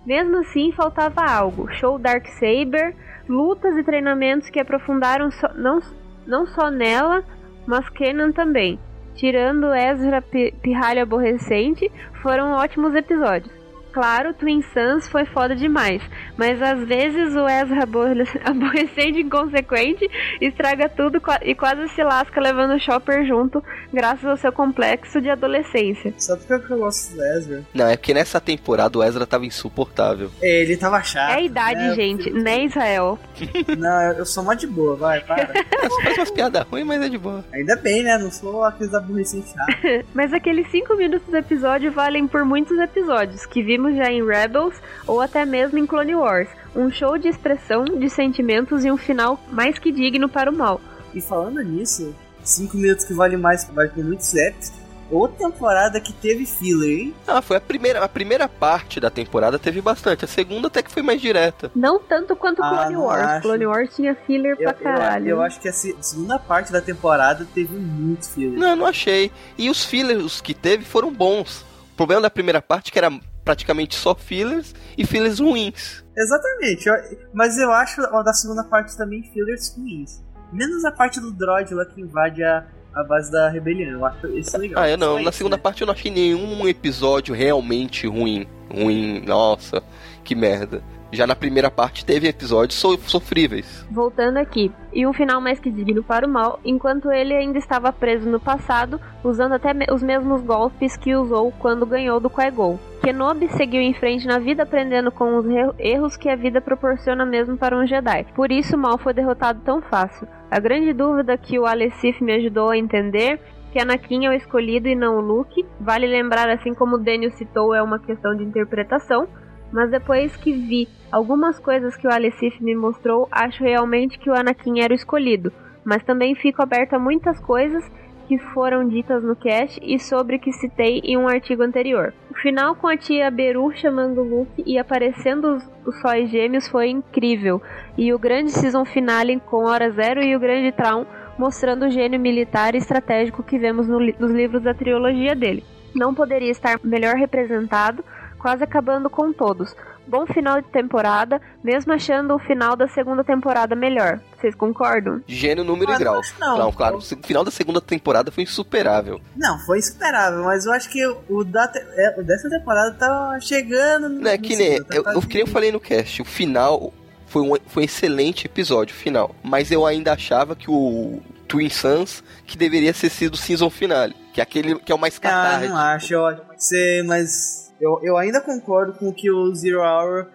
Mesmo 0.06 0.38
assim, 0.38 0.72
faltava 0.72 1.22
algo: 1.22 1.72
show 1.74 1.98
Dark 1.98 2.28
Saber, 2.28 2.96
lutas 3.28 3.76
e 3.76 3.84
treinamentos 3.84 4.50
que 4.50 4.60
aprofundaram 4.60 5.32
so 5.32 5.48
não, 5.56 5.80
não 6.28 6.46
só 6.46 6.70
nela, 6.70 7.24
mas 7.66 7.90
Kenan 7.90 8.32
também. 8.32 8.80
Tirando 9.16 9.74
Ezra 9.74 10.22
Pirralho 10.22 11.02
aborrecente, 11.02 11.90
foram 12.22 12.52
ótimos 12.52 12.94
episódios. 12.94 13.65
Claro, 13.96 14.34
Twin 14.34 14.62
Suns 14.74 15.08
foi 15.08 15.24
foda 15.24 15.56
demais, 15.56 16.02
mas 16.36 16.62
às 16.62 16.86
vezes 16.86 17.34
o 17.34 17.48
Ezra 17.48 17.84
aborrecente 18.44 19.22
inconsequente 19.22 20.06
estraga 20.42 20.90
tudo 20.90 21.22
e 21.42 21.56
quase 21.56 21.88
se 21.96 22.04
lasca 22.04 22.42
levando 22.42 22.76
o 22.76 22.80
Chopper 22.80 23.26
junto, 23.26 23.64
graças 23.94 24.26
ao 24.26 24.36
seu 24.36 24.52
complexo 24.52 25.22
de 25.22 25.30
adolescência. 25.30 26.14
Só 26.18 26.36
porque 26.36 26.74
eu 26.74 26.78
gosto 26.78 27.16
do 27.16 27.24
Ezra. 27.24 27.64
Não, 27.74 27.88
é 27.88 27.96
porque 27.96 28.14
nessa 28.14 28.42
temporada 28.42 29.00
o 29.00 29.02
Ezra 29.02 29.26
tava 29.26 29.46
insuportável. 29.46 30.30
É, 30.42 30.64
ele 30.64 30.76
tava 30.76 31.02
chato. 31.02 31.32
É 31.32 31.36
a 31.36 31.42
idade, 31.42 31.80
né? 31.80 31.96
gente, 31.96 32.30
né, 32.32 32.66
Israel? 32.66 33.18
Não, 33.78 34.02
eu 34.12 34.26
sou 34.26 34.44
mó 34.44 34.54
de 34.54 34.68
boa, 34.68 34.98
vai, 34.98 35.22
para. 35.22 35.54
Faz 36.04 36.18
umas 36.18 36.32
piadas 36.32 36.64
ruins, 36.64 36.86
mas 36.86 37.02
é 37.02 37.08
de 37.08 37.18
boa. 37.18 37.46
Ainda 37.54 37.78
bem, 37.78 38.04
né? 38.04 38.18
Não 38.18 38.30
sou 38.30 38.62
aqueles 38.66 38.94
aborrecentes 38.94 39.54
chatos. 39.54 40.06
mas 40.14 40.34
aqueles 40.34 40.70
5 40.70 40.98
minutos 40.98 41.30
do 41.30 41.38
episódio 41.38 41.94
valem 41.94 42.28
por 42.28 42.44
muitos 42.44 42.78
episódios 42.78 43.46
que 43.46 43.64
vimos 43.64 43.85
vimos 43.86 43.96
já 43.96 44.12
em 44.12 44.26
Rebels 44.26 44.76
ou 45.06 45.22
até 45.22 45.46
mesmo 45.46 45.78
em 45.78 45.86
Clone 45.86 46.16
Wars. 46.16 46.50
Um 46.76 46.92
show 46.92 47.18
de 47.18 47.28
expressão 47.28 47.86
de 47.86 48.10
sentimentos 48.10 48.84
e 48.84 48.92
um 48.92 48.98
final 48.98 49.40
mais 49.52 49.78
que 49.78 49.92
digno 49.92 50.28
para 50.28 50.52
o 50.52 50.56
mal. 50.56 50.82
E 51.14 51.22
falando 51.22 51.62
nisso, 51.62 52.14
5 52.44 52.76
minutos 52.76 53.06
que 53.06 53.14
vale 53.14 53.38
mais, 53.38 53.66
vale 53.70 53.90
por 53.90 54.04
muitos 54.04 54.34
épicos. 54.36 54.74
Outra 55.10 55.38
temporada 55.38 56.02
que 56.02 56.12
teve 56.12 56.48
filler, 56.48 57.00
hein? 57.00 57.16
Ah, 57.28 57.40
foi 57.40 57.58
a 57.58 57.62
primeira, 57.62 58.04
a 58.04 58.10
primeira 58.10 58.50
parte 58.50 59.00
da 59.00 59.12
temporada 59.12 59.60
teve 59.60 59.80
bastante. 59.80 60.26
A 60.26 60.28
segunda 60.28 60.68
até 60.68 60.82
que 60.82 60.90
foi 60.92 61.04
mais 61.04 61.22
direta. 61.22 61.72
Não 61.76 62.00
tanto 62.00 62.36
quanto 62.36 62.64
ah, 62.64 62.70
Clone 62.70 62.98
Wars. 62.98 63.24
Acho. 63.24 63.42
Clone 63.44 63.66
Wars 63.68 63.96
tinha 63.96 64.16
filler 64.16 64.56
eu, 64.60 64.64
pra 64.64 64.74
caralho. 64.74 65.28
Eu, 65.28 65.38
eu, 65.38 65.42
acho 65.44 65.60
que 65.60 65.70
a 65.70 65.74
segunda 65.74 66.40
parte 66.40 66.72
da 66.72 66.82
temporada 66.82 67.48
teve 67.54 67.78
muito 67.78 68.28
filler. 68.28 68.58
Não, 68.58 68.76
não 68.76 68.88
achei. 68.88 69.32
E 69.56 69.70
os 69.70 69.86
fillers 69.86 70.42
que 70.42 70.56
teve 70.56 70.84
foram 70.84 71.14
bons. 71.14 71.64
O 71.94 71.96
problema 71.96 72.24
da 72.24 72.30
primeira 72.30 72.60
parte 72.60 72.90
é 72.90 72.92
que 72.92 72.98
era 72.98 73.12
praticamente 73.46 73.96
só 73.96 74.16
fillers 74.16 74.74
e 74.98 75.06
fillers 75.06 75.40
ruins. 75.40 76.04
Exatamente, 76.18 76.90
mas 77.32 77.58
eu 77.58 77.72
acho 77.72 78.02
ó, 78.12 78.24
da 78.24 78.34
segunda 78.34 78.64
parte 78.64 78.98
também 78.98 79.24
fillers 79.32 79.74
ruins. 79.78 80.24
Menos 80.52 80.84
a 80.84 80.92
parte 80.92 81.20
do 81.20 81.32
droid 81.32 81.74
lá 81.74 81.86
que 81.86 82.02
invade 82.02 82.44
a, 82.44 82.66
a 82.94 83.04
base 83.04 83.32
da 83.32 83.50
rebelião. 83.50 83.92
Eu 83.92 84.06
acho 84.06 84.28
isso 84.28 84.58
legal. 84.58 84.84
Ah, 84.84 84.90
eu 84.90 84.98
não. 84.98 85.22
Na 85.22 85.32
segunda 85.32 85.58
né? 85.58 85.62
parte 85.62 85.82
eu 85.82 85.88
não 85.88 85.94
achei 85.94 86.12
nenhum 86.12 86.68
episódio 86.68 87.36
realmente 87.36 88.08
ruim. 88.08 88.48
Ruim, 88.74 89.22
nossa, 89.22 89.84
que 90.24 90.34
merda. 90.34 90.82
Já 91.12 91.26
na 91.28 91.36
primeira 91.36 91.72
parte 91.72 92.06
teve 92.06 92.28
episódios 92.28 92.80
so 92.80 92.98
sofríveis. 92.98 93.86
Voltando 93.90 94.38
aqui, 94.38 94.72
e 94.94 95.06
um 95.06 95.14
final 95.14 95.40
mais 95.40 95.60
que 95.60 95.70
digno 95.70 96.04
para 96.04 96.26
o 96.26 96.30
mal, 96.30 96.60
enquanto 96.66 97.12
ele 97.12 97.34
ainda 97.34 97.58
estava 97.58 97.92
preso 97.94 98.30
no 98.30 98.40
passado, 98.40 99.00
usando 99.24 99.54
até 99.54 99.74
me 99.74 99.86
os 99.92 100.02
mesmos 100.02 100.42
golpes 100.42 100.98
que 100.98 101.16
usou 101.16 101.52
quando 101.60 101.86
ganhou 101.86 102.20
do 102.20 102.30
Qui-Gon. 102.30 102.80
Kenobi 103.02 103.48
seguiu 103.50 103.82
em 103.82 103.94
frente 103.94 104.26
na 104.26 104.40
vida 104.40 104.64
aprendendo 104.64 105.12
com 105.12 105.38
os 105.38 105.46
erros 105.78 106.18
que 106.18 106.28
a 106.28 106.36
vida 106.36 106.60
proporciona 106.60 107.26
mesmo 107.26 107.56
para 107.56 107.78
um 107.78 107.86
Jedi. 107.86 108.26
Por 108.36 108.52
isso 108.52 108.78
Mal 108.78 108.98
foi 108.98 109.14
derrotado 109.14 109.62
tão 109.64 109.82
fácil. 109.82 110.28
A 110.50 110.60
grande 110.60 110.92
dúvida 110.92 111.38
que 111.38 111.60
o 111.60 111.66
Alessif 111.66 112.24
me 112.24 112.34
ajudou 112.34 112.70
a 112.70 112.78
entender 112.78 113.40
que 113.72 113.80
Anakin 113.80 114.26
é 114.26 114.30
o 114.30 114.34
escolhido 114.34 114.88
e 114.88 114.96
não 114.96 115.18
o 115.18 115.22
Luke. 115.22 115.66
Vale 115.80 116.08
lembrar, 116.08 116.50
assim 116.50 116.74
como 116.74 116.96
o 116.96 117.00
Daniel 117.00 117.32
citou, 117.32 117.76
é 117.76 117.84
uma 117.84 118.00
questão 118.00 118.36
de 118.36 118.44
interpretação 118.44 119.28
mas 119.72 119.90
depois 119.90 120.36
que 120.36 120.54
vi 120.54 120.88
algumas 121.12 121.60
coisas 121.60 121.96
que 121.96 122.08
o 122.08 122.12
Alecif 122.12 122.64
me 122.64 122.76
mostrou, 122.76 123.28
acho 123.32 123.64
realmente 123.64 124.20
que 124.20 124.30
o 124.30 124.34
Anakin 124.34 124.80
era 124.80 124.94
o 124.94 124.96
escolhido, 124.96 125.52
mas 125.84 126.04
também 126.04 126.36
fico 126.36 126.62
aberta 126.62 126.96
a 126.96 127.00
muitas 127.00 127.40
coisas 127.40 127.90
que 128.28 128.38
foram 128.38 128.88
ditas 128.88 129.24
no 129.24 129.36
cast 129.36 129.80
e 129.84 130.00
sobre 130.00 130.40
que 130.40 130.52
citei 130.52 131.00
em 131.04 131.16
um 131.16 131.28
artigo 131.28 131.62
anterior. 131.62 132.14
O 132.32 132.34
final 132.36 132.76
com 132.76 132.88
a 132.88 132.98
tia 132.98 133.30
Beru 133.30 133.72
chamando 133.76 134.24
Luke 134.24 134.64
e 134.66 134.78
aparecendo 134.78 135.56
os, 135.56 135.70
os 135.86 136.00
sóis 136.02 136.30
gêmeos 136.30 136.68
foi 136.68 136.90
incrível, 136.90 137.62
e 137.98 138.14
o 138.14 138.20
grande 138.20 138.52
season 138.52 138.84
finale 138.84 139.40
com 139.46 139.66
Hora 139.66 139.92
Zero 139.92 140.24
e 140.24 140.36
o 140.36 140.40
grande 140.40 140.72
Traum 140.72 141.06
mostrando 141.38 141.86
o 141.86 141.90
gênio 141.90 142.20
militar 142.20 142.76
e 142.76 142.78
estratégico 142.78 143.44
que 143.44 143.60
vemos 143.60 143.88
no, 143.88 144.00
nos 144.00 144.32
livros 144.32 144.64
da 144.64 144.74
trilogia 144.74 145.36
dele. 145.36 145.64
Não 145.94 146.14
poderia 146.14 146.52
estar 146.52 146.80
melhor 146.84 147.16
representado 147.16 148.04
quase 148.40 148.64
acabando 148.64 149.10
com 149.10 149.34
todos. 149.34 149.76
Bom 150.08 150.26
final 150.28 150.62
de 150.62 150.68
temporada, 150.68 151.42
mesmo 151.64 151.92
achando 151.92 152.36
o 152.36 152.40
final 152.40 152.76
da 152.76 152.88
segunda 152.88 153.24
temporada 153.24 153.76
melhor. 153.76 154.20
Vocês 154.38 154.54
concordam? 154.54 155.22
Gênio, 155.26 155.64
número 155.64 155.92
ah, 155.92 155.96
e 155.96 155.98
grau. 155.98 156.22
Não, 156.40 156.58
não, 156.58 156.72
claro, 156.72 156.98
o 156.98 157.02
final 157.02 157.44
da 157.44 157.50
segunda 157.50 157.82
temporada 157.82 158.32
foi 158.32 158.44
insuperável. 158.44 159.20
Não, 159.36 159.58
foi 159.66 159.80
insuperável, 159.80 160.44
mas 160.44 160.66
eu 160.66 160.74
acho 160.74 160.90
que 160.90 161.04
o, 161.28 161.44
da 161.44 161.68
te... 161.68 161.80
é, 161.80 162.16
o 162.20 162.24
dessa 162.24 162.48
temporada 162.50 162.94
tá 162.94 163.40
chegando. 163.42 164.10
Não 164.10 164.30
é 164.30 164.38
que 164.38 164.56
nem. 164.56 164.84
Tá 164.84 164.96
eu, 164.96 165.04
eu, 165.04 165.22
que 165.22 165.40
eu 165.40 165.48
falei 165.48 165.72
no 165.72 165.80
cast, 165.80 166.22
o 166.22 166.26
final 166.26 166.94
foi 167.26 167.42
um, 167.42 167.56
foi 167.66 167.84
um 167.84 167.86
excelente 167.86 168.46
episódio 168.46 168.94
final. 168.94 169.36
Mas 169.44 169.72
eu 169.72 169.86
ainda 169.86 170.14
achava 170.14 170.56
que 170.56 170.70
o 170.70 171.20
Twin 171.48 171.70
Suns 171.70 172.24
que 172.46 172.58
deveria 172.58 172.94
ser 172.94 173.10
sido 173.10 173.34
o 173.34 173.38
season 173.38 173.70
finale. 173.70 174.16
Que 174.34 174.40
é 174.40 174.44
aquele 174.44 174.78
que 174.80 174.92
é 174.92 174.96
o 174.96 175.00
mais 175.00 175.18
catártico. 175.18 175.66
Ah, 175.66 175.70
não 175.70 175.78
acho, 175.78 176.16
ótimo. 176.16 176.46
Sei, 176.58 177.02
mas 177.04 177.65
eu, 177.80 178.00
eu 178.02 178.18
ainda 178.18 178.42
concordo 178.42 178.94
com 178.94 179.12
que 179.14 179.30
o 179.32 179.54
Zero 179.54 179.82
Hour 179.82 180.28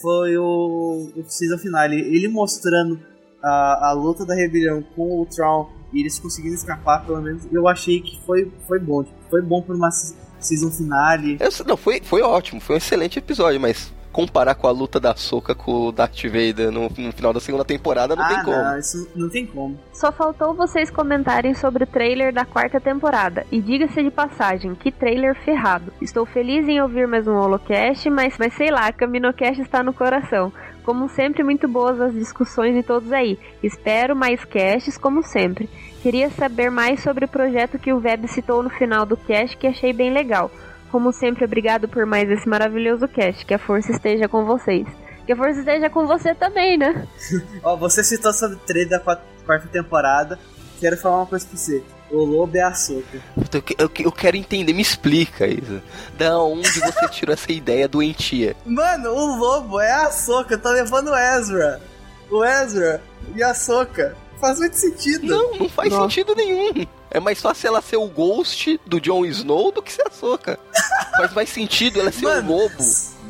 foi 0.00 0.36
o, 0.36 1.10
o 1.16 1.24
season 1.28 1.58
finale. 1.58 2.00
Ele 2.00 2.28
mostrando 2.28 3.00
a, 3.42 3.90
a 3.90 3.92
luta 3.92 4.24
da 4.24 4.34
rebelião 4.34 4.82
com 4.94 5.20
o 5.20 5.26
Tron 5.26 5.70
e 5.92 6.00
eles 6.00 6.18
conseguindo 6.18 6.54
escapar, 6.54 7.04
pelo 7.04 7.20
menos, 7.20 7.46
eu 7.50 7.66
achei 7.66 8.00
que 8.00 8.20
foi, 8.24 8.50
foi 8.66 8.78
bom. 8.78 9.04
Foi 9.28 9.42
bom 9.42 9.60
por 9.60 9.74
uma 9.74 9.90
season 9.90 10.70
finale. 10.70 11.36
Eu, 11.40 11.50
não, 11.66 11.76
foi, 11.76 12.00
foi 12.00 12.22
ótimo, 12.22 12.60
foi 12.60 12.76
um 12.76 12.78
excelente 12.78 13.18
episódio, 13.18 13.60
mas 13.60 13.92
comparar 14.12 14.54
com 14.54 14.66
a 14.66 14.70
luta 14.70 14.98
da 14.98 15.14
Soca 15.14 15.54
com 15.54 15.86
o 15.86 15.92
Darth 15.92 16.22
Vader 16.24 16.70
no, 16.70 16.82
no 16.82 17.12
final 17.12 17.32
da 17.32 17.40
segunda 17.40 17.64
temporada 17.64 18.16
não 18.16 18.24
ah, 18.24 18.28
tem 18.28 18.44
como. 18.44 18.56
Não, 18.56 18.78
isso 18.78 19.08
não 19.14 19.28
tem 19.28 19.46
como. 19.46 19.78
Só 19.92 20.10
faltou 20.10 20.54
vocês 20.54 20.90
comentarem 20.90 21.54
sobre 21.54 21.84
o 21.84 21.86
trailer 21.86 22.32
da 22.32 22.44
quarta 22.44 22.80
temporada. 22.80 23.46
E 23.50 23.60
diga-se 23.60 24.02
de 24.02 24.10
passagem, 24.10 24.74
que 24.74 24.90
trailer 24.90 25.34
ferrado. 25.44 25.92
Estou 26.00 26.26
feliz 26.26 26.68
em 26.68 26.80
ouvir 26.80 27.06
mais 27.06 27.26
um 27.26 27.34
Holocast, 27.34 28.08
mas, 28.10 28.36
mas 28.38 28.54
sei 28.54 28.70
lá, 28.70 28.92
Caminocast 28.92 29.60
está 29.60 29.82
no 29.82 29.92
coração. 29.92 30.52
Como 30.84 31.08
sempre, 31.08 31.42
muito 31.42 31.68
boas 31.68 32.00
as 32.00 32.14
discussões 32.14 32.74
de 32.74 32.82
todos 32.82 33.12
aí. 33.12 33.38
Espero 33.62 34.16
mais 34.16 34.44
casts, 34.44 34.96
como 34.96 35.22
sempre. 35.22 35.68
Queria 36.02 36.30
saber 36.30 36.70
mais 36.70 37.02
sobre 37.02 37.26
o 37.26 37.28
projeto 37.28 37.78
que 37.78 37.92
o 37.92 38.00
Web 38.00 38.26
citou 38.28 38.62
no 38.62 38.70
final 38.70 39.04
do 39.04 39.16
cast, 39.16 39.56
que 39.56 39.66
achei 39.66 39.92
bem 39.92 40.10
legal. 40.10 40.50
Como 40.90 41.12
sempre, 41.12 41.44
obrigado 41.44 41.88
por 41.88 42.04
mais 42.04 42.28
esse 42.30 42.48
maravilhoso 42.48 43.06
cast. 43.06 43.44
Que 43.46 43.54
a 43.54 43.58
força 43.58 43.92
esteja 43.92 44.28
com 44.28 44.44
vocês. 44.44 44.86
Que 45.24 45.32
a 45.32 45.36
força 45.36 45.60
esteja 45.60 45.88
com 45.88 46.06
você 46.06 46.34
também, 46.34 46.76
né? 46.76 47.06
Ó, 47.62 47.76
você 47.76 48.02
citou 48.02 48.32
sobre 48.32 48.56
o 48.56 48.60
trailer 48.60 48.90
da 48.90 49.00
quarta 49.00 49.68
temporada. 49.68 50.38
Quero 50.80 50.96
falar 50.96 51.18
uma 51.18 51.26
coisa 51.26 51.46
pra 51.46 51.56
você. 51.56 51.82
O 52.10 52.24
lobo 52.24 52.56
é 52.56 52.62
a 52.62 52.74
soca. 52.74 53.22
Eu, 53.36 53.62
eu, 53.78 53.90
eu, 54.06 54.12
quero 54.12 54.36
entender, 54.36 54.72
me 54.72 54.82
explica 54.82 55.46
isso. 55.46 55.80
Da 56.18 56.36
onde 56.40 56.80
você 56.80 57.06
tirou 57.10 57.34
essa 57.34 57.52
ideia 57.52 57.86
doentia? 57.86 58.56
Mano, 58.66 59.10
o 59.10 59.36
lobo 59.36 59.78
é 59.78 59.92
a 59.92 60.10
soca, 60.10 60.58
tá 60.58 60.70
levando 60.70 61.08
o 61.08 61.16
Ezra. 61.16 61.80
O 62.28 62.44
Ezra 62.44 63.00
e 63.36 63.42
a 63.42 63.54
soca. 63.54 64.16
Faz 64.40 64.58
muito 64.58 64.74
sentido. 64.74 65.26
Não, 65.26 65.54
não 65.54 65.68
faz 65.68 65.90
Nossa. 65.90 66.02
sentido 66.02 66.34
nenhum. 66.34 66.86
É 67.10 67.18
mais 67.18 67.40
fácil 67.40 67.68
ela 67.68 67.82
ser 67.82 67.96
o 67.96 68.06
Ghost 68.06 68.80
do 68.86 69.00
Jon 69.00 69.24
Snow 69.24 69.72
do 69.72 69.82
que 69.82 69.92
ser 69.92 70.06
a 70.06 70.10
Soca. 70.10 70.58
Faz 71.16 71.32
mais 71.34 71.48
sentido 71.48 72.00
ela 72.00 72.12
ser 72.12 72.26
Mano, 72.26 72.52
o 72.52 72.56
lobo 72.56 72.84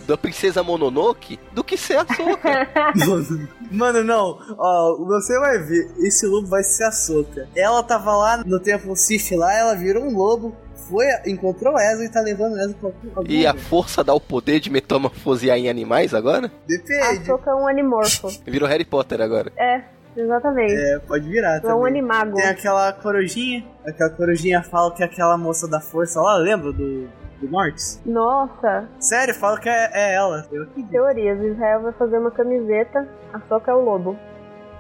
da 0.07 0.17
Princesa 0.19 0.63
Mononoke 0.63 1.39
do 1.53 1.65
que 1.65 1.77
ser 1.77 1.97
a 1.97 2.07
Soca. 2.07 2.69
Mano, 3.71 4.05
não. 4.05 4.39
Ó, 4.59 4.97
você 5.05 5.39
vai 5.39 5.59
ver, 5.59 5.91
esse 5.99 6.27
lobo 6.27 6.49
vai 6.49 6.63
ser 6.63 6.85
a 6.85 6.93
Soca. 6.93 7.49
Ela 7.55 7.83
tava 7.83 8.15
lá 8.17 8.45
no 8.45 8.61
tempo 8.61 8.95
Sif 8.95 9.35
lá, 9.35 9.53
ela 9.55 9.75
virou 9.75 10.05
um 10.05 10.17
lobo 10.17 10.55
foi, 10.91 11.07
encontrou 11.25 11.79
Ezra 11.79 12.05
e 12.05 12.09
tá 12.09 12.21
levando 12.21 12.59
Ezra 12.59 12.75
pra 12.75 12.91
algum 13.15 13.31
E 13.31 13.47
a 13.47 13.55
força 13.55 14.03
dá 14.03 14.13
o 14.13 14.21
poder 14.21 14.59
de 14.59 14.69
metamorfosear 14.69 15.57
em 15.57 15.71
animais 15.71 16.13
agora? 16.13 16.51
Depende. 16.67 17.23
A 17.23 17.25
Soca 17.25 17.51
é 17.51 17.55
um 17.55 17.69
animorfo. 17.69 18.29
Virou 18.45 18.69
Harry 18.69 18.85
Potter 18.85 19.21
agora. 19.21 19.53
É. 19.57 19.85
Exatamente. 20.17 20.75
É, 20.75 20.99
pode 20.99 21.29
virar 21.29 21.61
também. 21.61 21.77
É 21.77 21.81
um 21.81 21.85
animago. 21.85 22.37
Tem 22.37 22.47
aquela 22.47 22.93
corujinha, 22.93 23.65
aquela 23.87 24.11
corujinha 24.11 24.63
fala 24.63 24.93
que 24.95 25.03
é 25.03 25.07
aquela 25.07 25.37
moça 25.37 25.69
da 25.69 25.81
força 25.81 26.21
lá, 26.21 26.37
lembra 26.37 26.73
do, 26.73 27.09
do 27.41 27.49
Mortis? 27.49 28.01
Nossa. 28.05 28.89
Sério, 28.99 29.35
fala 29.35 29.59
que 29.59 29.69
é, 29.69 29.91
é 29.93 30.15
ela. 30.15 30.47
Eu 30.51 30.67
Teorias, 30.91 31.41
Israel 31.41 31.83
vai 31.83 31.93
fazer 31.93 32.19
uma 32.19 32.31
camiseta, 32.31 33.09
a 33.33 33.41
Soca 33.49 33.71
é 33.71 33.75
o 33.75 33.81
lobo. 33.81 34.19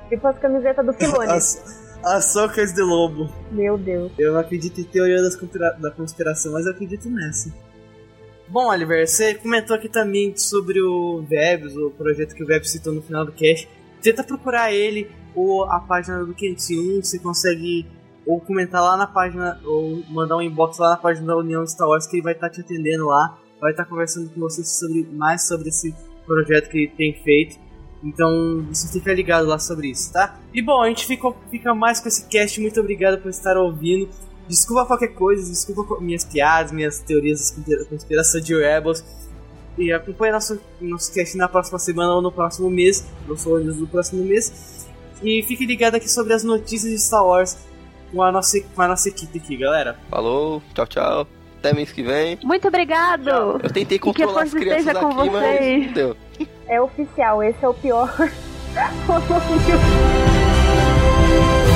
Tipo 0.09 0.26
as 0.26 0.39
camisetas 0.39 0.85
do 0.85 0.93
Filone. 0.93 1.31
as, 1.31 1.99
as 2.03 2.33
socas 2.33 2.72
de 2.72 2.83
lobo. 2.83 3.28
Meu 3.51 3.78
Deus. 3.78 4.11
Eu 4.18 4.33
não 4.33 4.41
acredito 4.41 4.81
em 4.81 4.85
teoria 4.85 5.22
das 5.22 5.37
conspira 5.37 5.76
da 5.78 5.91
conspiração, 5.91 6.53
mas 6.53 6.66
eu 6.66 6.72
acredito 6.72 7.09
nessa. 7.09 7.51
Bom, 8.49 8.68
Oliver, 8.68 9.07
você 9.07 9.35
comentou 9.35 9.76
aqui 9.76 9.89
também 9.89 10.37
sobre 10.37 10.81
o 10.81 11.22
Vebs, 11.22 11.76
o 11.76 11.91
projeto 11.91 12.35
que 12.35 12.43
o 12.43 12.47
Vebs 12.47 12.70
citou 12.70 12.93
no 12.93 13.01
final 13.01 13.24
do 13.24 13.31
cast. 13.31 13.68
Tenta 14.03 14.24
procurar 14.24 14.72
ele 14.72 15.11
ou 15.34 15.64
a 15.64 15.80
página 15.80 16.24
do 16.24 16.34
Quente 16.34 16.78
1, 16.78 17.03
você 17.03 17.18
consegue 17.18 17.86
ou 18.26 18.40
comentar 18.40 18.82
lá 18.82 18.96
na 18.96 19.07
página, 19.07 19.61
ou 19.64 20.03
mandar 20.09 20.36
um 20.36 20.42
inbox 20.42 20.78
lá 20.78 20.90
na 20.90 20.96
página 20.96 21.26
da 21.26 21.36
União 21.36 21.66
Star 21.66 21.88
Wars 21.88 22.07
que 22.07 22.16
ele 22.16 22.22
vai 22.22 22.32
estar 22.32 22.51
te 22.51 22.61
atendendo 22.61 23.07
lá, 23.07 23.38
vai 23.61 23.72
estar 23.72 23.84
conversando 23.84 24.30
com 24.30 24.40
você 24.40 24.62
sobre, 24.62 25.09
mais 25.12 25.46
sobre 25.46 25.68
esse 25.68 25.94
projeto 26.26 26.68
que 26.68 26.78
ele 26.78 26.88
tem 26.88 27.22
feito. 27.22 27.59
Então 28.03 28.64
você 28.68 28.88
fica 28.88 29.12
ligado 29.12 29.46
lá 29.46 29.59
sobre 29.59 29.88
isso, 29.88 30.12
tá? 30.12 30.38
E 30.55 30.62
bom, 30.62 30.82
a 30.82 30.88
gente 30.88 31.07
fica, 31.07 31.32
fica 31.51 31.74
mais 31.74 32.01
com 32.01 32.09
esse 32.09 32.26
cast. 32.28 32.61
Muito 32.61 32.80
obrigado 32.80 33.20
por 33.20 33.28
estar 33.28 33.57
ouvindo. 33.57 34.09
Desculpa 34.48 34.86
qualquer 34.86 35.09
coisa, 35.09 35.48
desculpa 35.48 36.01
minhas 36.01 36.24
piadas, 36.24 36.72
minhas 36.72 36.98
teorias 37.01 37.51
da 37.66 37.84
conspiração 37.84 38.40
de 38.40 38.55
Rebels. 38.57 39.05
E 39.81 39.93
acompanhe 39.93 40.31
nosso, 40.31 40.61
nosso 40.78 41.12
cast 41.14 41.35
na 41.39 41.49
próxima 41.49 41.78
semana 41.78 42.12
ou 42.12 42.20
no 42.20 42.31
próximo 42.31 42.70
mês. 42.70 43.07
Não 43.26 43.37
sou 43.37 43.57
antes 43.57 43.76
do 43.76 43.87
próximo 43.87 44.22
mês. 44.22 44.87
E 45.22 45.43
fique 45.43 45.64
ligado 45.64 45.95
aqui 45.95 46.09
sobre 46.09 46.35
as 46.35 46.45
notícias 46.45 46.93
de 46.93 46.99
Star 46.99 47.26
Wars 47.26 47.57
com 48.12 48.22
a 48.22 48.31
nossa, 48.31 48.61
com 48.61 48.83
a 48.83 48.89
nossa 48.89 49.09
equipe 49.09 49.39
aqui, 49.39 49.57
galera. 49.57 49.99
Falou, 50.11 50.62
tchau, 50.74 50.87
tchau. 50.87 51.26
Até 51.59 51.72
mês 51.72 51.91
que 51.93 52.03
vem. 52.03 52.39
Muito 52.43 52.68
obrigado! 52.68 53.59
Eu 53.62 53.70
tentei 53.70 53.99
controlar 53.99 54.43
as 54.43 54.53
crianças 54.53 54.89
aqui, 54.89 55.14
vocês. 55.14 55.33
mas 55.33 55.87
não 55.87 55.93
deu. 55.93 56.16
É 56.66 56.81
oficial, 56.81 57.43
esse 57.43 57.64
é 57.64 57.68
o 57.68 57.74
pior. 57.74 58.14